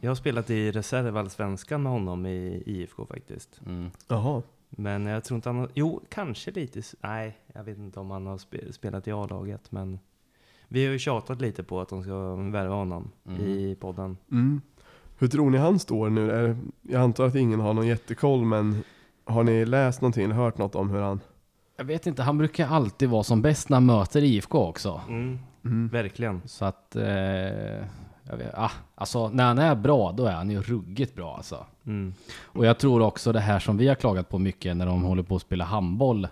jag 0.00 0.10
har 0.10 0.14
spelat 0.14 0.50
i 0.50 0.70
reservallsvenskan 0.70 1.82
med 1.82 1.92
honom 1.92 2.26
i 2.26 2.62
IFK 2.66 3.06
faktiskt. 3.06 3.60
Mm. 3.66 3.90
Jaha. 4.08 4.42
Men 4.70 5.06
jag 5.06 5.24
tror 5.24 5.36
inte 5.36 5.48
han 5.48 5.56
har, 5.58 5.68
jo 5.74 6.00
kanske 6.08 6.50
lite, 6.50 6.82
nej 7.00 7.38
jag 7.54 7.64
vet 7.64 7.78
inte 7.78 8.00
om 8.00 8.10
han 8.10 8.26
har 8.26 8.38
spe, 8.38 8.72
spelat 8.72 9.08
i 9.08 9.12
A-laget 9.12 9.72
men 9.72 9.98
vi 10.68 10.84
har 10.86 10.92
ju 10.92 10.98
tjatat 10.98 11.40
lite 11.40 11.62
på 11.62 11.80
att 11.80 11.88
de 11.88 12.02
ska 12.02 12.34
värva 12.34 12.74
honom 12.74 13.10
Mm. 13.28 13.40
i 13.42 13.76
podden. 13.80 14.16
Mm. 14.30 14.60
Hur 15.18 15.28
tror 15.28 15.50
ni 15.50 15.58
han 15.58 15.78
står 15.78 16.10
nu? 16.10 16.56
Jag 16.82 17.02
antar 17.02 17.26
att 17.26 17.34
ingen 17.34 17.60
har 17.60 17.74
någon 17.74 17.86
jättekoll, 17.86 18.44
men 18.44 18.82
har 19.24 19.42
ni 19.44 19.64
läst 19.64 20.00
någonting 20.00 20.24
eller 20.24 20.34
hört 20.34 20.58
något 20.58 20.74
om 20.74 20.90
hur 20.90 21.00
han... 21.00 21.20
Jag 21.76 21.84
vet 21.84 22.06
inte, 22.06 22.22
han 22.22 22.38
brukar 22.38 22.66
alltid 22.66 23.08
vara 23.08 23.22
som 23.22 23.42
bäst 23.42 23.68
när 23.68 23.76
han 23.76 23.86
möter 23.86 24.24
IFK 24.24 24.58
också. 24.58 25.00
Mm. 25.08 25.38
Mm. 25.64 25.88
Verkligen. 25.88 26.42
Så 26.46 26.64
att, 26.64 26.96
eh, 26.96 27.04
jag 28.22 28.36
vet, 28.36 28.54
ah, 28.54 28.70
alltså 28.94 29.28
när 29.28 29.44
han 29.44 29.58
är 29.58 29.74
bra, 29.74 30.12
då 30.12 30.26
är 30.26 30.32
han 30.32 30.50
ju 30.50 30.62
ruggigt 30.62 31.14
bra 31.14 31.36
alltså. 31.36 31.66
Mm. 31.86 32.14
Och 32.42 32.66
jag 32.66 32.78
tror 32.78 33.02
också 33.02 33.32
det 33.32 33.40
här 33.40 33.58
som 33.58 33.76
vi 33.76 33.88
har 33.88 33.94
klagat 33.94 34.28
på 34.28 34.38
mycket 34.38 34.76
när 34.76 34.86
de 34.86 35.02
håller 35.02 35.22
på 35.22 35.36
att 35.36 35.42
spela 35.42 35.64
handboll. 35.64 36.28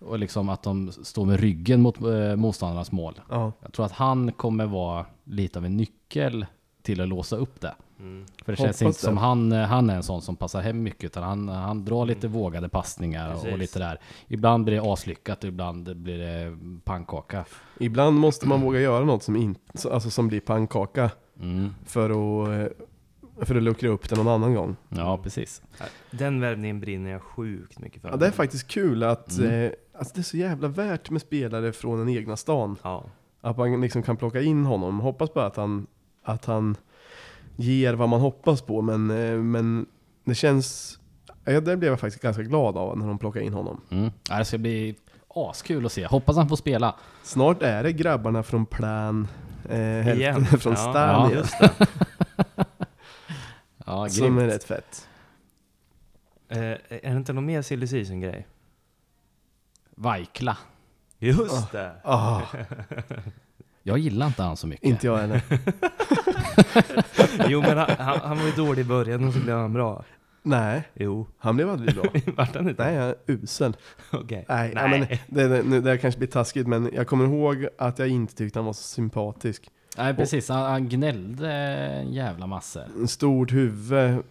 Och 0.00 0.18
liksom 0.18 0.48
att 0.48 0.62
de 0.62 0.92
står 0.92 1.26
med 1.26 1.40
ryggen 1.40 1.82
mot 1.82 2.00
eh, 2.00 2.36
motståndarnas 2.36 2.92
mål. 2.92 3.20
Ja. 3.30 3.52
Jag 3.60 3.72
tror 3.72 3.86
att 3.86 3.92
han 3.92 4.32
kommer 4.32 4.66
vara 4.66 5.06
lite 5.24 5.58
av 5.58 5.64
en 5.64 5.76
nyckel 5.76 6.46
till 6.82 7.00
att 7.00 7.08
låsa 7.08 7.36
upp 7.36 7.60
det. 7.60 7.74
Mm. 8.00 8.24
För 8.44 8.52
det 8.52 8.58
Hoppas 8.58 8.78
känns 8.78 8.82
inte 8.82 8.98
det. 9.00 9.04
som 9.06 9.16
han, 9.16 9.52
han 9.52 9.90
är 9.90 9.96
en 9.96 10.02
sån 10.02 10.22
som 10.22 10.36
passar 10.36 10.60
hem 10.62 10.82
mycket, 10.82 11.04
utan 11.04 11.22
han, 11.22 11.48
han 11.48 11.84
drar 11.84 12.06
lite 12.06 12.28
vågade 12.28 12.68
passningar 12.68 13.34
och 13.34 13.42
Precis. 13.42 13.58
lite 13.58 13.78
där. 13.78 14.00
Ibland 14.28 14.64
blir 14.64 14.74
det 14.80 14.92
aslyckat 14.92 15.44
och 15.44 15.48
ibland 15.48 15.96
blir 15.96 16.18
det 16.18 16.58
pannkaka. 16.84 17.44
Ibland 17.80 18.16
måste 18.18 18.48
man 18.48 18.60
våga 18.60 18.80
göra 18.80 19.04
något 19.04 19.22
som, 19.22 19.36
in, 19.36 19.56
alltså 19.92 20.10
som 20.10 20.28
blir 20.28 20.40
pannkaka 20.40 21.10
Mm. 21.40 21.74
för 21.86 22.10
att, 22.10 22.48
eh, 22.48 22.86
För 23.46 23.56
att 23.56 23.62
luckra 23.62 23.88
upp 23.88 24.08
det 24.08 24.16
någon 24.16 24.28
annan 24.28 24.54
gång. 24.54 24.76
Ja, 24.88 25.18
precis. 25.22 25.62
Den 26.10 26.40
värvningen 26.40 26.80
brinner 26.80 27.10
jag 27.10 27.22
sjukt 27.22 27.78
mycket 27.78 28.02
för. 28.02 28.08
Ja, 28.08 28.16
det 28.16 28.26
är 28.26 28.30
faktiskt 28.30 28.68
kul 28.68 29.02
att 29.02 29.38
Mm. 29.38 29.64
eh, 29.64 29.70
alltså 29.98 30.14
det 30.14 30.20
är 30.20 30.22
så 30.22 30.36
jävla 30.36 30.68
värt 30.68 31.10
med 31.10 31.20
spelare 31.22 31.72
från 31.72 31.98
den 31.98 32.08
egna 32.08 32.36
stan. 32.36 32.76
Ja. 32.82 33.04
Att 33.40 33.56
man 33.58 33.80
liksom 33.80 34.02
kan 34.02 34.16
plocka 34.16 34.40
in 34.40 34.64
honom. 34.64 35.00
Hoppas 35.00 35.34
bara 35.34 35.46
att 35.46 35.56
han, 35.56 35.86
att 36.22 36.44
han 36.44 36.76
ger 37.60 37.94
vad 37.94 38.08
man 38.08 38.20
hoppas 38.20 38.62
på. 38.62 38.82
Men, 38.82 39.10
eh, 39.10 39.36
men 39.38 39.86
det 40.24 40.34
känns... 40.34 40.98
Ja, 41.44 41.60
det 41.60 41.76
blev 41.76 41.92
jag 41.92 42.00
faktiskt 42.00 42.22
ganska 42.22 42.42
glad 42.42 42.76
av 42.76 42.98
när 42.98 43.06
de 43.06 43.18
plockade 43.18 43.44
in 43.44 43.52
honom. 43.52 43.80
Mm. 43.90 44.10
Ja, 44.30 44.38
det 44.38 44.44
ska 44.44 44.58
bli 44.58 44.96
askul 45.28 45.86
att 45.86 45.92
se. 45.92 46.06
Hoppas 46.06 46.36
han 46.36 46.48
får 46.48 46.56
spela. 46.56 46.94
Snart 47.22 47.62
är 47.62 47.82
det 47.82 47.92
grabbarna 47.92 48.42
från 48.42 48.66
Plan, 48.66 49.28
eh, 49.68 50.08
Igen. 50.08 50.46
från 50.60 50.72
Ja, 50.72 50.76
stan 50.76 51.30
ja, 51.32 51.32
Just 51.32 51.58
det. 51.60 51.70
Ja, 53.86 54.08
Som 54.08 54.38
är 54.38 54.46
rätt 54.46 54.64
fett. 54.64 55.08
Eh, 56.48 56.58
är 56.60 56.78
det 56.88 57.16
inte 57.16 57.32
någon 57.32 57.46
mer 57.46 57.62
silly 57.62 57.86
season 57.86 58.20
grej? 58.20 58.46
Vaikla. 59.94 60.56
Just 61.18 61.72
det! 61.72 61.92
Ah, 62.04 62.40
Jag 63.82 63.98
gillar 63.98 64.26
inte 64.26 64.42
han 64.42 64.56
så 64.56 64.66
mycket. 64.66 64.84
inte 64.84 65.06
jag 65.06 65.16
heller. 65.16 65.42
Jo 67.48 67.60
men 67.60 67.78
han, 67.78 67.90
han, 67.98 68.18
han 68.22 68.38
var 68.38 68.44
ju 68.46 68.52
dålig 68.52 68.82
i 68.82 68.84
början 68.84 69.24
och 69.28 69.32
så 69.34 69.40
blev 69.40 69.56
han 69.56 69.72
bra. 69.72 70.04
Nej, 70.42 70.82
Jo. 70.94 71.26
han 71.38 71.56
blev 71.56 71.70
aldrig 71.70 71.94
bra. 71.94 72.04
Vart 72.36 72.54
han 72.56 72.68
inte? 72.68 72.84
Nej, 72.84 72.94
jag 72.94 73.04
är 73.08 73.14
usel. 73.26 73.76
Okej. 74.12 74.44
Nej, 74.48 74.72
ja, 74.74 74.88
men 74.88 75.00
det, 75.26 75.48
det, 75.48 75.62
nu, 75.62 75.80
det 75.80 75.90
här 75.90 75.96
kanske 75.96 76.18
blir 76.18 76.28
taskigt, 76.28 76.66
men 76.66 76.90
jag 76.94 77.06
kommer 77.06 77.24
ihåg 77.24 77.66
att 77.78 77.98
jag 77.98 78.08
inte 78.08 78.34
tyckte 78.34 78.58
han 78.58 78.66
var 78.66 78.72
så 78.72 78.82
sympatisk. 78.82 79.70
Nej, 79.96 80.14
precis. 80.14 80.48
Han, 80.48 80.62
han 80.70 80.88
gnällde 80.88 81.52
en 81.52 82.12
jävla 82.12 82.46
massa. 82.46 82.84
En 83.00 83.08
stort 83.08 83.52
huvud, 83.52 84.22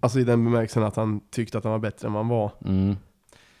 alltså 0.00 0.20
i 0.20 0.24
den 0.24 0.44
bemärkelsen 0.44 0.82
att 0.82 0.96
han 0.96 1.20
tyckte 1.30 1.58
att 1.58 1.64
han 1.64 1.70
var 1.72 1.78
bättre 1.78 2.06
än 2.08 2.12
vad 2.12 2.22
han 2.24 2.28
var. 2.30 2.50
Mm. 2.64 2.96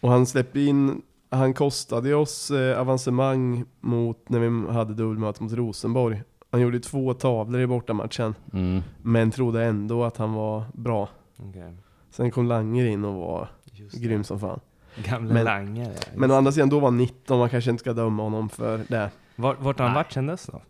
Och 0.00 0.10
han 0.10 0.26
släppte 0.26 0.60
in, 0.60 1.02
han 1.32 1.54
kostade 1.54 2.14
oss 2.14 2.50
eh, 2.50 2.80
avancemang 2.80 3.64
mot 3.80 4.28
när 4.28 4.38
vi 4.38 4.72
hade 4.72 4.94
dubbelmöte 4.94 5.42
mot 5.42 5.52
Rosenborg. 5.52 6.22
Han 6.50 6.60
gjorde 6.60 6.80
två 6.80 7.14
tavlor 7.14 7.60
i 7.60 7.66
bortamatchen, 7.66 8.34
Mm. 8.52 8.82
men 9.02 9.30
trodde 9.30 9.64
ändå 9.64 10.04
att 10.04 10.16
han 10.16 10.32
var 10.32 10.64
bra. 10.74 11.08
Okej. 11.38 11.76
Sen 12.10 12.30
kom 12.30 12.46
Langer 12.46 12.86
in 12.86 13.04
och 13.04 13.14
var 13.14 13.48
grym 13.92 14.24
som 14.24 14.40
fan. 14.40 14.60
det. 14.96 15.02
Gamle 15.10 15.34
Men- 15.34 15.44
langare. 15.44 15.94
Men 16.16 16.30
å 16.30 16.34
andra 16.34 16.52
sidan, 16.52 16.68
då 16.68 16.80
var 16.80 16.86
han 16.88 16.96
19, 16.96 17.38
man 17.38 17.48
kanske 17.48 17.70
inte 17.70 17.80
ska 17.80 17.92
döma 17.92 18.22
honom 18.22 18.48
för 18.48 18.78
det. 18.88 19.10
Vart, 19.36 19.60
vart 19.60 19.78
har 19.78 19.86
han 19.86 19.94
varit 19.94 20.12
sen 20.12 20.26
dess 20.26 20.46
då? 20.46 20.62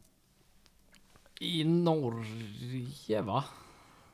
I 1.41 1.65
Norge, 1.65 3.23
va? 3.23 3.45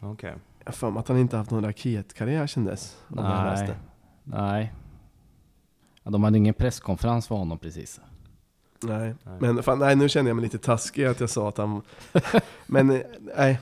Okej. 0.01 0.35
Jag 0.59 0.67
har 0.67 0.73
för 0.73 0.91
mig 0.91 1.01
att 1.01 1.09
han 1.09 1.19
inte 1.19 1.37
haft 1.37 1.51
någon 1.51 1.65
raketkarriär 1.65 2.47
sedan 2.47 2.65
dess. 2.65 2.97
Nej. 3.09 3.25
läste. 3.25 3.77
Nej. 4.25 4.73
Ja, 6.09 6.13
de 6.13 6.25
hade 6.25 6.39
ingen 6.39 6.55
presskonferens 6.55 7.29
för 7.29 7.35
honom 7.35 7.59
precis. 7.59 8.01
Nej. 8.83 9.15
Nej. 9.25 9.37
Men 9.41 9.63
fan, 9.63 9.79
nej, 9.79 9.97
nu 9.97 10.09
känner 10.09 10.31
jag 10.31 10.37
mig 10.37 10.43
lite 10.43 10.59
taskig 10.59 11.05
att 11.05 11.21
jag 11.21 11.31
sa 11.31 11.49
att 11.49 11.59
han... 11.59 11.83
Men 12.67 12.91
eh, 12.91 13.01
nej. 13.37 13.59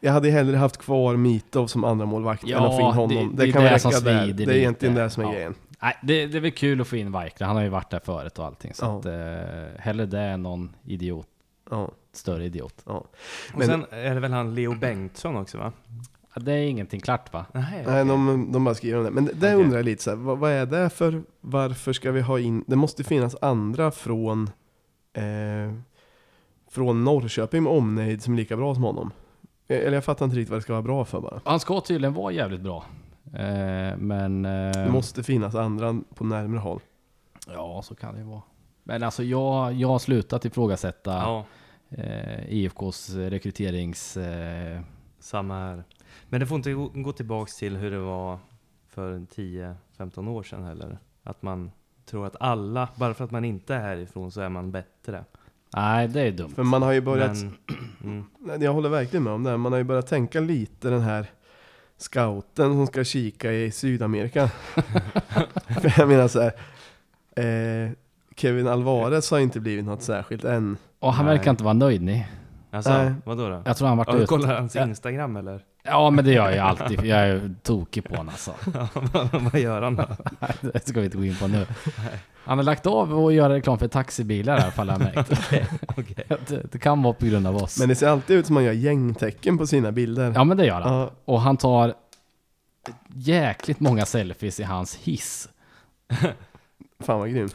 Jag 0.00 0.12
hade 0.12 0.30
hellre 0.30 0.56
haft 0.56 0.76
kvar 0.76 1.16
Mitov 1.16 1.66
som 1.66 1.84
andra 1.84 2.06
målvakt 2.06 2.42
än 2.42 2.48
Ja, 2.48 2.68
att 2.70 2.76
få 2.76 2.80
in 2.88 2.94
honom. 2.94 3.08
det- 3.36 3.36
Det, 3.42 3.46
det 3.46 3.52
kan 3.52 3.62
det 3.64 3.70
väl 3.70 3.78
räcka 3.78 4.00
där. 4.00 4.32
Det 4.32 4.44
är 4.44 4.50
egentligen 4.50 4.94
det 4.94 5.10
som 5.10 5.22
är 5.22 5.26
Ja. 5.26 5.32
grejen. 5.32 5.54
Nej, 5.82 5.96
det, 6.02 6.26
det 6.26 6.36
är 6.38 6.40
väl 6.40 6.50
kul 6.52 6.80
att 6.80 6.88
få 6.88 6.96
in 6.96 7.12
Vaikla. 7.12 7.46
Han 7.46 7.56
har 7.56 7.62
ju 7.62 7.68
varit 7.68 7.90
där 7.90 8.00
förut 8.04 8.38
och 8.38 8.44
allting. 8.46 8.74
Så 8.74 8.84
Ja. 8.84 8.98
att, 8.98 9.06
eh, 9.06 9.80
hellre 9.80 10.06
det 10.06 10.20
än 10.20 10.42
någon 10.42 10.76
idiot. 10.84 11.26
Ja, 11.70 11.90
Större 12.12 12.44
idiot. 12.44 12.82
ja. 12.86 12.92
Och 12.92 13.08
Men- 13.58 13.66
sen 13.66 13.86
är 13.90 14.14
det 14.14 14.20
väl 14.20 14.32
han 14.32 14.54
Leo 14.54 14.74
Bengtsson 14.74 15.36
också 15.36 15.58
va? 15.58 15.72
Ja, 16.36 16.42
det 16.42 16.52
är 16.52 16.66
ingenting 16.68 17.00
klart 17.00 17.32
va? 17.32 17.46
Nej, 17.52 17.84
Nej, 17.86 18.04
de, 18.04 18.48
de 18.52 18.64
bara 18.64 18.74
skriver 18.74 18.98
om 18.98 19.04
det. 19.04 19.10
Men 19.10 19.24
det 19.24 19.32
Okej. 19.32 19.54
undrar 19.54 19.78
jag 19.78 19.84
lite 19.84 20.02
så 20.02 20.10
här, 20.10 20.16
vad, 20.16 20.38
vad 20.38 20.50
är 20.50 20.66
det 20.66 20.90
för, 20.90 21.22
varför 21.40 21.92
ska 21.92 22.12
vi 22.12 22.20
ha 22.20 22.38
in, 22.40 22.64
det 22.66 22.76
måste 22.76 23.04
finnas 23.04 23.36
andra 23.40 23.90
från, 23.90 24.50
eh, 25.12 25.74
från 26.70 27.04
Norrköping 27.04 27.62
med 27.62 27.72
omnejd 27.72 28.22
som 28.22 28.32
är 28.32 28.36
lika 28.36 28.56
bra 28.56 28.74
som 28.74 28.82
honom. 28.82 29.10
Eh, 29.68 29.78
Eller 29.78 29.92
jag 29.92 30.04
fattar 30.04 30.24
inte 30.24 30.36
riktigt 30.36 30.50
vad 30.50 30.58
det 30.58 30.62
ska 30.62 30.72
vara 30.72 30.82
bra 30.82 31.04
för 31.04 31.20
bara. 31.20 31.40
Han 31.44 31.60
ska 31.60 31.80
tydligen 31.80 32.14
vara 32.14 32.32
jävligt 32.32 32.60
bra. 32.60 32.84
Eh, 33.34 33.96
men... 33.96 34.44
Eh, 34.44 34.72
Det 34.72 34.90
måste 34.92 35.22
finnas 35.22 35.54
andra 35.54 35.96
på 36.14 36.24
närmare 36.24 36.60
håll. 36.60 36.80
Ja, 37.52 37.82
så 37.84 37.94
kan 37.94 38.14
det 38.14 38.20
ju 38.20 38.26
vara. 38.26 38.42
Men 38.84 39.02
alltså 39.02 39.22
jag, 39.24 39.72
jag 39.72 39.88
har 39.88 39.98
slutat 39.98 40.44
ifrågasätta 40.44 41.12
Ja, 41.12 41.44
eh, 41.90 42.52
IFKs 42.52 43.10
rekryterings... 43.14 44.16
Eh, 44.16 44.80
samma 45.20 45.54
här. 45.58 45.84
Men 46.28 46.40
det 46.40 46.46
får 46.46 46.56
inte 46.56 46.72
gå, 46.72 47.12
tillbaks 47.12 47.56
till 47.56 47.76
hur 47.76 47.90
det 47.90 47.98
var 47.98 48.38
för 48.88 49.18
10-15 49.18 50.28
år 50.28 50.42
sedan 50.42 50.64
heller. 50.64 50.98
Att 51.22 51.42
man 51.42 51.70
tror 52.04 52.26
att 52.26 52.36
alla, 52.40 52.88
bara 52.96 53.14
för 53.14 53.24
att 53.24 53.30
man 53.30 53.44
inte 53.44 53.74
är 53.74 53.80
härifrån 53.80 54.30
så 54.30 54.40
är 54.40 54.48
man 54.48 54.70
bättre. 54.70 55.24
nej, 55.76 56.08
det 56.08 56.20
är 56.20 56.32
dumt. 56.32 56.50
För 56.50 56.62
man 56.62 56.82
har 56.82 56.92
ju 56.92 57.00
börjat, 57.00 57.36
Men, 57.98 58.24
mm, 58.44 58.62
jag 58.62 58.72
håller 58.72 58.88
verkligen 58.88 59.22
med 59.22 59.32
om 59.32 59.42
det, 59.42 59.56
man 59.56 59.72
har 59.72 59.78
ju 59.78 59.84
börjat 59.84 60.06
tänka 60.06 60.40
lite 60.40 60.90
den 60.90 61.00
här 61.00 61.26
scouten 61.98 62.72
som 62.72 62.86
ska 62.86 63.04
kika 63.04 63.52
i 63.52 63.70
Sydamerika. 63.70 64.48
För 65.80 65.98
jag 65.98 66.08
menar 66.08 66.28
så 66.28 66.40
här, 66.40 66.52
eh, 67.36 67.90
Kevin 68.36 68.68
Alvarez 68.68 69.30
har 69.30 69.38
inte 69.38 69.60
blivit 69.60 69.84
något 69.84 70.02
särskilt 70.02 70.44
än. 70.44 70.76
Och 70.98 71.12
han 71.12 71.26
Nej. 71.26 71.36
verkar 71.36 71.50
inte 71.50 71.64
vara 71.64 71.74
nöjd 71.74 72.02
ni. 72.02 72.26
Alltså, 72.76 72.92
Nej. 72.92 73.12
vadå 73.24 73.48
då? 73.48 73.62
Jag 73.64 73.76
tror 73.76 73.88
han 73.88 73.96
varit 73.96 74.08
Ja, 74.08 74.16
ute. 74.16 74.26
kollar 74.26 74.54
hans 74.60 74.74
Ja. 74.74 74.82
Instagram 74.84 75.36
eller? 75.36 75.60
Ja, 75.82 76.10
men 76.10 76.24
det 76.24 76.32
gör 76.32 76.50
jag 76.50 76.66
alltid. 76.66 76.98
för 77.00 77.06
Jag 77.06 77.18
är 77.18 77.26
ju 77.26 77.54
tokig 77.62 78.04
på 78.04 78.16
honom 78.16 78.28
alltså. 78.28 78.54
Vad- 79.52 79.60
gör 79.60 79.82
han 79.82 79.96
då? 79.96 80.04
Det 80.72 80.88
ska 80.88 81.00
vi 81.00 81.04
inte 81.06 81.16
gå 81.18 81.24
in 81.24 81.36
på 81.36 81.46
nu. 81.46 81.66
Han 82.44 82.58
har 82.58 82.62
lagt 82.64 82.86
av 82.86 83.14
och 83.24 83.32
göra 83.32 83.52
reklam 83.54 83.78
för 83.78 83.88
taxibilar 83.88 84.58
i 84.58 84.62
alla 84.62 84.70
fall 84.70 84.88
har 84.90 85.00
jag 85.00 85.14
märkt. 85.16 85.32
Okej. 85.96 86.26
det, 86.48 86.72
det 86.72 86.78
kan 86.78 87.02
vara 87.02 87.14
på 87.14 87.26
grund 87.26 87.46
av 87.46 87.56
oss. 87.56 87.78
Men 87.78 87.88
det 87.88 87.94
ser 87.94 88.08
alltid 88.08 88.36
ut 88.36 88.46
som 88.46 88.56
han 88.56 88.64
gör 88.64 88.72
gängtecken 88.72 89.58
på 89.58 89.66
sina 89.66 89.92
bilder. 89.92 90.32
Ja 90.34 90.44
men 90.44 90.56
det 90.56 90.66
gör 90.66 90.80
han. 90.80 90.92
Ja, 90.94 91.10
Och 91.24 91.40
han 91.40 91.56
tar 91.56 91.94
jäkligt 93.14 93.80
många 93.80 94.06
selfies 94.06 94.60
i 94.60 94.62
hans 94.62 94.94
hiss. 94.96 95.48
fan 97.00 97.18
vad 97.18 97.30
grym. 97.30 97.48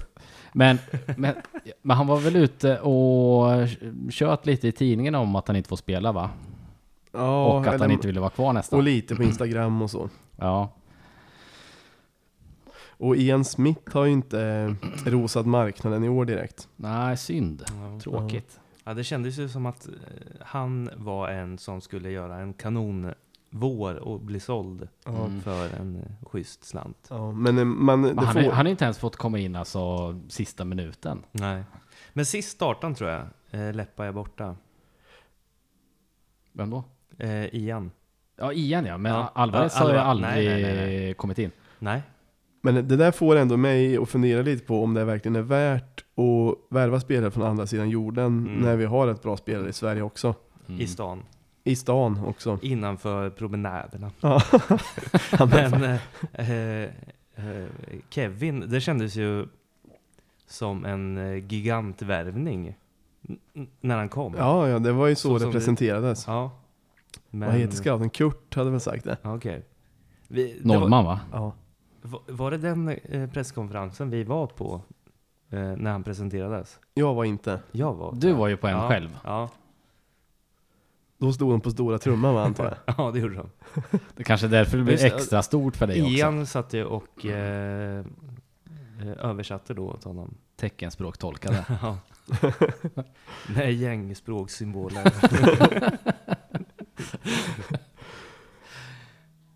Men, 0.54 0.78
men, 1.18 1.36
men 1.82 1.98
han 1.98 2.08
var 2.08 2.20
väl 2.20 2.36
ute 2.36 2.80
och 2.80 3.68
kört 4.12 4.46
lite 4.46 4.68
i 4.68 4.72
tidningen 4.72 5.16
om 5.16 5.36
att 5.36 5.48
han 5.48 5.58
inte 5.58 5.70
får 5.70 5.76
spela 5.76 6.12
va? 6.12 6.30
Ja, 7.12 7.46
och 7.46 7.62
att 7.62 7.68
eller- 7.68 7.80
han 7.80 7.92
inte 7.92 8.08
ville 8.08 8.20
vara 8.20 8.30
kvar 8.30 8.48
Och 8.48 8.54
nästan. 8.54 8.84
lite 8.86 9.16
på 9.16 9.24
Instagram 9.24 9.82
och 9.82 9.92
så. 9.92 10.10
Ja. 10.38 10.70
Och 12.98 13.16
Ian 13.18 13.46
Smith 13.46 13.94
har 13.98 14.06
ju 14.06 14.12
inte 14.12 14.76
rosat 15.06 15.46
marknaden 15.46 16.04
i 16.04 16.10
år 16.10 16.26
direkt. 16.26 16.68
Nej, 16.76 17.18
synd. 17.18 17.64
Ja. 17.68 18.00
Tråkigt. 18.00 18.60
Ja, 18.84 18.94
det 18.94 19.04
kändes 19.04 19.40
ju 19.40 19.50
som 19.50 19.66
att 19.66 19.88
eh, 19.88 19.94
han 20.42 20.90
var 20.96 21.30
en 21.30 21.58
som 21.58 21.82
skulle 21.82 22.10
göra 22.12 22.38
en 22.38 22.54
kanonvår 23.52 23.96
och 23.96 24.20
bli 24.20 24.40
såld 24.40 24.88
Mm. 25.06 25.42
för 25.42 25.70
en 25.80 25.96
eh, 25.96 26.28
schysst 26.30 26.64
slant. 26.64 27.08
Ja, 27.10 27.32
men 27.32 27.58
eh, 27.58 27.66
man, 27.66 28.02
det 28.02 28.08
Men 28.14 28.26
han, 28.26 28.34
får, 28.34 28.42
har- 28.42 28.52
han 28.52 28.66
har 28.66 28.72
inte 28.72 28.84
ens 28.86 28.98
fått 29.00 29.16
komma 29.16 29.40
in 29.40 29.56
alltså 29.56 30.16
sista 30.30 30.66
minuten. 30.66 31.24
Nej. 31.32 31.64
Men 32.14 32.26
sist 32.26 32.50
startan 32.52 32.96
tror 32.96 33.10
jag, 33.10 33.22
eh, 33.52 33.74
Leppa 33.74 34.06
är 34.06 34.12
borta. 34.12 34.56
Vem 36.54 36.70
då? 36.70 36.84
Eh, 37.18 37.56
Ian. 37.56 37.92
Ja, 38.38 38.54
Ian 38.54 38.86
ja. 38.86 38.98
Men 38.98 39.12
Ja. 39.12 39.32
Alvarez 39.36 39.74
har 39.76 39.90
ju 39.90 39.96
Alva- 39.98 40.02
aldrig 40.02 40.30
nej, 40.50 40.64
nej, 40.64 40.76
nej, 40.76 41.14
kommit 41.14 41.40
in. 41.40 41.52
Nej. 41.80 42.02
Men 42.64 42.76
det 42.88 42.96
där 42.98 43.12
får 43.12 43.36
ändå 43.36 43.58
mig 43.58 43.98
att 43.98 44.10
fundera 44.10 44.42
lite 44.42 44.66
på 44.66 44.84
om 44.84 44.94
det 44.94 45.06
verkligen 45.06 45.36
är 45.36 45.42
värt 45.42 46.00
att 46.16 46.58
värva 46.76 47.00
spelare 47.00 47.32
från 47.32 47.44
andra 47.44 47.68
sidan 47.68 47.90
jorden 47.90 48.26
Mm. 48.26 48.54
när 48.56 48.76
vi 48.76 48.86
har 48.86 49.08
ett 49.08 49.22
bra 49.24 49.38
spelare 49.38 49.70
i 49.70 49.74
Sverige 49.74 50.02
också. 50.02 50.36
Mm. 50.68 50.82
I 50.82 50.88
stan. 50.88 51.24
I 51.64 51.76
stan 51.76 52.20
också. 52.26 52.60
Innanför 52.62 53.30
promenaderna. 53.30 54.12
Ja. 54.22 54.42
Men 55.52 55.84
eh, 55.84 56.00
eh, 56.52 56.84
eh, 57.36 57.68
Kevin, 58.10 58.64
det 58.70 58.82
kändes 58.82 59.16
ju 59.16 59.46
som 60.48 60.86
en 60.86 61.18
eh, 61.18 61.46
gigantvärvning. 61.48 62.76
När 63.82 63.98
han 63.98 64.10
kom. 64.10 64.36
ja, 64.38 64.68
ja, 64.68 64.80
det 64.80 64.92
var 64.92 65.08
ju 65.08 65.16
så, 65.16 65.40
Så 65.40 65.46
det 65.46 65.52
presenterades. 65.52 66.28
Ja. 66.28 66.52
Men, 67.30 67.50
Vad 67.50 67.58
heter 67.58 67.76
scouten? 67.76 68.10
Kurt 68.10 68.56
hade 68.56 68.70
väl 68.70 68.80
sagt 68.80 69.04
det? 69.06 69.18
Okej. 69.24 69.66
Vi- 70.28 70.60
det 70.64 70.68
var- 70.68 70.80
Norrman 70.80 71.06
va? 71.06 71.20
Ja. 71.32 71.54
Var, 72.28 72.52
det 72.52 72.58
den 72.58 72.90
eh, 72.90 73.30
presskonferensen 73.30 74.10
vi 74.10 74.24
var 74.24 74.48
på 74.48 74.82
eh, 75.50 75.60
när 75.60 75.92
han 75.92 76.04
presenterades? 76.04 76.80
Jag 76.94 77.14
var 77.14 77.24
inte. 77.26 77.60
Jag 77.72 77.94
var. 77.94 78.14
Du 78.16 78.34
var 78.34 78.48
ju 78.48 78.58
på 78.58 78.68
en 78.68 78.74
ja, 78.78 78.90
själv. 78.90 79.18
Ja. 79.24 79.50
Då 81.22 81.34
stod 81.34 81.54
de 81.54 81.62
på 81.62 81.72
stora 81.72 81.98
trumman 82.00 82.34
va, 82.36 82.46
antar 82.46 82.64
jag. 82.86 82.96
ja, 82.98 83.12
det 83.12 83.20
gjorde 83.20 83.36
de. 83.36 83.50
Det 84.16 84.24
kanske 84.24 84.48
är 84.48 84.52
därför 84.52 84.78
det 84.78 84.84
blir 84.84 85.06
extra 85.06 85.42
stort 85.42 85.76
för 85.76 85.88
dig 85.88 86.02
också. 86.02 86.14
Ian 86.14 86.46
satt 86.46 86.74
ju 86.74 86.86
och 86.86 87.26
eh, 87.26 88.00
eh, 89.02 89.12
översatte 89.20 89.74
då 89.74 89.88
åt 89.90 90.04
honom. 90.04 90.34
Teckenspråktolkade. 90.56 91.66
Ja. 91.82 91.98
Med 93.56 93.74
gängspråksymboler. 93.74 95.14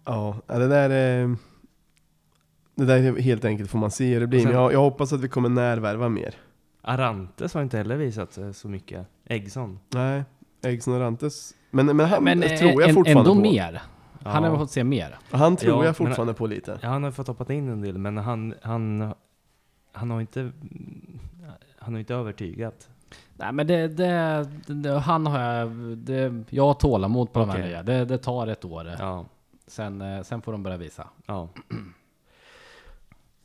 Ja, 0.06 0.42
det 0.48 0.68
där 0.68 0.90
är... 0.90 1.36
Det 2.76 2.86
där 2.86 2.98
är 3.04 3.22
helt 3.22 3.46
enkelt 3.46 3.70
får 3.70 3.80
man 3.80 3.92
se 3.92 4.14
hur 4.14 4.20
det 4.20 4.28
blir. 4.28 4.42
Sen- 4.42 4.52
jag, 4.52 4.74
jag 4.74 4.80
hoppas 4.80 5.14
att 5.14 5.22
vi 5.22 5.28
kommer 5.30 5.50
närvärva 5.50 6.10
mer. 6.10 6.36
Arantes 6.82 7.54
har 7.54 7.62
inte 7.62 7.78
heller 7.78 7.96
visat 7.98 8.34
sig 8.34 8.54
så 8.54 8.68
mycket. 8.68 9.08
Eggson. 9.26 9.80
Nej, 9.90 10.24
Eggsson 10.66 10.94
och 10.94 11.00
Rantes. 11.00 11.54
Men, 11.72 11.86
men 11.86 12.00
han 12.00 12.24
Men 12.24 12.42
tror 12.42 12.52
jag 12.72 12.82
eh, 12.82 12.88
en, 12.90 12.96
fortfarande 12.96 13.32
ändå 13.32 13.36
på. 13.36 13.42
mer. 13.42 13.82
Han 14.24 14.44
har 14.44 14.50
Ja. 14.52 14.58
fått 14.58 14.72
se 14.72 14.84
mer. 14.84 15.18
Han 15.32 15.56
tror 15.58 15.72
Ja, 15.74 15.78
jag 15.78 15.86
men- 15.86 15.94
fortfarande 15.94 16.34
på 16.34 16.48
lite. 16.48 16.80
Ja, 16.82 16.88
han 16.90 17.04
har 17.04 17.12
fått 17.12 17.28
hoppat 17.28 17.50
in 17.50 17.70
en 17.70 17.82
del, 17.82 17.98
men 17.98 18.18
han, 18.18 18.54
han, 18.62 19.14
han 19.92 20.12
har 20.12 20.22
inte... 20.22 20.52
Han 21.80 21.94
har 21.94 22.00
inte 22.00 22.16
övertygat. 22.16 22.90
Nej 23.36 23.52
men 23.54 23.68
det, 23.68 23.88
det, 23.88 24.48
det 24.68 25.00
han 25.00 25.28
har 25.28 25.40
jag, 25.40 25.70
det, 25.98 26.44
jag 26.50 26.64
har 26.68 26.74
tålamod 26.74 27.34
på 27.34 27.40
de 27.40 27.50
här 27.50 27.60
nya. 27.68 27.84
Det, 27.84 28.06
det 28.06 28.18
tar 28.18 28.48
ett 28.48 28.66
år. 28.66 28.92
Ja, 29.00 29.26
Sen, 29.68 30.02
eh, 30.02 30.22
sen 30.24 30.42
får 30.42 30.52
de 30.52 30.64
börja 30.64 30.78
visa. 30.78 31.08
ja. 31.26 31.50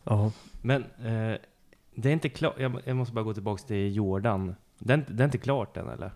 Ja. 0.04 0.30
Men 0.62 0.82
eh, 0.82 1.38
det 1.94 2.08
är 2.08 2.12
inte 2.12 2.28
klart. 2.28 2.54
Jag, 2.58 2.80
jag 2.84 2.96
måste 2.96 3.14
bara 3.14 3.24
gå 3.24 3.34
tillbaka 3.34 3.62
till 3.66 3.96
Jordan. 3.96 4.54
Den, 4.78 5.04
det 5.08 5.22
är 5.22 5.24
inte 5.24 5.38
klart 5.38 5.76
än 5.76 5.88
eller? 5.88 6.10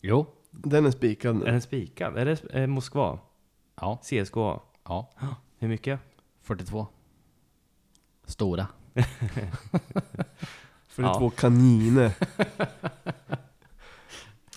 Jo. 0.00 0.26
Den 0.50 0.86
är 0.86 0.90
spikad 0.90 1.36
Är 1.36 1.38
nu. 1.38 1.44
den 1.44 1.60
spikad? 1.62 2.16
Är 2.18 2.24
det 2.24 2.44
eh, 2.60 2.66
Moskva? 2.66 3.18
Ja. 3.80 3.96
CSKA? 4.02 4.60
Ja. 4.84 5.10
Hur 5.58 5.68
mycket? 5.68 6.00
42. 6.42 6.86
Stora. 8.24 8.66
För 10.88 11.02
det 11.02 11.08
är 11.08 11.12
Ja. 11.12 11.18
två 11.18 11.30
kaniner. 11.30 12.12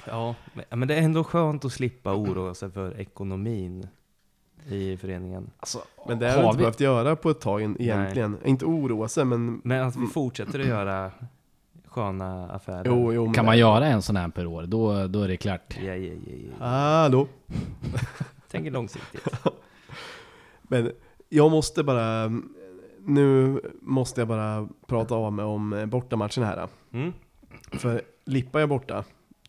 Ja, 0.08 0.36
men, 0.70 0.88
det 0.88 0.96
är 0.96 1.02
ändå 1.02 1.24
skönt 1.24 1.66
att 1.66 1.72
slippa 1.74 2.14
oroa 2.16 2.54
sig 2.54 2.72
för 2.72 3.00
ekonomin 3.00 3.88
i 4.68 4.98
föreningen. 4.98 5.52
Alltså, 5.60 5.82
Men 6.08 6.20
det 6.20 6.32
har 6.32 6.42
vi 6.42 6.46
inte 6.48 6.58
behövt 6.58 6.80
göra 6.80 7.16
på 7.16 7.30
ett 7.30 7.42
tag 7.42 7.62
egentligen. 7.62 8.38
Inte 8.46 8.66
oroa 8.66 9.08
sig 9.08 9.26
men... 9.26 9.62
Men 9.64 9.88
att 9.88 9.96
vi 9.96 10.08
fortsätter 10.08 10.60
att 10.60 10.66
göra 10.66 11.12
sköna 11.94 12.52
affärer. 12.52 12.84
Jo, 12.86 13.14
jo. 13.14 13.26
kan 13.26 13.34
det- 13.34 13.44
man 13.44 13.58
göra 13.58 13.86
en 13.88 14.02
sån 14.02 14.16
här 14.16 14.30
per 14.30 14.46
år, 14.46 14.64
då, 14.64 15.08
då 15.08 15.22
är 15.22 15.28
det 15.28 15.38
klart. 15.38 15.78
Ja, 15.78 15.96
ja, 15.96 16.14
ja, 16.26 16.34
ja. 16.60 16.66
Hallå? 16.66 17.28
Tänker 18.52 18.72
långsiktigt. 18.72 19.28
Men 20.62 20.92
jag 21.30 21.52
måste 21.52 21.84
bara... 21.84 22.32
Nu 23.06 23.60
måste 23.82 24.22
jag 24.22 24.28
bara 24.28 24.68
prata 24.88 25.16
av 25.16 25.34
mig 25.34 25.46
om 25.46 25.84
bortamatchen 25.92 26.44
här. 26.44 26.68
Mm. 26.94 27.14
För 27.72 28.02
Lippa 28.26 28.62
är 28.62 28.68
borta. 28.68 29.04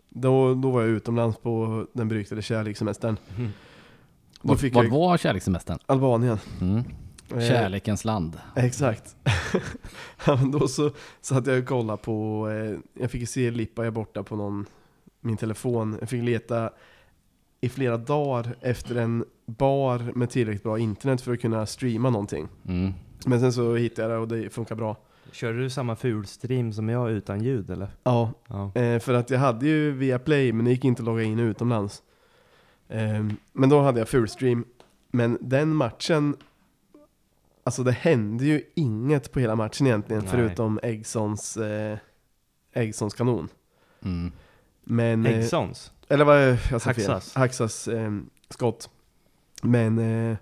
Då, 0.09 0.55
då 0.55 0.71
var 0.71 0.81
jag 0.81 0.91
utomlands 0.91 1.37
på 1.39 1.87
den 1.93 2.09
beryktade 2.09 2.43
kärlekssemestern. 2.43 3.17
Mm. 3.37 3.51
Vart, 4.43 4.63
jag 4.63 4.91
var 4.91 5.17
kärlekssemestern? 5.17 5.79
Albanien. 5.87 6.39
Mm. 6.61 6.83
Eh, 7.35 7.49
Kärlekens 7.49 8.05
land. 8.05 8.39
Exakt. 8.57 9.17
ja, 10.27 10.37
men 10.37 10.51
då 10.51 10.69
så 10.69 10.91
satt 11.21 11.47
jag 11.47 11.59
och 11.59 11.67
kollade 11.67 12.03
på, 12.03 12.49
eh, 12.51 12.79
jag 13.03 13.11
fick 13.11 13.29
se 13.29 13.51
Lippa 13.51 13.87
är 13.87 13.91
borta 13.91 14.23
på 14.23 14.37
någon, 14.37 14.67
min 15.21 15.37
telefon. 15.37 15.97
Jag 16.01 16.09
fick 16.09 16.23
leta 16.25 16.71
i 17.61 17.69
flera 17.69 17.97
dagar 17.97 18.57
efter 18.61 18.95
en 18.97 19.25
bar 19.47 20.13
med 20.15 20.31
tillräckligt 20.31 20.63
bra 20.63 20.79
internet 20.79 21.21
för 21.21 21.33
att 21.33 21.41
kunna 21.41 21.67
streama 21.67 22.11
någonting. 22.11 22.49
Mm. 22.69 22.93
Men 23.27 23.41
sen 23.41 23.53
så 23.53 23.75
hittade 23.75 24.09
jag 24.09 24.29
det 24.29 24.37
och 24.37 24.43
det 24.45 24.51
funkar 24.51 24.75
bra. 24.75 24.97
Kör 25.33 25.53
du 25.53 25.71
samma 25.71 25.97
fulstream 25.97 26.73
som 26.73 26.89
jag 26.89 27.11
utan 27.11 27.43
ljud 27.45 27.71
eller? 27.71 27.89
Ja, 28.03 28.33
Ja. 28.49 28.73
eh, 28.75 28.99
för 28.99 29.15
att 29.15 29.31
jag 29.31 29.39
hade 29.39 29.67
ju 29.67 29.93
via 29.93 30.19
Play 30.19 30.53
men 30.53 30.65
det 30.65 30.71
gick 30.71 30.85
inte 30.85 31.03
att 31.03 31.07
logga 31.07 31.23
in 31.23 31.39
utomlands. 31.39 32.03
Eh, 32.89 33.25
men 33.53 33.69
då 33.69 33.83
hade 33.83 33.99
jag 33.99 34.09
full 34.09 34.29
stream. 34.29 34.65
Men 35.11 35.39
den 35.41 35.75
matchen, 35.75 36.37
alltså 37.65 37.83
det 37.83 37.93
hände 37.93 38.45
ju 38.45 38.63
inget 38.75 39.33
på 39.33 39.41
hela 39.41 39.57
matchen 39.57 39.87
egentligen 39.87 40.23
Nej. 40.23 40.31
förutom 40.31 40.81
Eggsons, 40.83 41.57
eh, 41.57 41.99
Eggsons 42.73 43.15
kanon. 43.15 43.49
Mm. 44.03 44.33
Men, 44.85 45.27
eh, 45.27 45.39
Eggsons? 45.39 45.93
eller 46.09 46.25
vad 46.25 46.43
jag 46.43 46.59
sa 46.61 46.79
fel. 46.79 46.87
Haxas. 46.87 47.35
Haxas 47.35 47.89
eh, 47.89 48.13
skott. 48.51 48.91
Men 49.63 49.99
eh, 49.99 50.37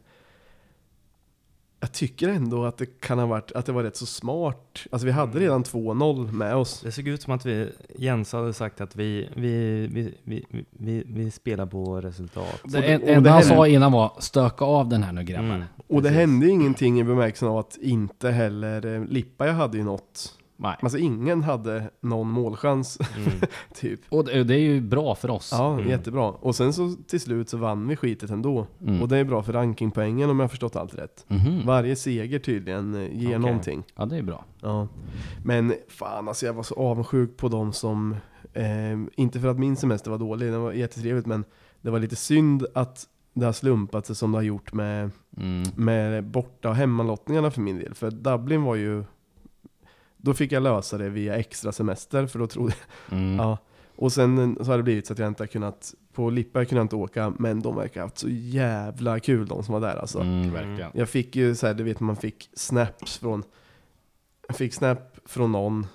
jag 1.82 1.92
tycker 1.92 2.28
ändå 2.28 2.64
att 2.64 2.76
det 2.78 3.00
kan 3.00 3.18
ha 3.18 3.26
varit, 3.26 3.52
att 3.52 3.66
det 3.66 3.72
var 3.72 3.82
rätt 3.82 3.96
så 3.96 4.06
smart. 4.06 4.86
Alltså 4.90 5.06
vi 5.06 5.12
hade 5.12 5.38
redan 5.40 5.64
2-0 5.64 6.32
med 6.32 6.54
oss. 6.56 6.80
Det 6.80 6.92
såg 6.92 7.08
ut 7.08 7.22
som 7.22 7.32
att 7.32 7.46
vi, 7.46 7.70
Jens 7.98 8.32
hade 8.32 8.52
sagt 8.52 8.80
att 8.80 8.96
vi, 8.96 9.28
vi, 9.36 9.86
vi, 9.86 10.14
vi, 10.24 10.44
vi, 10.70 11.02
vi, 11.06 11.30
spelar 11.30 11.66
på 11.66 12.00
resultat. 12.00 12.60
Det 12.64 12.76
Och 12.78 12.82
det- 12.82 12.88
en- 12.92 13.02
och 13.02 13.08
enda 13.08 13.20
det 13.20 13.30
han 13.30 13.42
hände- 13.42 13.56
sa 13.56 13.66
innan 13.66 13.92
var 13.92 14.12
stöka 14.18 14.64
av 14.64 14.88
den 14.88 15.02
här 15.02 15.12
nu 15.12 15.22
grabbar. 15.24 15.46
Mm, 15.48 15.62
Och 15.86 16.02
det 16.02 16.08
precis. 16.08 16.16
hände 16.18 16.48
ingenting 16.48 17.00
i 17.00 17.04
bemärkelsen 17.04 17.48
av 17.48 17.58
att 17.58 17.76
inte 17.82 18.30
heller 18.30 18.86
eh, 18.94 19.04
Lippa 19.04 19.46
jag 19.46 19.54
hade 19.54 19.78
ju 19.78 19.84
något. 19.84 20.38
Nej. 20.62 20.76
Alltså 20.82 20.98
ingen 20.98 21.42
hade 21.42 21.90
någon 22.00 22.30
målchans 22.30 22.98
Mm. 23.16 23.30
typ. 23.74 24.00
Och 24.08 24.24
det, 24.24 24.44
det 24.44 24.54
är 24.54 24.58
ju 24.60 24.80
bra 24.80 25.14
för 25.14 25.30
oss. 25.30 25.48
Ja, 25.52 25.72
Mm. 25.72 25.88
jättebra. 25.88 26.28
Och 26.30 26.54
sen 26.56 26.72
så 26.72 26.94
till 27.08 27.20
slut 27.20 27.48
så 27.48 27.56
vann 27.56 27.88
vi 27.88 27.96
skitet 27.96 28.30
ändå. 28.30 28.66
Mm. 28.80 29.02
Och 29.02 29.08
det 29.08 29.18
är 29.18 29.24
bra 29.24 29.42
för 29.42 29.52
rankingpoängen 29.52 30.30
om 30.30 30.38
jag 30.38 30.44
har 30.44 30.48
förstått 30.48 30.76
allt 30.76 30.94
rätt. 30.94 31.24
Mhm. 31.28 31.66
Varje 31.66 31.96
seger 31.96 32.38
tydligen 32.38 32.94
eh, 32.94 33.00
ger 33.20 33.26
Okej. 33.28 33.38
någonting. 33.38 33.82
Ja, 33.96 34.04
det 34.06 34.16
är 34.16 34.22
bra. 34.22 34.44
Ja. 34.60 34.88
Men 35.44 35.74
fan 35.88 36.28
alltså 36.28 36.46
jag 36.46 36.52
var 36.52 36.62
så 36.62 36.74
avundsjuk 36.74 37.36
på 37.36 37.48
de 37.48 37.72
som, 37.72 38.16
eh, 38.52 38.64
inte 39.16 39.40
för 39.40 39.48
att 39.48 39.58
min 39.58 39.76
semester 39.76 40.10
var 40.10 40.18
dålig, 40.18 40.52
det 40.52 40.58
var 40.58 40.72
jättetrevligt 40.72 41.26
men 41.26 41.44
det 41.80 41.90
var 41.90 41.98
lite 41.98 42.16
synd 42.16 42.66
att 42.74 43.06
det 43.34 43.44
har 43.46 43.52
slumpat 43.52 44.06
sig 44.06 44.16
som 44.16 44.32
det 44.32 44.38
har 44.38 44.42
gjort 44.42 44.72
med, 44.72 45.10
Mm. 45.36 45.62
med 45.76 46.24
borta 46.24 46.68
och 46.68 46.74
hemmalottningarna 46.76 47.50
för 47.50 47.60
min 47.60 47.78
del. 47.78 47.94
För 47.94 48.10
Dublin 48.10 48.62
var 48.62 48.74
ju, 48.74 49.04
då 50.22 50.34
fick 50.34 50.52
jag 50.52 50.62
lösa 50.62 50.98
det 50.98 51.08
via 51.08 51.36
extra 51.36 51.72
semester 51.72 52.26
för 52.26 52.38
då 52.38 52.46
trodde 52.46 52.74
Mm. 53.10 53.36
Ja, 53.36 53.58
och 53.96 54.12
sen 54.12 54.56
så 54.60 54.64
har 54.70 54.76
det 54.76 54.82
blivit 54.82 55.06
så 55.06 55.12
att 55.12 55.18
jag 55.18 55.28
inte 55.28 55.42
har 55.42 55.48
kunnat, 55.48 55.94
på 56.12 56.30
Lippa 56.30 56.64
kunde 56.64 56.78
jag 56.78 56.84
inte 56.84 56.96
åka, 56.96 57.32
men 57.38 57.60
de 57.62 57.76
verkar 57.76 58.00
ha 58.00 58.06
haft 58.06 58.18
så 58.18 58.28
jävla 58.30 59.20
kul 59.20 59.46
de 59.46 59.62
som 59.62 59.72
var 59.72 59.80
där 59.80 59.96
alltså. 59.96 60.20
Mm, 60.20 60.52
verkligen. 60.52 60.90
Jag 60.94 61.08
fick 61.08 61.36
ju 61.36 61.54
så 61.54 61.66
här, 61.66 61.74
du 61.74 61.84
vet 61.84 62.00
man 62.00 62.16
fick 62.16 62.50
snaps 62.54 63.18
från, 63.18 63.42
jag 64.46 64.56
fick 64.56 64.74
snap 64.74 65.18
från 65.24 65.52
någon, 65.52 65.86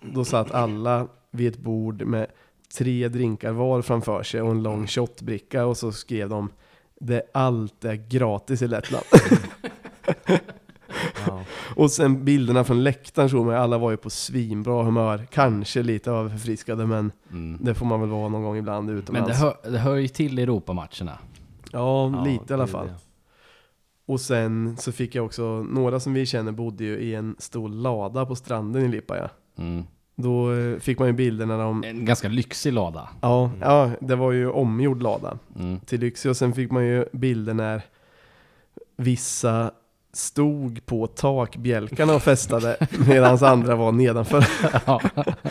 då 0.00 0.24
satt 0.24 0.50
alla 0.50 1.08
vid 1.30 1.54
ett 1.54 1.60
bord 1.60 2.02
med 2.02 2.26
tre 2.78 3.08
drinkar 3.08 3.52
var 3.52 3.82
framför 3.82 4.22
sig 4.22 4.42
och 4.42 4.50
en 4.50 4.62
lång 4.62 4.86
shotbricka 4.86 5.66
och 5.66 5.76
så 5.76 5.92
skrev 5.92 6.28
de 6.28 6.50
det 7.00 7.22
allt 7.34 7.84
är 7.84 7.94
gratis 7.94 8.62
i 8.62 8.68
Lettland. 8.68 9.04
Ja. 11.26 11.42
och 11.76 11.90
sen 11.90 12.24
bilderna 12.24 12.64
från 12.64 12.82
läktaren 12.84 13.30
såg 13.30 13.46
man, 13.46 13.54
alla 13.54 13.78
var 13.78 13.90
ju 13.90 13.96
på 13.96 14.10
svinbra 14.10 14.82
humör, 14.82 15.26
kanske 15.30 15.82
lite 15.82 16.10
överförfriskade 16.10 16.86
men 16.86 17.12
Mm. 17.30 17.58
det 17.64 17.74
får 17.74 17.86
man 17.86 18.00
väl 18.00 18.08
vara 18.10 18.28
någon 18.28 18.42
gång 18.42 18.56
ibland 18.56 18.86
Men 18.86 18.98
utomlands. 18.98 19.28
det 19.30 19.34
hör, 19.36 19.56
det 19.72 19.78
hör 19.78 19.96
ju 19.96 20.08
till 20.08 20.38
Europamatcherna. 20.38 21.18
Ja, 21.72 22.10
Ja, 22.14 22.24
lite 22.24 22.52
i 22.52 22.54
alla 22.54 22.66
fall. 22.66 22.86
det. 22.86 22.94
Och 24.06 24.20
sen 24.20 24.76
så 24.78 24.92
fick 24.92 25.14
jag 25.14 25.24
också, 25.24 25.42
några 25.70 26.00
som 26.00 26.12
vi 26.14 26.26
känner 26.26 26.52
bodde 26.52 26.84
ju 26.84 26.96
i 26.98 27.14
en 27.14 27.36
stor 27.38 27.68
lada 27.68 28.26
på 28.26 28.34
stranden 28.36 28.82
i 28.84 28.88
Lipaja. 28.88 29.30
Mm. 29.58 29.82
Då 30.16 30.52
eh, 30.52 30.78
fick 30.78 30.98
man 30.98 31.08
ju 31.08 31.14
bilder 31.14 31.46
när 31.46 31.58
de, 31.58 31.84
En 31.84 32.04
ganska 32.04 32.28
lyxig 32.28 32.72
lada. 32.72 33.08
ja, 33.20 33.50
ja 33.60 33.90
det 34.00 34.16
var 34.16 34.32
ju 34.32 34.50
omgjord 34.50 35.02
lada 35.02 35.38
Mm. 35.60 35.80
till 35.80 36.00
lyxig. 36.00 36.30
Och 36.30 36.36
sen 36.36 36.52
fick 36.52 36.70
man 36.70 36.84
ju 36.86 37.04
bilder 37.12 37.54
när 37.54 37.82
vissa 38.96 39.70
stod 40.12 40.86
på 40.86 41.06
takbjälkarna 41.06 42.14
och 42.14 42.22
festade 42.22 42.76
medan 43.08 43.44
andra 43.44 43.76
var 43.76 43.92
nedanför. 43.92 44.44
Ja. 44.86 45.00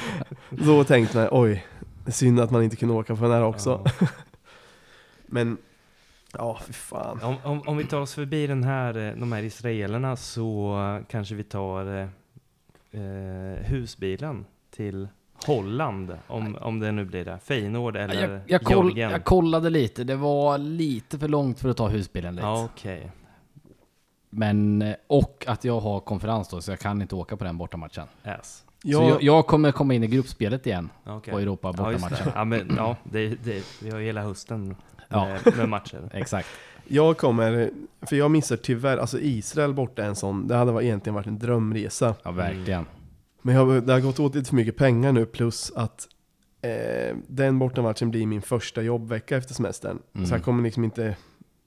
Då 0.50 0.84
tänkte 0.84 1.18
man, 1.18 1.28
oj, 1.32 1.66
synd 2.08 2.40
att 2.40 2.52
man 2.52 2.64
inte 2.64 2.76
kunde 2.76 2.94
åka 2.94 3.16
på 3.16 3.24
den 3.24 3.32
här 3.32 3.44
också. 3.44 3.82
Ja. 4.00 4.08
Men, 5.26 5.58
ja, 6.34 6.60
för 6.66 6.74
fan. 6.74 7.20
Om, 7.24 7.36
om, 7.44 7.62
om 7.62 7.78
vi 7.78 7.84
tar 7.84 8.02
oss 8.02 8.14
förbi 8.14 8.48
den 8.48 8.64
här, 8.64 8.98
eh, 8.98 9.20
de 9.20 9.32
här 9.32 9.44
israelerna 9.44 10.16
så 10.16 10.78
kanske 11.10 11.36
vi 11.36 11.44
tar 11.44 11.86
eh, 11.98 12.08
eh, 13.02 13.64
husbilen 13.64 14.46
till 14.76 15.08
Holland, 15.46 16.18
om, 16.28 16.56
om 16.62 16.80
det 16.80 16.92
nu 16.92 17.06
blir 17.06 17.26
det. 17.26 17.40
Feyenoord 17.44 17.98
eller 17.98 18.32
Jag, 18.32 18.42
jag, 18.48 18.64
koll, 18.64 18.98
jag 18.98 19.26
kollade 19.26 19.70
lite, 19.70 20.04
det 20.04 20.16
var 20.16 20.58
lite 20.58 21.20
för 21.20 21.28
långt 21.28 21.60
för 21.60 21.70
att 21.70 21.78
ta 21.78 21.88
husbilen 21.88 22.36
dit. 22.36 22.44
Ja, 22.44 22.70
okej. 22.74 23.12
Men, 24.34 24.82
eh, 24.82 24.96
och 25.08 25.44
att 25.48 25.64
jag 25.66 25.80
har 25.80 26.00
konferens 26.00 26.48
då, 26.50 26.62
så 26.62 26.72
jag 26.72 26.80
kan 26.80 27.02
inte 27.02 27.16
åka 27.16 27.38
på 27.38 27.44
den 27.44 27.58
bortamatchen. 27.58 28.08
Ass. 28.24 28.64
Så 28.84 28.90
Jag, 28.90 29.24
jag, 29.24 29.48
kommer 29.48 29.72
komma 29.72 29.94
in 29.94 30.04
i 30.04 30.08
gruppspelet 30.08 30.68
igen 30.68 30.90
Okej. 31.06 31.32
på 31.34 31.40
Europa 31.40 31.68
Ja, 31.78 31.84
bortamatchen. 31.84 32.26
det. 32.26 32.32
Ja, 32.36 32.44
men, 32.46 32.74
ja 32.78 32.96
det, 33.04 33.28
det, 33.44 33.64
vi 33.82 33.90
har 33.90 34.00
ju 34.00 34.06
hela 34.06 34.22
hösten 34.22 34.76
Ja. 35.10 35.26
med, 35.46 35.58
med 35.58 35.70
matcher. 35.70 36.10
Exakt. 36.14 36.48
Jag 36.88 37.18
kommer, 37.18 37.72
för 38.02 38.16
jag 38.16 38.32
missar 38.32 38.58
tyvärr, 38.58 38.98
alltså 38.98 39.20
Israel 39.20 39.74
borta 39.74 40.04
en 40.04 40.16
sån, 40.16 40.48
det 40.48 40.56
hade 40.56 40.86
egentligen 40.86 41.14
varit 41.16 41.28
en 41.28 41.40
drömresa. 41.40 42.16
Ja, 42.24 42.32
verkligen. 42.32 42.86
Men 43.42 43.56
jag, 43.56 43.84
det 43.88 43.94
har 43.94 44.00
gått 44.00 44.20
åt 44.20 44.36
lite 44.36 44.50
för 44.50 44.56
mycket 44.56 44.78
pengar 44.78 45.12
nu 45.12 45.26
plus 45.26 45.72
att 45.76 46.08
eh, 46.62 47.16
den 47.28 47.60
bortamatchen 47.60 48.12
blir 48.12 48.26
min 48.26 48.42
första 48.42 48.82
jobbvecka 48.82 49.38
efter 49.38 49.54
semestern. 49.54 50.00
Mm. 50.16 50.28
Så 50.28 50.34
jag 50.36 50.44
kommer 50.44 50.64
liksom 50.64 50.84
inte 50.84 51.16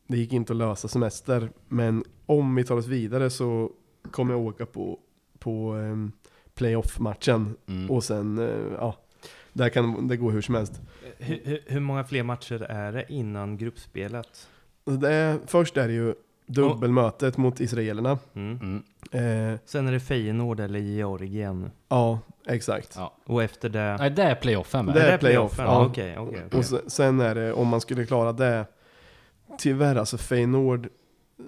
det 0.06 0.16
gick 0.16 0.32
inte 0.32 0.52
att 0.52 0.56
lösa 0.56 0.88
semester. 0.88 1.50
Men 1.68 2.04
om 2.26 2.54
vi 2.54 2.64
tar 2.64 2.76
oss 2.76 2.86
vidare 2.86 3.30
så 3.30 3.70
kommer 4.10 4.34
jag 4.34 4.42
åka 4.42 4.66
på, 4.66 4.98
på 5.38 5.74
um, 5.74 6.12
playoff-matchen. 6.54 7.56
Mm. 7.68 7.90
Och 7.90 8.04
sen, 8.04 8.38
eh, 8.38 8.72
ja, 8.78 8.94
där 9.52 9.68
kan 9.68 10.08
det 10.08 10.16
gå 10.16 10.30
hur 10.30 10.40
som 10.40 10.54
helst. 10.54 10.80
Hur, 11.18 11.40
hur, 11.44 11.60
hur 11.66 11.80
många 11.80 12.04
fler 12.04 12.22
matcher 12.22 12.62
är 12.62 12.92
det 12.92 13.04
innan 13.08 13.56
gruppspelet? 13.56 14.48
Det 14.84 15.12
är, 15.12 15.38
först 15.46 15.76
är 15.76 15.88
det 15.88 15.94
ju 15.94 16.14
dubbelmötet 16.46 17.36
mot 17.36 17.60
israelerna. 17.60 18.18
Mm. 18.34 18.58
Mm. 18.62 19.52
Eh, 19.52 19.58
Sen 19.64 19.88
är 19.88 19.92
det 19.92 20.00
Feyenoord 20.00 20.60
eller 20.60 20.78
Georgien. 20.78 21.70
ja, 21.88 22.18
exakt. 22.46 22.92
Ja. 22.96 23.16
Och 23.24 23.42
efter 23.42 23.68
det... 23.68 23.96
Nej, 23.98 24.10
det 24.10 24.22
är 24.22 24.34
playoffen. 24.34 24.86
Det 24.86 25.00
är 25.02 25.18
playoffen? 25.18 25.64
ja. 25.64 25.86
Okej, 25.86 26.18
okej. 26.18 26.42
okej. 26.46 26.58
Och 26.58 26.64
se- 26.64 26.90
sen 26.90 27.20
är 27.20 27.34
det, 27.34 27.52
om 27.52 27.68
man 27.68 27.80
skulle 27.80 28.06
klara 28.06 28.32
det, 28.32 28.66
tyvärr 29.58 29.96
alltså 29.96 30.18
Feyenoord, 30.18 30.88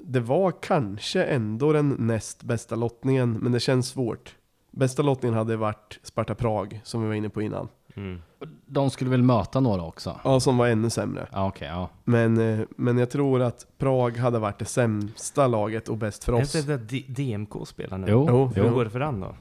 det 0.05 0.21
var 0.21 0.53
kanske 0.63 1.25
ändå 1.25 1.73
den 1.73 1.89
näst 1.99 2.43
bästa 2.43 2.75
lottningen, 2.75 3.33
men 3.33 3.53
det 3.53 3.61
känns 3.61 3.89
svårt. 3.89 4.37
Bästa 4.71 5.03
lottningen 5.03 5.39
hade 5.39 5.57
varit 5.57 5.99
Sparta 6.03 6.35
Prag, 6.35 6.81
som 6.85 7.03
vi 7.03 7.09
var 7.09 7.15
inne 7.15 7.29
på 7.29 7.43
innan. 7.43 7.69
Mm. 7.95 8.23
De 8.67 8.91
skulle 8.91 9.11
väl 9.11 9.23
möta 9.23 9.61
några 9.61 9.83
också? 9.83 10.21
Ja, 10.25 10.41
som 10.41 10.57
var 10.57 10.67
ännu 10.69 10.91
sämre. 10.91 11.29
Ja, 11.33 11.49
okej, 11.49 11.69
ja. 11.69 11.89
Men, 12.05 12.39
eh, 12.61 12.67
men 12.77 12.99
jag 12.99 13.11
tror 13.11 13.43
att 13.43 13.67
Prag 13.79 14.17
hade 14.17 14.39
varit 14.39 14.59
det 14.59 14.65
sämsta 14.65 15.47
laget 15.47 15.89
och 15.89 15.97
bäst 15.97 16.25
för 16.25 16.33
Är 16.33 16.43
oss. 16.43 16.53
det 16.53 16.59
inte 16.59 16.77
D- 16.77 17.05
DMK 17.09 17.67
spelar 17.67 17.99
nu? 17.99 18.07
Jo, 18.11 18.27
Jo, 18.31 18.51
Hur 18.63 18.71
går 18.71 18.85
det 18.85 18.91
för 18.91 19.01
den 19.01 19.21
då? 19.21 19.35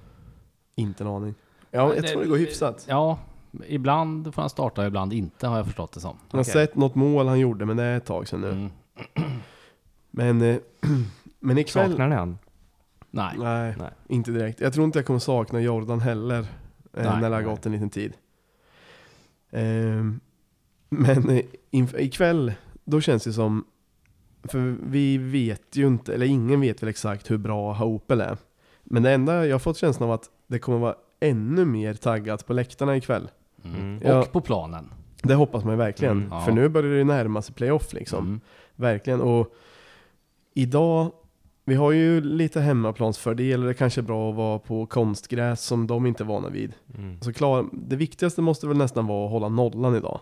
Inte 0.76 1.04
en 1.04 1.08
aning. 1.10 1.34
Ja, 1.72 1.96
jag 1.96 2.08
tror 2.08 2.22
det 2.22 2.28
går 2.28 2.38
hyfsat. 2.38 2.86
Ja, 2.90 3.20
ibland 3.68 4.34
får 4.34 4.42
han 4.42 4.50
starta 4.50 4.82
och 4.82 4.88
ibland 4.88 5.14
inte 5.14 5.48
har 5.48 5.58
jag 5.58 5.66
förstått 5.66 5.92
det 5.92 6.00
som. 6.00 6.18
Jag 6.32 6.40
har 6.40 6.44
sett 6.44 6.76
något 6.76 6.96
mål 6.96 7.28
han 7.28 7.40
gjorde, 7.40 7.66
men 7.66 7.78
det 7.78 7.84
är 7.84 7.98
ett 7.98 8.06
tag 8.06 8.28
sedan 8.28 8.42
nu. 8.42 8.52
Mm. 8.52 8.70
Men, 10.12 10.42
eh, 10.42 10.58
men 11.40 11.58
ikväll... 11.58 11.90
Saknar 11.90 12.08
ni 12.08 12.16
han? 12.16 12.38
Nej. 13.12 13.34
Nej, 13.38 13.76
Nej. 13.80 13.92
inte 14.08 14.32
direkt. 14.32 14.62
Jag 14.62 14.74
tror 14.74 14.86
inte 14.86 15.00
jag 15.00 15.06
kommer 15.06 15.20
sakna 15.20 15.62
Jordan 15.62 16.00
heller. 16.00 16.40
Eh, 16.40 16.46
Nej, 16.94 17.22
när 17.22 17.30
det 17.30 17.36
har 17.36 17.42
gått 17.42 17.66
en 17.66 17.72
liten 17.72 17.90
tid. 17.90 18.14
Ehm, 19.52 20.20
men 20.90 21.30
eh, 21.30 21.46
ikväll, 21.96 22.54
då 22.84 23.02
känns 23.02 23.24
det 23.24 23.34
som... 23.34 23.66
För 24.44 24.76
vi 24.84 25.18
vet 25.18 25.76
ju 25.76 25.88
inte, 25.88 26.14
eller 26.14 26.26
ingen 26.26 26.62
vet 26.62 26.84
väl 26.84 26.90
exakt 26.90 27.32
hur 27.32 27.38
bra 27.38 27.74
Haupel 27.74 28.22
är. 28.22 28.38
Men 28.84 29.04
det 29.04 29.12
enda 29.12 29.46
jag 29.46 29.54
har 29.54 29.60
fått 29.60 29.78
känslan 29.78 30.10
av 30.10 30.16
att 30.16 30.30
det 30.48 30.60
kommer 30.60 30.80
vara 30.80 30.96
ännu 31.20 31.66
mer 31.66 31.94
taggat 31.94 32.46
på 32.48 32.54
läktarna 32.54 32.98
ikväll. 32.98 33.30
Mm. 33.66 34.00
Ja. 34.04 34.20
Och 34.20 34.32
på 34.32 34.42
planen. 34.42 34.90
Det 35.24 35.36
hoppas 35.36 35.64
man 35.64 35.74
ju 35.74 35.78
verkligen. 35.78 36.18
Mm, 36.18 36.30
ja. 36.32 36.42
För 36.42 36.52
nu 36.52 36.70
börjar 36.70 36.92
det 36.92 36.98
ju 36.98 37.04
närma 37.04 37.42
sig 37.42 37.56
playoff 37.56 37.94
liksom. 37.94 38.26
Mm. 38.26 38.40
Verkligen. 38.76 39.22
Och 39.22 39.54
idag, 40.54 41.12
vi 41.66 41.76
har 41.76 41.92
ju 41.92 42.22
lite 42.22 42.62
hemmaplansfördel 42.62 43.62
och 43.62 43.68
det 43.68 43.74
kanske 43.74 44.02
är 44.02 44.04
bra 44.04 44.30
att 44.30 44.36
vara 44.36 44.60
på 44.60 44.86
konstgräs 44.86 45.62
som 45.62 45.88
de 45.88 46.06
inte 46.06 46.24
är 46.24 46.26
vana 46.26 46.50
vid. 46.50 46.74
Mm. 46.98 47.22
Så 47.22 47.34
klar, 47.34 47.66
det 47.72 47.96
viktigaste 47.96 48.42
måste 48.42 48.68
väl 48.68 48.78
nästan 48.78 49.08
vara 49.08 49.26
att 49.26 49.32
hålla 49.32 49.50
nollan 49.50 49.96
idag. 49.96 50.20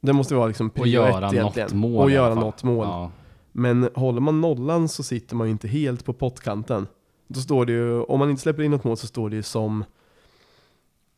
Det 0.00 0.12
måste 0.12 0.34
vara 0.34 0.46
liksom 0.46 0.66
Och 0.66 0.74
prio 0.74 0.86
göra 0.86 1.26
ett 1.26 1.32
egentligen. 1.32 1.68
något 1.68 1.74
mål 1.74 2.02
Och 2.02 2.10
göra 2.10 2.34
något 2.34 2.62
mål. 2.62 2.86
Ja. 2.86 3.10
Men 3.52 3.88
håller 3.94 4.20
man 4.20 4.40
nollan 4.40 4.88
så 4.88 5.02
sitter 5.02 5.36
man 5.36 5.46
ju 5.46 5.50
inte 5.50 5.68
helt 5.68 6.04
på 6.04 6.12
pottkanten. 6.12 6.86
Då 7.28 7.40
står 7.40 7.66
det 7.66 7.72
ju, 7.72 8.02
om 8.02 8.18
man 8.18 8.30
inte 8.30 8.42
släpper 8.42 8.62
in 8.62 8.70
något 8.70 8.84
mål 8.84 8.96
så 8.96 9.06
står 9.06 9.30
det 9.30 9.36
ju 9.36 9.42
som 9.42 9.84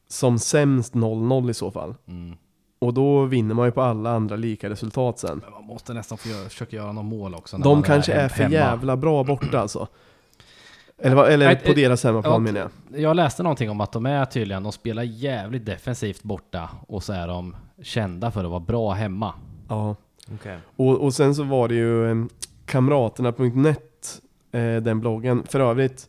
som 0.09 0.39
sämst 0.39 0.95
0-0 0.95 1.51
i 1.51 1.55
så 1.55 1.71
fall. 1.71 1.95
Mm. 2.09 2.37
Och 2.79 2.95
då 2.95 3.25
vinner 3.25 3.55
man 3.55 3.67
ju 3.67 3.73
på 3.73 3.83
alla 3.83 4.11
andra 4.11 4.37
lika 4.37 4.71
resultat 4.71 5.19
sen. 5.19 5.41
Men 5.45 5.53
man 5.53 5.65
måste 5.65 5.95
nästan 5.95 6.19
få 6.19 6.29
göra, 6.29 6.49
försöka 6.49 6.77
göra 6.77 6.93
något 6.93 7.05
mål 7.05 7.35
också. 7.35 7.59
när 7.59 7.65
De 7.65 7.77
man 7.77 7.83
kanske 7.83 8.13
hem- 8.13 8.25
är 8.25 8.29
för 8.29 8.43
hemma. 8.43 8.53
jävla 8.55 8.97
bra 8.97 9.25
borta 9.25 9.61
alltså. 9.61 9.89
Eller, 10.99 11.25
eller 11.25 11.55
på 11.57 11.73
deras 11.73 12.05
hemmaplan 12.05 12.43
menar 12.43 12.61
jag. 12.61 13.01
Jag 13.01 13.17
läste 13.17 13.43
någonting 13.43 13.71
om 13.71 13.81
att 13.81 13.93
de 13.93 14.07
är 14.07 14.25
tydligen, 14.25 14.63
de 14.63 14.73
spelar 14.73 15.03
jävligt 15.03 15.67
defensivt 15.67 16.23
borta 16.23 16.71
och 16.89 17.03
så 17.03 17.13
är 17.13 17.29
de 17.29 17.57
kända 17.83 18.31
för 18.31 18.45
att 18.45 18.51
vara 18.51 18.61
bra 18.61 18.93
hemma. 18.93 19.35
Ja. 19.69 19.97
Okej. 20.35 20.59
Och, 20.77 21.01
och 21.01 21.15
sen 21.15 21.35
så 21.35 21.43
var 21.43 21.69
det 21.69 21.75
ju 21.75 22.11
eh, 22.11 22.25
kamraterna.net, 22.65 24.21
eh, 24.53 24.77
den 24.77 25.01
bloggen. 25.01 25.43
För 25.49 25.61
övrigt, 25.61 26.09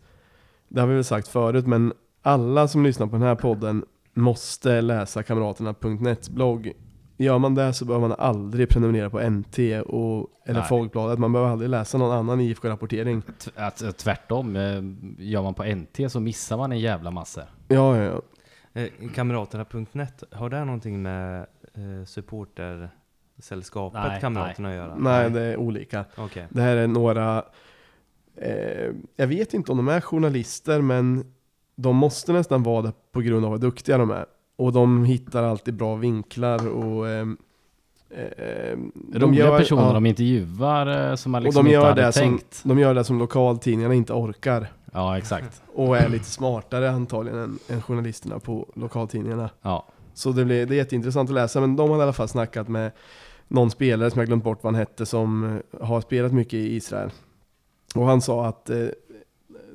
det 0.68 0.80
har 0.82 0.88
vi 0.88 0.96
väl 0.96 1.04
sagt 1.04 1.28
förut, 1.28 1.68
men 1.68 1.93
alla 2.26 2.67
som 2.67 2.84
lyssnar 2.84 3.07
på 3.07 3.15
den 3.15 3.21
här 3.21 3.36
podden 3.36 3.86
måste 4.13 4.82
läsa 4.82 5.23
kamraterna.net 5.23 6.30
blogg. 6.30 6.71
Gör 7.17 7.38
man 7.38 7.55
det 7.55 7.73
så 7.73 7.86
behöver 7.86 8.07
man 8.07 8.17
aldrig 8.19 8.69
prenumerera 8.69 9.09
på 9.09 9.30
NT 9.30 9.59
och, 9.86 10.30
eller 10.45 10.59
Nej. 10.59 10.69
Folkbladet. 10.69 11.19
Man 11.19 11.34
behöver 11.34 11.51
aldrig 11.51 11.69
läsa 11.69 11.97
någon 11.97 12.11
annan 12.11 12.41
IFK-rapportering. 12.41 13.21
Tvärtom, 13.97 14.55
eh, 14.55 14.82
gör 15.17 15.41
man 15.41 15.53
på 15.53 15.63
NT 15.63 16.09
så 16.09 16.19
missar 16.19 16.57
man 16.57 16.71
en 16.71 16.80
jävla 16.80 17.11
massa. 17.11 17.43
Ja, 17.67 17.97
ja, 17.97 18.03
ja. 18.03 18.21
Eh, 18.82 18.89
Kamraterna.net, 19.15 20.23
har 20.32 20.49
det 20.49 20.65
någonting 20.65 21.01
med 21.01 21.39
eh, 21.73 22.05
supportersällskapet 22.05 24.01
Nej, 24.07 24.21
Kamraterna 24.21 24.69
att 24.69 24.76
göra? 24.76 24.95
Nej, 24.95 25.30
det 25.30 25.41
är 25.41 25.57
olika. 25.57 26.05
Okej. 26.17 26.47
Det 26.49 26.61
här 26.61 26.78
är 26.78 26.88
några, 26.88 27.43
eh, 28.41 28.91
jag 29.15 29.28
vet 29.28 29.53
inte 29.53 29.71
om 29.71 29.78
de 29.78 29.88
är 29.88 30.01
journalister, 30.01 30.82
men 30.82 31.35
de 31.76 31.95
måste 31.95 32.34
nästan 32.34 32.63
vara 32.63 32.82
det 32.82 32.91
på 33.11 33.21
grund 33.21 33.45
av 33.45 33.51
hur 33.51 33.57
duktiga 33.57 33.97
de 33.97 34.11
är. 34.11 34.26
Och 34.57 34.71
de 34.73 35.05
hittar 35.05 35.43
alltid 35.43 35.73
bra 35.73 35.95
vinklar 35.95 36.67
och 36.67 37.09
eh, 37.09 37.26
de 38.09 39.19
Roliga 39.19 39.45
gör- 39.45 39.57
personer 39.57 39.82
ja, 39.88 39.93
de 39.93 40.05
intervjuar 40.05 41.09
eh, 41.09 41.15
som 41.15 41.32
man 41.32 41.39
och 41.41 41.43
liksom 41.43 41.65
de 41.65 41.71
inte 41.71 41.86
hade 41.86 42.01
det 42.01 42.11
som, 42.11 42.21
tänkt. 42.21 42.61
de 42.63 42.80
gör 42.80 42.93
det 42.93 43.03
som 43.03 43.19
lokaltidningarna 43.19 43.93
inte 43.93 44.13
orkar. 44.13 44.67
Ja, 44.93 45.17
exakt. 45.17 45.61
Och 45.73 45.97
är 45.97 46.09
lite 46.09 46.26
smartare 46.26 46.91
antagligen 46.91 47.39
än, 47.39 47.59
än 47.69 47.82
journalisterna 47.82 48.39
på 48.39 48.67
lokaltidningarna. 48.76 49.49
Ja. 49.61 49.88
Så 50.13 50.32
det, 50.32 50.45
blir, 50.45 50.65
det 50.65 50.73
är 50.76 50.78
jätteintressant 50.78 51.30
att 51.30 51.34
läsa, 51.34 51.61
men 51.61 51.76
de 51.76 51.89
hade 51.89 52.01
i 52.01 52.03
alla 52.03 52.13
fall 52.13 52.28
snackat 52.28 52.67
med 52.67 52.91
någon 53.47 53.71
spelare 53.71 54.11
som 54.11 54.19
jag 54.19 54.28
glömt 54.28 54.43
bort 54.43 54.63
vad 54.63 54.73
han 54.73 54.80
hette, 54.80 55.05
som 55.05 55.43
eh, 55.73 55.88
har 55.88 56.01
spelat 56.01 56.32
mycket 56.34 56.53
i 56.53 56.76
Israel. 56.76 57.09
Och 57.95 58.05
han 58.05 58.21
sa 58.21 58.45
att 58.45 58.69
eh, 58.69 58.78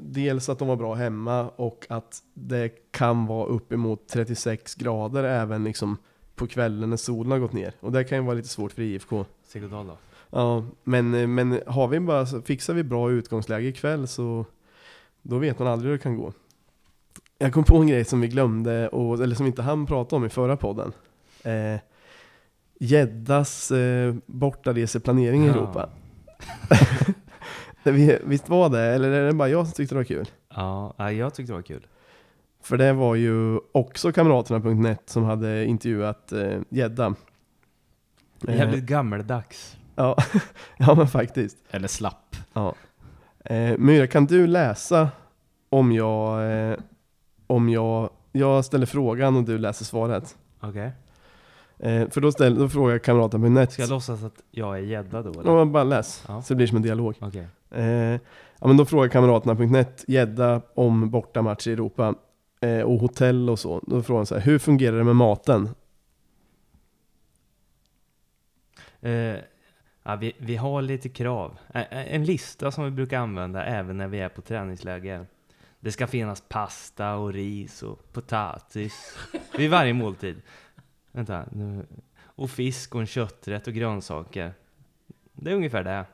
dels 0.03 0.49
att 0.49 0.59
de 0.59 0.69
var 0.69 0.77
bra 0.77 0.95
hemma 0.95 1.49
och 1.49 1.87
att 1.89 2.23
det 2.35 2.69
kan 2.91 3.27
vara 3.27 3.47
uppemot 3.47 4.09
36 4.09 4.75
grader 4.75 5.25
även 5.25 5.65
liksom 5.65 5.97
på 6.35 6.47
kvällen 6.47 6.91
när 6.91 6.97
solen 6.97 7.31
har 7.33 7.39
gått 7.39 7.53
ner. 7.53 7.75
Och 7.81 7.93
det 7.93 8.05
kan 8.05 8.19
ju 8.19 8.25
vara 8.25 8.35
lite 8.35 8.49
svårt 8.49 8.73
för 8.73 8.83
IFK. 8.83 9.25
Sigurdal 9.47 9.87
då? 9.87 9.97
Ja, 10.31 10.65
men, 10.85 11.15
eh, 11.15 11.27
men 11.27 11.61
har 11.67 11.89
vi 11.89 12.01
bara, 12.01 12.27
fixar 12.27 12.75
vi 12.75 12.83
bra 12.85 13.11
utgångsläge 13.11 13.69
ikväll 13.69 14.09
så 14.09 14.45
då 15.23 15.39
vet 15.39 15.59
man 15.59 15.69
aldrig 15.69 15.91
hur 15.91 15.99
det 15.99 16.03
kan 16.03 16.17
gå. 16.17 16.33
Jag 17.39 17.53
kom 17.53 17.65
på 17.65 17.77
en 17.77 17.87
grej 17.87 18.05
som 18.05 18.21
vi 18.21 18.29
glömde, 18.29 18.89
och, 18.89 19.23
eller 19.23 19.35
som 19.35 19.47
inte 19.47 19.63
han 19.63 19.87
pratade 19.87 20.17
om 20.17 20.25
i 20.25 20.29
förra 20.29 20.57
podden. 20.57 20.93
Eh, 21.43 21.81
Gäddas 22.81 23.71
eh, 23.71 24.15
bortareseplanering 24.27 25.45
i 25.45 25.47
Ja. 25.47 25.53
Europa. 25.53 25.89
Vi- 27.83 28.19
Visst 28.25 28.49
var 28.49 28.69
det, 28.69 28.81
eller 28.81 29.11
är 29.11 29.27
det 29.27 29.33
bara 29.33 29.49
jag 29.49 29.67
som 29.67 29.73
tyckte 29.75 29.95
det 29.95 29.99
var 29.99 30.05
kul? 30.05 30.31
Ja, 30.55 30.95
ja, 30.97 31.13
jag 31.13 31.35
tyckte 31.35 31.53
det 31.53 31.57
var 31.57 31.63
kul. 31.63 31.87
För 32.63 32.77
det 32.77 32.93
var 32.93 33.15
ju 33.15 33.59
också 33.73 34.13
Kamraterna.net 34.13 35.03
som 35.07 35.25
hade 35.25 35.65
intervjuat 35.65 36.33
eh, 36.33 36.59
Gädda. 36.69 37.15
Eh, 38.49 38.57
Jävligt 38.57 38.85
gammeldags. 38.85 39.77
ja, 39.95 40.17
ja, 40.79 40.95
men 40.95 41.09
faktiskt. 41.09 41.57
Eller 41.71 41.89
slapp. 41.89 42.37
Ja. 42.53 42.75
Eh, 43.45 43.79
Myra, 43.79 44.07
kan 44.07 44.27
du 44.27 44.47
läsa 44.47 45.09
om 45.69 45.93
jag, 45.93 46.53
eh, 46.71 46.77
om 47.47 47.69
jag, 47.69 48.11
jag 48.33 48.65
ställer 48.65 48.87
frågan 48.87 49.37
och 49.37 49.43
du 49.45 49.59
läser 49.59 49.85
svaret? 49.85 50.37
Okej. 50.61 50.91
Eh, 51.79 52.09
för 52.09 52.21
då, 52.21 52.33
ställ, 52.33 52.59
då 52.59 52.69
frågar 52.69 52.93
jag 52.93 53.05
kamraten 53.05 53.43
på 53.43 53.49
net. 53.49 53.73
Ska 53.73 53.83
jag 53.83 53.91
låtsas 53.91 54.23
att 54.25 54.43
jag 54.51 54.75
är 54.79 54.83
gädda 54.83 55.23
då 55.23 55.33
Ja, 55.35 55.41
eller? 55.41 55.53
men 55.53 55.73
bara 55.73 55.85
läs, 55.85 56.25
Ja. 56.29 56.43
så 56.43 56.53
det 56.55 56.57
blir 56.57 56.67
som 56.67 56.77
en 56.77 56.83
dialog. 56.83 57.15
Okej. 57.21 57.47
Eh, 57.71 58.21
ja, 58.61 58.67
men 58.67 58.77
då 58.77 58.85
frågar 58.85 59.09
kamraterna.net 59.09 60.05
gädda 60.09 60.63
om 60.75 61.11
bortamatch 61.11 61.67
i 61.67 61.73
Europa 61.73 62.15
eh, 62.61 62.81
och 62.81 63.01
hotell 63.01 63.51
och 63.51 63.59
så. 63.59 63.81
Då 63.87 64.03
frågar 64.03 64.19
han 64.19 64.27
så 64.27 64.35
här, 64.35 64.43
hur 64.43 64.59
fungerar 64.59 64.97
det 64.99 65.05
med 65.05 65.17
maten? 65.17 65.69
Eh, 69.01 69.37
ja, 70.03 70.17
vi, 70.21 70.33
vi 70.39 70.57
har 70.57 70.83
lite 70.83 71.09
krav. 71.09 71.59
Eh, 71.75 71.81
eh, 71.81 72.15
En 72.15 72.25
lista 72.25 72.71
som 72.71 72.85
vi 72.85 72.91
brukar 72.91 73.19
använda 73.19 73.65
även 73.65 73.97
när 73.97 74.09
vi 74.09 74.21
är 74.21 74.29
på 74.29 74.43
träningsläger. 74.43 75.27
Det 75.81 75.93
ska 75.93 76.07
finnas 76.07 76.45
pasta 76.49 77.15
och 77.15 77.33
ris 77.33 77.83
och 77.83 78.13
potatis 78.13 79.19
vid 79.57 79.71
varje 79.71 79.93
måltid. 79.93 80.43
Vänta, 81.13 81.45
nu. 81.53 81.87
Och 82.23 82.51
fisk 82.51 82.95
och 82.95 83.01
en 83.01 83.07
kötträtt 83.07 83.67
och 83.67 83.73
grönsaker. 83.73 84.53
Det 85.33 85.51
är 85.51 85.55
ungefär 85.55 85.85
det. 85.85 86.05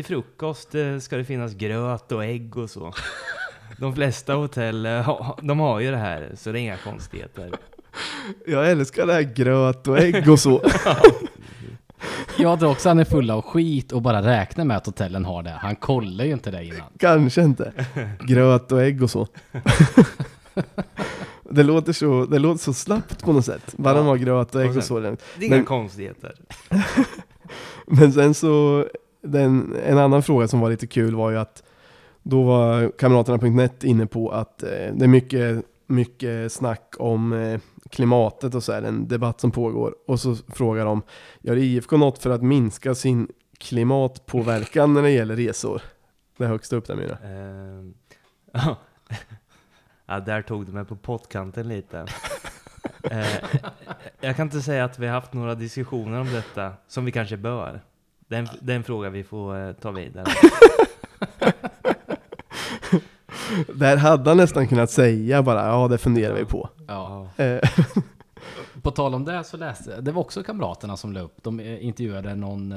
Till 0.00 0.06
frukost 0.06 0.74
eh, 0.74 0.98
ska 0.98 1.16
det 1.16 1.24
finnas 1.24 1.54
gröt 1.54 2.12
och 2.12 2.24
ägg 2.24 2.56
och 2.56 2.70
så. 2.70 2.92
De 3.78 3.94
flesta 3.94 4.34
hotell, 4.34 4.86
eh, 4.86 5.30
de 5.42 5.60
har 5.60 5.80
ju 5.80 5.90
det 5.90 5.96
här, 5.96 6.32
så 6.36 6.52
det 6.52 6.58
är 6.58 6.60
inga 6.60 6.76
konstigheter. 6.76 7.50
Jag 8.46 8.70
älskar 8.70 9.06
det 9.06 9.12
här 9.12 9.22
gröt 9.22 9.88
och 9.88 9.98
ägg 9.98 10.30
och 10.30 10.38
så. 10.40 10.62
jag 12.38 12.58
tror 12.58 12.70
också 12.70 12.88
han 12.88 12.98
är 12.98 13.04
full 13.04 13.30
av 13.30 13.42
skit 13.42 13.92
och 13.92 14.02
bara 14.02 14.22
räknar 14.22 14.64
med 14.64 14.76
att 14.76 14.86
hotellen 14.86 15.24
har 15.24 15.42
det. 15.42 15.50
Han 15.50 15.76
kollar 15.76 16.24
ju 16.24 16.32
inte 16.32 16.50
det 16.50 16.64
innan. 16.64 16.86
Kanske 16.98 17.42
inte. 17.42 17.72
Gröt 18.20 18.72
och 18.72 18.82
ägg 18.82 19.02
och 19.02 19.10
så. 19.10 19.26
det, 21.50 21.62
låter 21.62 21.92
så 21.92 22.26
det 22.26 22.38
låter 22.38 22.60
så 22.62 22.72
slappt 22.72 23.22
på 23.24 23.32
något 23.32 23.44
sätt. 23.44 23.74
Bara 23.76 23.94
de 23.94 24.06
har 24.06 24.16
gröt 24.16 24.54
och 24.54 24.60
ägg 24.62 24.70
Och 24.70 24.76
och 24.76 24.82
sen- 24.84 24.88
så. 24.88 25.00
Det 25.00 25.08
är 25.08 25.16
inga 25.46 25.56
Men- 25.56 25.64
konstigheter. 25.64 26.34
Men 27.86 28.12
sen 28.12 28.34
så, 28.34 28.86
den, 29.22 29.76
en 29.84 29.98
annan 29.98 30.22
fråga 30.22 30.48
som 30.48 30.60
var 30.60 30.70
lite 30.70 30.86
kul 30.86 31.14
var 31.14 31.30
ju 31.30 31.38
att 31.38 31.62
då 32.22 32.42
var 32.42 32.90
Kamraterna.net 32.98 33.84
inne 33.84 34.06
på 34.06 34.30
att 34.30 34.62
eh, 34.62 34.68
det 34.68 35.04
är 35.04 35.08
mycket, 35.08 35.64
mycket 35.86 36.52
snack 36.52 36.94
om 36.98 37.32
eh, 37.32 37.60
klimatet 37.90 38.54
och 38.54 38.62
så 38.62 38.72
är 38.72 38.82
det 38.82 38.88
en 38.88 39.08
debatt 39.08 39.40
som 39.40 39.50
pågår. 39.50 39.94
Och 40.06 40.20
så 40.20 40.34
frågar 40.34 40.84
de, 40.84 41.02
gör 41.40 41.56
IFK 41.56 41.96
något 41.96 42.18
för 42.18 42.30
att 42.30 42.42
minska 42.42 42.94
sin 42.94 43.28
klimatpåverkan 43.58 44.94
när 44.94 45.02
det 45.02 45.10
gäller 45.10 45.36
resor? 45.36 45.82
Det 46.36 46.44
är 46.44 46.48
högst 46.48 46.72
upp 46.72 46.86
där 46.86 46.96
Myra. 46.96 47.18
Eh, 47.22 47.84
ja. 50.06 50.20
där 50.20 50.42
tog 50.42 50.66
du 50.66 50.72
mig 50.72 50.84
på 50.84 50.96
pottkanten 50.96 51.68
lite. 51.68 52.06
Eh, 53.02 53.26
jag 54.20 54.36
kan 54.36 54.46
inte 54.46 54.60
säga 54.60 54.84
att 54.84 54.98
vi 54.98 55.06
har 55.06 55.14
haft 55.14 55.32
några 55.32 55.54
diskussioner 55.54 56.20
om 56.20 56.32
detta, 56.32 56.72
som 56.88 57.04
vi 57.04 57.12
kanske 57.12 57.36
bör. 57.36 57.80
Det 58.30 58.36
är 58.36 58.40
en, 58.40 58.48
det 58.60 58.72
är 58.72 58.76
en 58.76 58.84
fråga 58.84 59.10
vi 59.10 59.24
får 59.24 59.68
eh, 59.68 59.72
ta 59.72 59.90
vidare. 59.90 60.24
Där 63.74 63.96
hade 63.96 64.30
han 64.30 64.36
nästan 64.36 64.68
kunnat 64.68 64.90
säga 64.90 65.42
bara, 65.42 65.66
ja 65.66 65.88
det 65.88 65.98
funderar 65.98 66.34
vi 66.34 66.44
på. 66.44 66.68
Ja. 66.88 67.28
Eh, 67.36 67.60
På 68.82 68.90
tal 68.90 69.14
om 69.14 69.24
det 69.24 69.44
så 69.44 69.56
läste 69.56 69.90
jag, 69.90 70.04
det 70.04 70.12
var 70.12 70.20
också 70.20 70.42
Kamraterna 70.42 70.96
som 70.96 71.12
la 71.12 71.20
upp, 71.20 71.42
de 71.42 71.60
eh, 71.60 71.84
intervjuade 71.84 72.34
någon, 72.34 72.72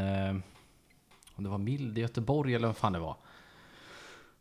om 1.36 1.44
det 1.44 1.50
var 1.50 1.58
Mild 1.58 1.98
i 1.98 2.02
Göteborg 2.02 2.56
eller 2.56 2.68
vad 2.68 2.78
fan 2.78 2.94
det 2.94 3.00
var. 3.00 3.16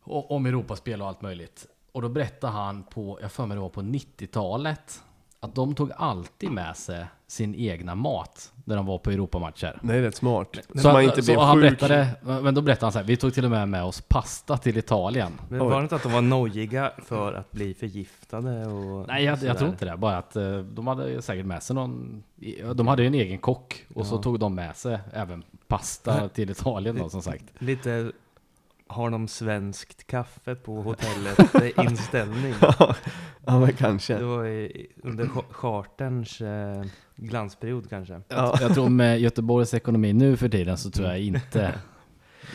Och, 0.02 0.30
om 0.30 0.46
Europaspel 0.46 1.02
och 1.02 1.08
allt 1.08 1.22
möjligt. 1.22 1.66
Och 1.92 2.02
då 2.02 2.08
berättade 2.08 2.52
han 2.52 2.82
på, 2.82 3.18
jag 3.22 3.32
för 3.32 3.46
mig 3.46 3.54
det 3.54 3.60
var 3.60 3.68
på 3.68 3.82
90-talet, 3.82 5.02
att 5.42 5.54
de 5.54 5.74
tog 5.74 5.90
alltid 5.96 6.50
med 6.50 6.76
sig 6.76 7.04
sin 7.26 7.54
egna 7.54 7.94
mat 7.94 8.52
när 8.64 8.76
de 8.76 8.86
var 8.86 8.98
på 8.98 9.10
Europamatcher. 9.10 9.78
det 9.82 9.94
är 9.94 10.02
rätt 10.02 10.16
smart. 10.16 10.58
Så, 10.74 10.78
Så 10.80 10.92
man 10.92 11.02
inte 11.02 11.22
så 11.22 11.40
han 11.40 11.54
sjuk. 11.54 11.62
berättade, 11.80 12.08
men 12.42 12.54
då 12.54 12.60
berättade 12.60 12.86
han 12.86 12.92
så 12.92 12.98
här, 12.98 13.06
vi 13.06 13.16
tog 13.16 13.34
till 13.34 13.44
och 13.44 13.50
med 13.50 13.68
med 13.68 13.84
oss 13.84 14.00
pasta 14.00 14.56
till 14.56 14.78
Italien. 14.78 15.32
Men 15.48 15.58
var 15.58 15.76
det 15.76 15.82
inte 15.82 15.96
att 15.96 16.02
de 16.02 16.12
var 16.12 16.20
nojiga 16.22 16.92
för 17.04 17.32
att 17.32 17.52
bli 17.52 17.74
förgiftade? 17.74 18.66
Och 18.66 19.06
Nej, 19.08 19.24
jag, 19.24 19.38
jag 19.42 19.58
tror 19.58 19.70
inte 19.70 19.84
det. 19.84 19.96
Bara 19.96 20.16
att 20.18 20.36
eh, 20.36 20.58
de 20.58 20.86
hade 20.86 21.22
säkert 21.22 21.46
med 21.46 21.62
sig 21.62 21.74
någon... 21.76 22.22
De 22.74 22.86
hade 22.88 23.02
ju 23.02 23.06
en 23.06 23.14
egen 23.14 23.38
kock 23.38 23.84
och 23.94 24.06
så 24.06 24.14
Ja. 24.14 24.22
tog 24.22 24.38
de 24.38 24.54
med 24.54 24.76
sig 24.76 24.98
även 25.12 25.42
pasta 25.68 26.28
till 26.34 26.50
Italien 26.50 26.98
då 26.98 27.08
som 27.08 27.22
sagt. 27.22 27.44
Lite, 27.58 28.12
har 28.92 29.10
de 29.10 29.28
svenskt 29.28 30.06
kaffe 30.06 30.54
på 30.54 30.82
hotellet 30.82 31.54
eh, 31.54 31.84
inställning? 31.84 32.54
ja 33.44 33.60
men 33.60 33.72
kanske. 33.72 34.18
Det 34.18 34.24
var 34.24 34.46
i, 34.46 34.86
under 35.02 35.24
cha- 35.24 35.52
charterns 35.52 36.40
eh, 36.40 36.84
glansperiod 37.16 37.90
kanske. 37.90 38.20
Ja. 38.28 38.58
Jag 38.60 38.74
tror 38.74 38.88
med 38.88 39.20
Göteborgs 39.20 39.74
ekonomi 39.74 40.12
nu 40.12 40.36
för 40.36 40.48
tiden 40.48 40.76
så 40.78 40.90
tror 40.90 41.08
jag 41.08 41.20
inte 41.20 41.74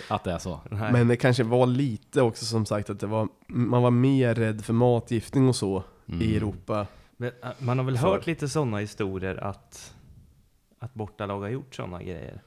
att 0.08 0.24
det 0.24 0.32
är 0.32 0.38
så. 0.38 0.60
Nej. 0.72 0.92
Men 0.92 1.08
det 1.08 1.16
kanske 1.16 1.44
var 1.44 1.66
lite 1.68 2.22
också 2.22 2.46
som 2.46 2.66
sagt 2.66 2.90
att 2.90 3.00
det 3.00 3.08
var, 3.08 3.28
man 3.48 3.82
var 3.84 3.92
mer 3.92 4.36
rädd 4.36 4.66
för 4.66 4.74
matgifting 4.74 5.48
och 5.48 5.56
så 5.56 5.84
Mm. 6.10 6.22
i 6.22 6.36
Europa. 6.36 6.88
Men, 7.18 7.32
äh, 7.44 7.50
man 7.60 7.78
har 7.78 7.86
väl 7.86 7.98
För- 7.98 8.08
hört 8.08 8.28
lite 8.28 8.50
sådana 8.50 8.78
historier 8.78 9.44
att, 9.44 9.96
att 10.80 10.94
bortalag 10.94 11.40
har 11.42 11.50
gjort 11.50 11.76
sådana 11.76 12.04
grejer? 12.04 12.42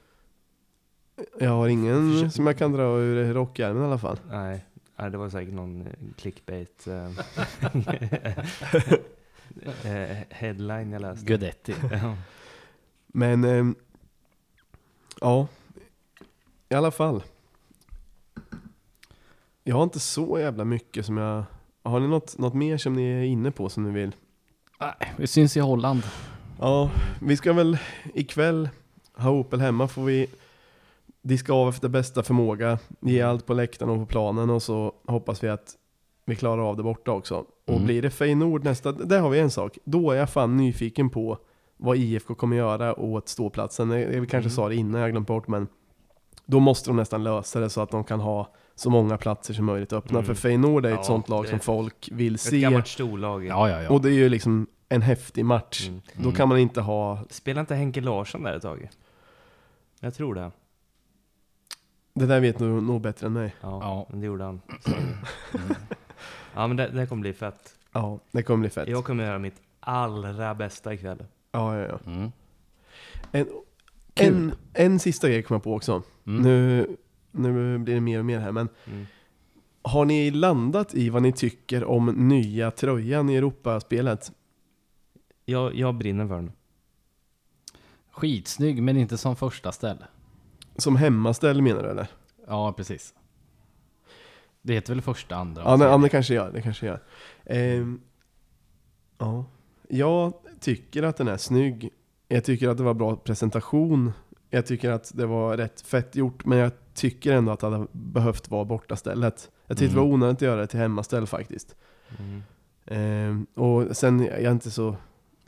Jag 1.39 1.49
har 1.49 1.67
ingen 1.67 2.31
som 2.31 2.47
jag 2.47 2.57
kan 2.57 2.71
dra 2.71 2.97
ur 2.99 3.33
rockärmen 3.33 3.83
i 3.83 3.85
alla 3.85 3.97
fall. 3.97 4.19
Nej, 4.29 4.65
det 4.95 5.17
var 5.17 5.29
säkert 5.29 5.53
någon 5.53 5.81
eh, 5.81 5.87
clickbait 6.17 6.87
eh, 6.87 7.05
eh, 9.91 10.17
headline 10.29 10.91
jag 10.91 11.01
läste. 11.01 11.25
Guidetti. 11.25 11.75
Ja. 11.91 12.15
Men, 13.13 13.75
ja, 15.21 15.47
i 16.69 16.75
alla 16.75 16.91
fall. 16.91 17.23
Jag 19.63 19.75
har 19.75 19.83
inte 19.83 19.99
så 19.99 20.39
jävla 20.39 20.65
mycket 20.65 21.05
som 21.05 21.17
jag... 21.17 21.43
Har 21.83 21.99
ni 21.99 22.07
något, 22.07 22.37
något 22.37 22.53
mer 22.53 22.77
som 22.77 22.93
ni 22.93 23.03
är 23.03 23.23
inne 23.23 23.51
på 23.51 23.69
som 23.69 23.83
ni 23.83 23.91
vill? 23.91 24.15
Nej, 24.79 25.13
Vi 25.17 25.27
syns 25.27 25.57
i 25.57 25.59
Holland. 25.59 26.03
Ja, 26.59 26.91
vi 27.21 27.37
ska 27.37 27.53
väl 27.53 27.77
ikväll 28.13 28.69
ha 29.13 29.31
Opel 29.31 29.61
hemma 29.61 29.87
får 29.87 30.03
vi 30.03 30.27
diska 31.21 31.53
av 31.53 31.69
efter 31.69 31.89
bästa 31.89 32.23
förmåga, 32.23 32.79
ge 33.01 33.21
allt 33.21 33.45
på 33.45 33.53
läktaren 33.53 33.89
och 33.91 33.97
på 33.99 34.05
planen 34.05 34.49
och 34.49 34.63
så 34.63 34.93
hoppas 35.07 35.43
vi 35.43 35.49
att 35.49 35.75
vi 36.25 36.35
klarar 36.35 36.61
av 36.69 36.77
det 36.77 36.83
borta 36.83 37.11
också. 37.11 37.35
Och 37.67 37.73
Mm. 37.73 37.85
blir 37.85 38.01
det 38.01 38.09
Feyenoord 38.09 38.63
nästa, 38.63 38.91
där 38.91 39.19
har 39.19 39.29
vi 39.29 39.39
en 39.39 39.51
sak. 39.51 39.77
Då 39.83 40.11
är 40.11 40.15
jag 40.15 40.29
fan 40.29 40.57
nyfiken 40.57 41.09
på 41.09 41.37
vad 41.77 41.97
IFK 41.97 42.35
kommer 42.35 42.57
göra 42.57 42.99
åt 42.99 43.29
ståplatsen. 43.29 43.91
Jag, 43.91 44.01
jag 44.01 44.11
kanske 44.11 44.37
Mm. 44.37 44.49
sa 44.49 44.69
det 44.69 44.75
innan, 44.75 45.01
jag 45.01 45.11
glömt 45.11 45.27
bort 45.27 45.47
men 45.47 45.67
då 46.45 46.59
måste 46.59 46.89
de 46.89 46.95
nästan 46.97 47.23
lösa 47.23 47.59
det 47.59 47.69
så 47.69 47.81
att 47.81 47.91
de 47.91 48.03
kan 48.03 48.19
ha 48.19 48.53
så 48.75 48.89
många 48.89 49.17
platser 49.17 49.53
som 49.53 49.65
möjligt 49.65 49.93
öppna. 49.93 50.19
Mm. 50.19 50.25
För 50.25 50.33
Feyenoord 50.33 50.85
är 50.85 50.89
ett 50.89 50.95
Ja, 50.95 51.03
sånt 51.03 51.29
lag 51.29 51.47
som 51.47 51.59
folk 51.59 52.09
vill 52.11 52.35
Ett 52.35 52.41
se. 52.41 52.59
gammalt 52.59 52.87
storlag. 52.87 53.45
Ja, 53.45 53.69
ja, 53.69 53.81
ja. 53.81 53.89
Och 53.89 54.01
det 54.01 54.09
är 54.09 54.13
ju 54.13 54.29
liksom 54.29 54.67
en 54.89 55.01
häftig 55.01 55.45
match. 55.45 55.87
Mm. 55.87 56.01
Då 56.17 56.31
kan 56.31 56.49
man 56.49 56.57
inte 56.59 56.81
ha 56.81 57.19
Spelar 57.29 57.61
inte 57.61 57.75
Henke 57.75 58.01
Larsson 58.01 58.43
där 58.43 58.53
ett 58.55 58.61
tag? 58.61 58.89
Jag 59.99 60.13
tror 60.13 60.35
det. 60.35 60.51
Det 62.13 62.25
där 62.25 62.39
vet 62.39 62.57
du 62.59 62.65
nog 62.81 63.01
bättre 63.01 63.27
än 63.27 63.33
mig. 63.33 63.55
Ja, 63.61 63.79
Ja. 63.81 64.07
men 64.09 64.19
det 64.19 64.25
gjorde 64.25 64.43
han. 64.43 64.61
Så- 64.85 64.91
Mm. 65.57 65.73
Ja, 66.55 66.67
men 66.67 66.77
det, 66.77 66.87
det 66.87 67.07
kommer 67.07 67.21
bli 67.21 67.33
fett. 67.33 67.75
Ja, 67.91 68.19
det 68.31 68.43
kommer 68.43 68.59
bli 68.61 68.69
fett. 68.69 68.87
Jag 68.89 69.03
kommer 69.05 69.23
göra 69.23 69.39
mitt 69.39 69.61
allra 69.79 70.55
bästa 70.55 70.93
ikväll. 70.93 71.25
Ja, 71.51 71.77
ja, 71.77 71.87
ja. 71.87 71.99
Mm. 72.11 72.31
En, 73.31 73.45
Kul. 74.13 74.27
en, 74.27 74.53
en 74.73 74.99
sista 74.99 75.29
grej 75.29 75.43
kom 75.43 75.55
jag 75.55 75.63
på 75.63 75.73
också. 75.75 76.03
Mm. 76.27 76.41
Nu, 76.43 76.87
nu 77.31 77.77
blir 77.77 77.95
det 77.95 78.01
mer 78.01 78.19
och 78.19 78.25
mer 78.25 78.39
här, 78.39 78.51
men 78.51 78.69
Mm. 78.87 79.05
har 79.81 80.05
ni 80.05 80.31
landat 80.31 80.95
i 80.95 81.09
vad 81.09 81.21
ni 81.21 81.31
tycker 81.33 81.83
om 81.83 82.05
nya 82.29 82.71
tröjan 82.71 83.29
i 83.29 83.35
Europaspelet? 83.35 84.31
Jag, 85.45 85.75
jag 85.75 85.95
brinner 85.95 86.27
för 86.27 86.35
den. 86.35 86.51
Skitsnygg, 88.11 88.83
men 88.83 88.97
inte 88.97 89.17
som 89.17 89.35
första 89.35 89.71
ställe. 89.71 90.05
Som 90.75 90.95
hemmaställ 90.95 91.61
menar 91.61 91.83
du 91.83 91.89
eller? 91.89 92.07
Ja, 92.47 92.73
precis. 92.77 93.13
Det 94.61 94.73
heter 94.73 94.93
väl 94.93 95.01
första, 95.01 95.35
andra? 95.35 95.61
Ja, 95.65 95.75
nej, 95.75 95.87
ja, 95.87 95.97
det 95.97 96.09
kanske 96.09 96.33
gör. 96.33 96.51
Det 96.51 96.61
kanske 96.61 96.85
gör. 96.85 96.99
Ehm, 97.45 98.01
ja. 99.17 99.45
Jag 99.87 100.33
tycker 100.59 101.03
att 101.03 101.17
den 101.17 101.27
är 101.27 101.37
snygg. 101.37 101.89
Jag 102.27 102.43
tycker 102.43 102.69
att 102.69 102.77
det 102.77 102.83
var 102.83 102.93
bra 102.93 103.15
presentation. 103.15 104.11
Jag 104.49 104.65
tycker 104.65 104.89
att 104.91 105.11
det 105.15 105.25
var 105.25 105.57
rätt 105.57 105.81
fett 105.81 106.15
gjort, 106.15 106.45
men 106.45 106.57
jag 106.57 106.71
tycker 106.93 107.33
ändå 107.33 107.51
att 107.51 107.59
det 107.59 107.67
hade 107.69 107.87
behövt 107.91 108.49
vara 108.51 108.65
borta 108.65 108.95
stället. 108.95 109.51
Jag 109.67 109.77
tyckte 109.77 109.93
det 109.95 109.99
var 109.99 110.05
Mm. 110.07 110.13
onödigt 110.13 110.35
att 110.37 110.41
göra 110.41 110.61
det 110.61 110.67
till 110.67 110.79
hemmaställ 110.79 111.27
faktiskt. 111.27 111.75
Mm. 112.19 112.43
Ehm, 112.85 113.45
och 113.55 113.97
sen, 113.97 114.19
jag 114.19 114.41
är 114.41 114.51
inte 114.51 114.71
så... 114.71 114.95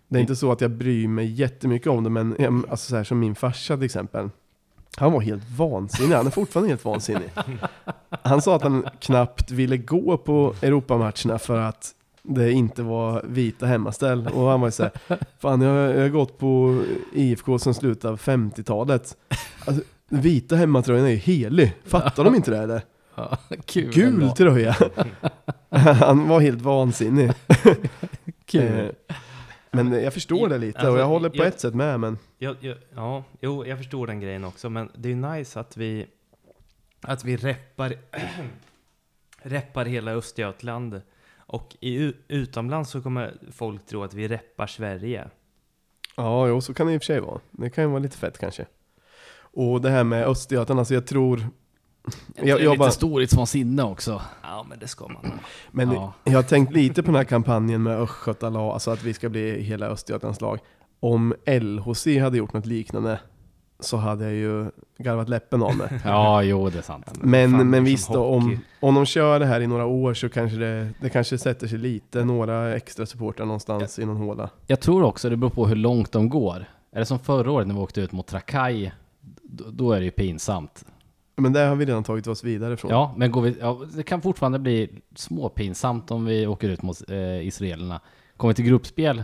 Det 0.07 0.19
är 0.19 0.21
inte 0.21 0.35
så 0.35 0.51
att 0.51 0.61
jag 0.61 0.71
bryr 0.71 1.07
mig 1.07 1.25
jättemycket 1.31 1.87
om 1.87 2.03
det, 2.03 2.09
men 2.09 2.35
alltså 2.69 2.89
så 2.89 2.95
här, 2.95 3.03
som 3.03 3.19
min 3.19 3.35
farsa 3.35 3.75
till 3.75 3.85
exempel. 3.85 4.29
Han 4.97 5.11
var 5.13 5.21
helt 5.21 5.49
vansinnig, 5.57 6.15
han 6.15 6.27
är 6.27 6.31
fortfarande 6.31 6.69
helt 6.69 6.85
vansinnig. 6.85 7.29
Han 8.21 8.41
sa 8.41 8.55
att 8.55 8.61
han 8.61 8.85
knappt 8.99 9.51
ville 9.51 9.77
gå 9.77 10.17
på 10.17 10.55
Europamatcherna 10.61 11.39
för 11.39 11.59
att 11.59 11.91
det 12.21 12.51
inte 12.51 12.83
var 12.83 13.25
vita 13.27 13.65
hemmaställ. 13.65 14.27
Och 14.27 14.49
han 14.49 14.61
var 14.61 14.67
ju 14.67 14.71
såhär, 14.71 14.91
fan 15.39 15.61
jag, 15.61 15.95
jag 15.95 16.01
har 16.01 16.09
gått 16.09 16.39
på 16.39 16.81
IFK 17.13 17.59
som 17.59 17.73
slutet 17.73 18.05
av 18.05 18.19
50-talet. 18.19 19.17
Alltså, 19.65 19.83
vita 20.09 20.55
hemmatröjan 20.55 21.05
är 21.05 21.09
ju 21.09 21.15
helig, 21.15 21.73
fattar 21.85 22.23
de 22.23 22.35
inte 22.35 22.51
det 22.51 22.57
eller? 22.57 22.81
Ja, 23.15 23.37
kul 23.65 23.93
Gul 23.93 24.29
tröja! 24.29 24.75
Han 25.99 26.27
var 26.27 26.39
helt 26.39 26.61
vansinnig. 26.61 27.31
Kul. 28.45 28.91
Men 29.73 30.03
jag 30.03 30.13
förstår 30.13 30.49
det 30.49 30.57
lite 30.57 30.77
och 30.79 30.85
Alltså, 30.85 30.99
jag 30.99 31.05
håller 31.07 31.29
på 31.29 31.35
jag- 31.37 31.47
ett 31.47 31.59
sätt 31.59 31.73
med 31.75 31.99
men 31.99 32.17
Jag, 32.37 32.55
jag, 32.59 32.77
ja, 32.95 33.23
jo, 33.41 33.65
jag 33.65 33.77
förstår 33.77 34.07
den 34.07 34.19
grejen 34.19 34.43
också, 34.43 34.69
men 34.69 34.89
det 34.95 35.09
är 35.09 35.13
ju 35.13 35.21
nice 35.31 35.59
att 35.59 35.77
vi, 35.77 36.07
att 37.01 37.23
vi 37.25 37.37
reppar, 37.37 37.93
reppar 39.41 39.85
hela 39.85 40.11
Östergötland. 40.11 41.01
Och 41.37 41.75
i, 41.79 42.13
utomlands 42.27 42.89
så 42.91 43.01
kommer 43.01 43.33
folk 43.51 43.85
tro 43.85 44.03
att 44.03 44.13
vi 44.13 44.27
reppar 44.27 44.67
Sverige. 44.67 45.29
ja, 46.17 46.47
jo, 46.47 46.61
så 46.61 46.73
kan 46.73 46.87
det 46.87 46.93
i 46.93 46.97
och 46.97 47.01
för 47.01 47.05
sig 47.05 47.19
vara. 47.19 47.39
Det 47.51 47.69
kan 47.69 47.83
ju 47.83 47.89
vara 47.89 47.99
lite 47.99 48.17
fett 48.17 48.37
kanske. 48.37 48.65
Och 49.35 49.81
det 49.81 49.89
här 49.89 50.03
med 50.03 50.27
Östergötland, 50.27 50.79
alltså 50.79 50.93
jag 50.93 51.07
tror... 51.07 51.47
Jag, 52.35 52.47
Jag, 52.47 52.61
jag 52.61 52.69
lite 52.69 52.77
bara, 52.79 52.91
storhetsvansinne 52.91 53.83
också. 53.83 54.21
Ja, 54.43 54.65
men 54.69 54.79
det 54.79 54.87
ska 54.87 55.07
man 55.07 55.39
men 55.71 55.91
Ja. 55.91 56.13
jag 56.23 56.33
har 56.33 56.43
tänkt 56.43 56.73
lite 56.73 57.03
på 57.03 57.07
den 57.07 57.15
här 57.15 57.23
kampanjen 57.23 57.83
med 57.83 57.99
Östgötalag, 58.01 58.73
alltså 58.73 58.91
att 58.91 59.03
vi 59.03 59.13
ska 59.13 59.29
bli 59.29 59.61
hela 59.61 59.85
Östergötlands 59.87 60.41
lag. 60.41 60.59
Om 60.99 61.33
LHC 61.45 62.07
hade 62.21 62.37
gjort 62.37 62.53
något 62.53 62.65
liknande, 62.65 63.19
så 63.79 63.97
hade 63.97 64.23
jag 64.23 64.33
ju 64.33 64.71
garvat 64.97 65.29
läppen 65.29 65.63
av 65.63 65.77
mig. 65.77 65.87
Ja, 66.05 66.43
jo 66.43 66.69
det 66.69 66.77
är 66.77 66.81
sant. 66.81 67.11
Men, 67.21 67.51
fan, 67.51 67.69
men 67.69 67.83
visst 67.83 68.13
då, 68.13 68.25
om, 68.25 68.59
om 68.79 68.95
de 68.95 69.05
kör 69.05 69.39
det 69.39 69.45
här 69.45 69.61
i 69.61 69.67
några 69.67 69.85
år 69.85 70.13
så 70.13 70.29
kanske 70.29 70.57
det, 70.57 70.89
det 71.01 71.09
kanske 71.09 71.37
sätter 71.37 71.67
sig 71.67 71.77
lite, 71.77 72.23
några 72.25 72.75
extra 72.75 73.05
supportrar 73.05 73.45
någonstans 73.45 73.99
i 73.99 74.05
någon 74.05 74.17
håla. 74.17 74.49
Jag 74.67 74.79
tror 74.79 75.03
också 75.03 75.29
det 75.29 75.37
beror 75.37 75.51
på 75.51 75.67
hur 75.67 75.75
långt 75.75 76.11
de 76.11 76.29
går. 76.29 76.65
Är 76.91 76.99
det 76.99 77.05
som 77.05 77.19
förra 77.19 77.51
året 77.51 77.67
när 77.67 77.75
vi 77.75 77.81
åkte 77.81 78.01
ut 78.01 78.11
mot 78.11 78.27
Trakai, 78.27 78.91
då, 79.43 79.63
då 79.71 79.91
är 79.91 79.99
det 79.99 80.05
ju 80.05 80.11
pinsamt. 80.11 80.85
Men 81.35 81.53
där 81.53 81.67
har 81.69 81.75
vi 81.75 81.85
redan 81.85 82.03
tagit 82.03 82.27
oss 82.27 82.43
vidare 82.43 82.77
från. 82.77 82.91
Ja, 82.91 83.13
men 83.17 83.31
går 83.31 83.41
vi, 83.41 83.55
ja, 83.59 83.81
det 83.95 84.03
kan 84.03 84.21
fortfarande 84.21 84.59
bli 84.59 85.01
småpinsamt 85.15 86.11
om 86.11 86.25
vi 86.25 86.47
åker 86.47 86.69
ut 86.69 86.81
mot 86.81 87.09
eh, 87.09 87.47
israelerna. 87.47 88.01
Kommer 88.37 88.51
vi 88.51 88.55
till 88.55 88.65
gruppspel, 88.65 89.23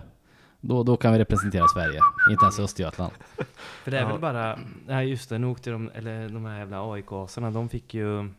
då, 0.62 0.84
då 0.84 0.98
kan 0.98 1.14
vi 1.14 1.20
representera 1.20 1.68
Sverige. 1.68 2.00
Inte 2.32 2.44
ens 2.46 2.60
Östergötland. 2.60 3.14
För 3.84 3.92
det 3.92 3.98
är 3.98 4.02
Ja. 4.02 4.08
väl 4.12 4.20
bara, 4.20 4.60
nej 4.88 5.10
just 5.10 5.30
det, 5.30 5.38
nu 5.38 5.48
åkte 5.48 5.72
de, 5.72 5.90
eller 5.96 6.30
de 6.30 6.46
här 6.46 6.60
jävla 6.60 6.92
AIK-asarna, 6.94 7.52
de 7.52 7.70
fick 7.70 7.94
ju 7.94 8.30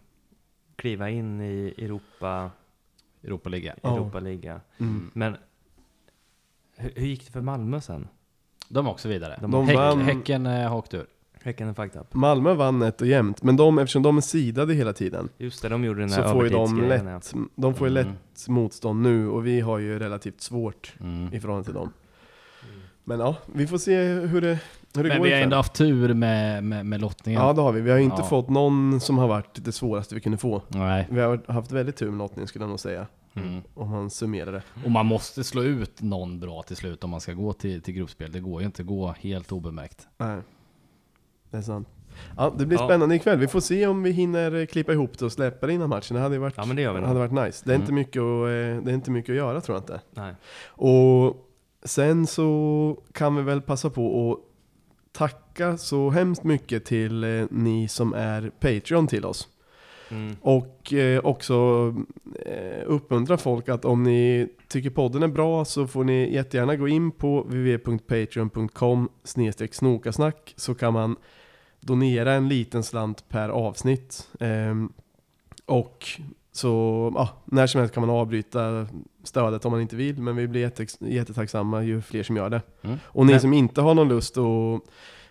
kliva 0.77 1.11
in 1.11 1.41
i 1.41 1.75
Europa, 1.79 2.51
Europaliga. 3.25 3.75
Ja. 3.83 3.95
Europa-liga. 3.95 4.61
Mm. 4.79 5.11
Men 5.15 5.37
hur, 6.77 6.93
hur 6.97 7.07
gick 7.07 7.27
det 7.27 7.33
för 7.33 7.41
Malmö 7.41 7.81
sen? 7.81 8.09
De 8.69 8.87
är 8.87 8.91
också 8.91 9.09
vidare. 9.09 9.39
De 9.41 9.51
De 9.51 9.67
Häck, 9.67 9.77
vann- 9.77 10.01
Häcken 10.01 10.47
eh, 10.47 10.69
har 10.69 10.77
åkt 10.79 10.95
ur. 10.95 11.07
Häcken 11.43 11.69
är 11.69 11.75
fucked 11.75 12.01
up. 12.01 12.15
Malmö 12.15 12.55
vann 12.55 12.79
nätt 12.79 13.01
och 13.01 13.07
jämnt, 13.07 13.43
men 13.43 13.57
de, 13.57 13.79
eftersom 13.79 14.03
de 14.03 14.17
är 14.17 14.21
sidade 14.21 14.75
hela 14.75 14.93
tiden 14.93 15.29
Just 15.39 15.63
det, 15.63 15.69
de 15.69 15.85
gjorde 15.85 16.01
den 16.01 16.11
så 16.11 16.23
här 16.23 16.33
får 16.33 16.45
ju 16.45 16.51
de 16.51 16.57
övertidsgrejen, 16.57 17.07
ja. 17.07 17.15
lätt, 17.15 17.33
de 17.55 17.75
får 17.75 17.89
ju 17.89 17.99
Mm. 17.99 18.07
lätt 18.13 18.49
motstånd 18.49 19.03
nu 19.03 19.29
och 19.29 19.47
vi 19.47 19.61
har 19.61 19.79
ju 19.79 19.99
relativt 19.99 20.41
svårt 20.41 20.95
Mm. 21.01 21.35
i 21.35 21.41
förhållande 21.41 21.65
till 21.65 21.75
dem. 21.75 21.93
Men 23.05 23.21
ja, 23.21 23.37
vi 23.55 23.67
får 23.67 23.79
se 23.79 23.97
hur 24.03 24.41
det, 24.41 24.59
hur 24.97 25.03
det 25.03 25.09
Men 25.09 25.09
går 25.09 25.09
vi 25.09 25.19
har 25.19 25.27
ikväll. 25.27 25.43
ändå 25.43 25.57
haft 25.57 25.75
tur 25.75 26.15
med, 26.15 26.65
med, 26.65 26.87
med 26.87 27.01
lottningen. 27.01 27.43
Ja 27.43 27.53
det 27.53 27.61
har 27.63 27.73
vi, 27.73 27.81
vi 27.81 27.91
har 27.91 27.99
inte 27.99 28.17
Ja. 28.19 28.25
fått 28.25 28.49
någon 28.49 29.01
som 29.01 29.19
har 29.19 29.29
varit 29.29 29.65
det 29.65 29.73
svåraste 29.73 30.15
vi 30.15 30.21
kunde 30.21 30.39
få. 30.39 30.63
Nej. 30.69 31.07
Vi 31.11 31.21
har 31.21 31.53
haft 31.53 31.73
väldigt 31.73 31.97
tur 31.97 32.11
med 32.11 32.19
lottningen 32.19 32.49
skulle 32.49 32.63
jag 32.63 32.69
nog 32.71 32.81
säga, 32.81 33.07
Mm. 33.35 33.61
om 33.75 33.91
man 33.91 34.11
summerar 34.11 34.53
det. 34.53 34.63
Och 34.85 34.91
man 34.91 35.07
måste 35.07 35.45
slå 35.45 35.63
ut 35.63 36.03
någon 36.03 36.41
bra 36.41 36.63
till 36.63 36.77
slut 36.77 37.05
om 37.05 37.11
man 37.11 37.21
ska 37.21 37.33
gå 37.33 37.53
till, 37.53 37.83
till 37.83 37.95
gruppspel. 37.95 38.33
Det 38.33 38.41
går 38.41 38.61
ju 38.61 38.67
inte 38.67 38.83
att 38.83 38.89
gå 38.89 39.15
helt 39.21 39.53
obemärkt. 39.53 40.09
Nej, 40.19 40.39
det 41.51 41.57
är 41.57 41.63
sant. 41.63 41.89
Ja, 42.37 42.55
det 42.59 42.67
blir 42.67 42.79
Ja. 42.79 42.85
spännande 42.87 43.15
ikväll. 43.15 43.39
Vi 43.39 43.49
får 43.49 43.61
se 43.61 43.87
om 43.87 44.03
vi 44.03 44.11
hinner 44.11 44.55
eh, 44.55 44.67
klippa 44.67 44.93
ihop 44.93 45.19
det 45.19 45.25
och 45.25 45.33
släppa 45.33 45.67
det 45.67 45.73
innan 45.73 45.89
matchen. 45.89 46.15
Det 46.17 46.23
hade 46.23 46.35
ju 46.35 46.41
varit, 46.41 46.55
Ja 46.57 46.65
men 46.65 46.77
det 46.77 46.83
gör 46.83 46.93
vi 46.95 47.01
hade 47.07 47.19
varit 47.29 47.47
nice. 47.47 47.63
Det 47.67 47.71
är, 47.71 47.75
Mm. 47.75 47.83
inte 47.83 47.93
mycket 47.93 48.21
att, 48.23 48.45
eh, 48.45 48.85
det 48.85 48.91
är 48.91 48.95
inte 48.95 49.11
mycket 49.11 49.31
att 49.33 49.37
göra 49.37 49.61
tror 49.61 49.77
jag 49.77 49.83
inte. 49.83 50.01
Nej. 50.15 50.35
Och 50.67 51.37
sen 51.85 52.27
så 52.27 52.97
kan 53.13 53.37
vi 53.37 53.43
väl 53.43 53.61
passa 53.63 53.91
på 53.91 54.33
att 54.33 54.39
tacka 55.13 55.77
så 55.77 56.11
hemskt 56.11 56.45
mycket 56.45 56.85
till 56.85 57.25
eh, 57.25 57.45
ni 57.51 57.89
som 57.89 58.15
är 58.15 58.51
Patreon 58.61 59.07
till 59.07 59.25
oss. 59.25 59.49
Mm. 60.11 60.37
Och 60.41 60.93
eh, 60.93 61.21
också 61.25 61.55
eh, 62.47 62.83
uppmuntra 62.87 63.37
folk 63.37 63.69
att 63.69 63.85
om 63.85 64.03
ni 64.03 64.49
tycker 64.69 64.91
podden 64.91 65.23
är 65.23 65.29
bra 65.29 65.65
så 65.65 65.87
får 65.87 66.05
ni 66.05 66.35
jättegärna 66.35 66.77
gå 66.77 66.89
in 66.89 67.11
på 67.11 67.43
www.patreon.com 67.43 69.09
snokasnack 69.71 70.55
så 70.57 70.75
kan 70.75 70.93
man 70.93 71.17
donera 71.81 72.33
en 72.33 72.49
liten 72.49 72.83
slant 72.83 73.29
per 73.29 73.49
avsnitt. 73.49 74.29
Ehm, 74.41 74.93
och 75.67 76.07
så 76.53 77.13
ja, 77.15 77.29
när 77.45 77.67
som 77.67 77.79
helst 77.81 77.95
kan 77.95 78.01
man 78.07 78.11
avbryta 78.17 78.87
stödet 79.25 79.65
om 79.65 79.73
man 79.73 79.81
inte 79.81 79.97
vill 79.97 80.23
men 80.23 80.37
vi 80.37 80.49
blir 80.49 80.61
jätte, 80.61 80.87
jättetacksamma 81.01 81.83
ju 81.83 82.03
fler 82.03 82.23
som 82.23 82.37
gör 82.37 82.51
det. 82.51 82.63
Mm. 82.83 82.99
Och 83.05 83.27
ni 83.27 83.33
Men- 83.33 83.41
som 83.41 83.53
inte 83.53 83.81
har 83.81 83.95
någon 83.95 84.09
lust 84.09 84.37
att 84.37 84.81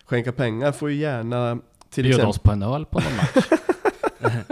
skänka 0.04 0.32
pengar 0.32 0.72
får 0.72 0.90
ju 0.90 0.96
gärna 0.96 1.58
till 1.90 2.02
Bjuda 2.04 2.16
exempel 2.16 2.30
oss 2.30 2.38
på 2.38 2.52
en 2.52 2.62
öl 2.62 2.84
på 2.84 3.00
någon 3.00 3.16
match. 3.16 3.46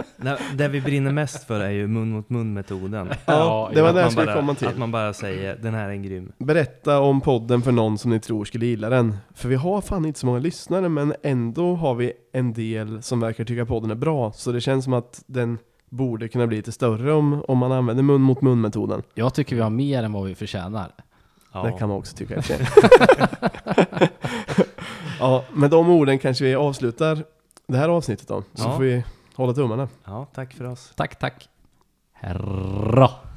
Det 0.55 0.67
vi 0.67 0.81
brinner 0.81 1.11
mest 1.11 1.43
för 1.43 1.59
är 1.59 1.69
ju 1.69 1.87
mun 1.87 2.11
mot 2.11 2.29
mun 2.29 2.53
metoden. 2.53 3.09
Ja, 3.25 3.69
det 3.73 3.81
var 3.81 3.89
Att 3.89 3.95
det 3.95 3.99
jag 4.01 4.05
man 4.05 4.11
skulle 4.11 4.25
bara- 4.25 4.35
komma 4.35 4.53
till. 4.55 4.67
Att 4.67 4.77
man 4.77 4.91
bara 4.91 5.13
säger 5.13 5.57
den 5.61 5.73
här 5.73 5.85
är 5.85 5.89
en 5.91 6.03
grym. 6.03 6.31
Berätta 6.37 6.99
om 6.99 7.21
podden 7.21 7.61
för 7.61 7.71
någon 7.71 7.97
som 7.97 8.11
ni 8.11 8.19
tror 8.19 8.45
skulle 8.45 8.65
gilla 8.65 8.89
den. 8.89 9.17
För 9.35 9.49
vi 9.49 9.55
har 9.55 9.81
fan 9.81 10.05
inte 10.05 10.19
så 10.19 10.25
många 10.25 10.39
lyssnare, 10.39 10.89
men 10.89 11.13
ändå 11.23 11.75
har 11.75 11.95
vi 11.95 12.13
en 12.33 12.53
del 12.53 13.01
som 13.03 13.19
verkar 13.19 13.45
tycka 13.45 13.65
podden 13.65 13.91
är 13.91 13.95
bra. 13.95 14.31
Så 14.31 14.51
det 14.51 14.61
känns 14.61 14.83
som 14.83 14.93
att 14.93 15.23
den 15.27 15.57
borde 15.89 16.27
kunna 16.27 16.47
bli 16.47 16.57
lite 16.57 16.71
större 16.71 17.13
om, 17.13 17.43
om 17.47 17.57
man 17.57 17.71
använder 17.71 18.03
mun 18.03 18.21
mot 18.21 18.41
mun 18.41 18.61
metoden. 18.61 19.01
Jag 19.13 19.33
tycker 19.33 19.55
vi 19.55 19.61
har 19.61 19.69
mer 19.69 20.03
än 20.03 20.13
vad 20.13 20.25
vi 20.25 20.35
förtjänar. 20.35 20.91
Ja. 21.53 21.63
Det 21.63 21.71
kan 21.71 21.89
man 21.89 21.97
också 21.97 22.17
tycka. 22.17 22.41
Ja, 25.19 25.43
med 25.53 25.69
de 25.69 25.89
orden 25.89 26.19
kanske 26.19 26.43
vi 26.43 26.55
avslutar 26.55 27.23
det 27.67 27.77
här 27.77 27.89
avsnittet 27.89 28.27
då. 28.27 28.43
Så 28.53 28.63
Ja. 28.67 28.75
får 28.75 28.83
vi 28.83 29.03
hålla 29.43 29.53
tummarna. 29.53 29.87
ja, 30.05 30.25
tack 30.33 30.53
för 30.53 30.65
oss. 30.65 30.91
Tack, 30.95 31.19
tack. 31.19 31.49
Herra. 32.13 33.28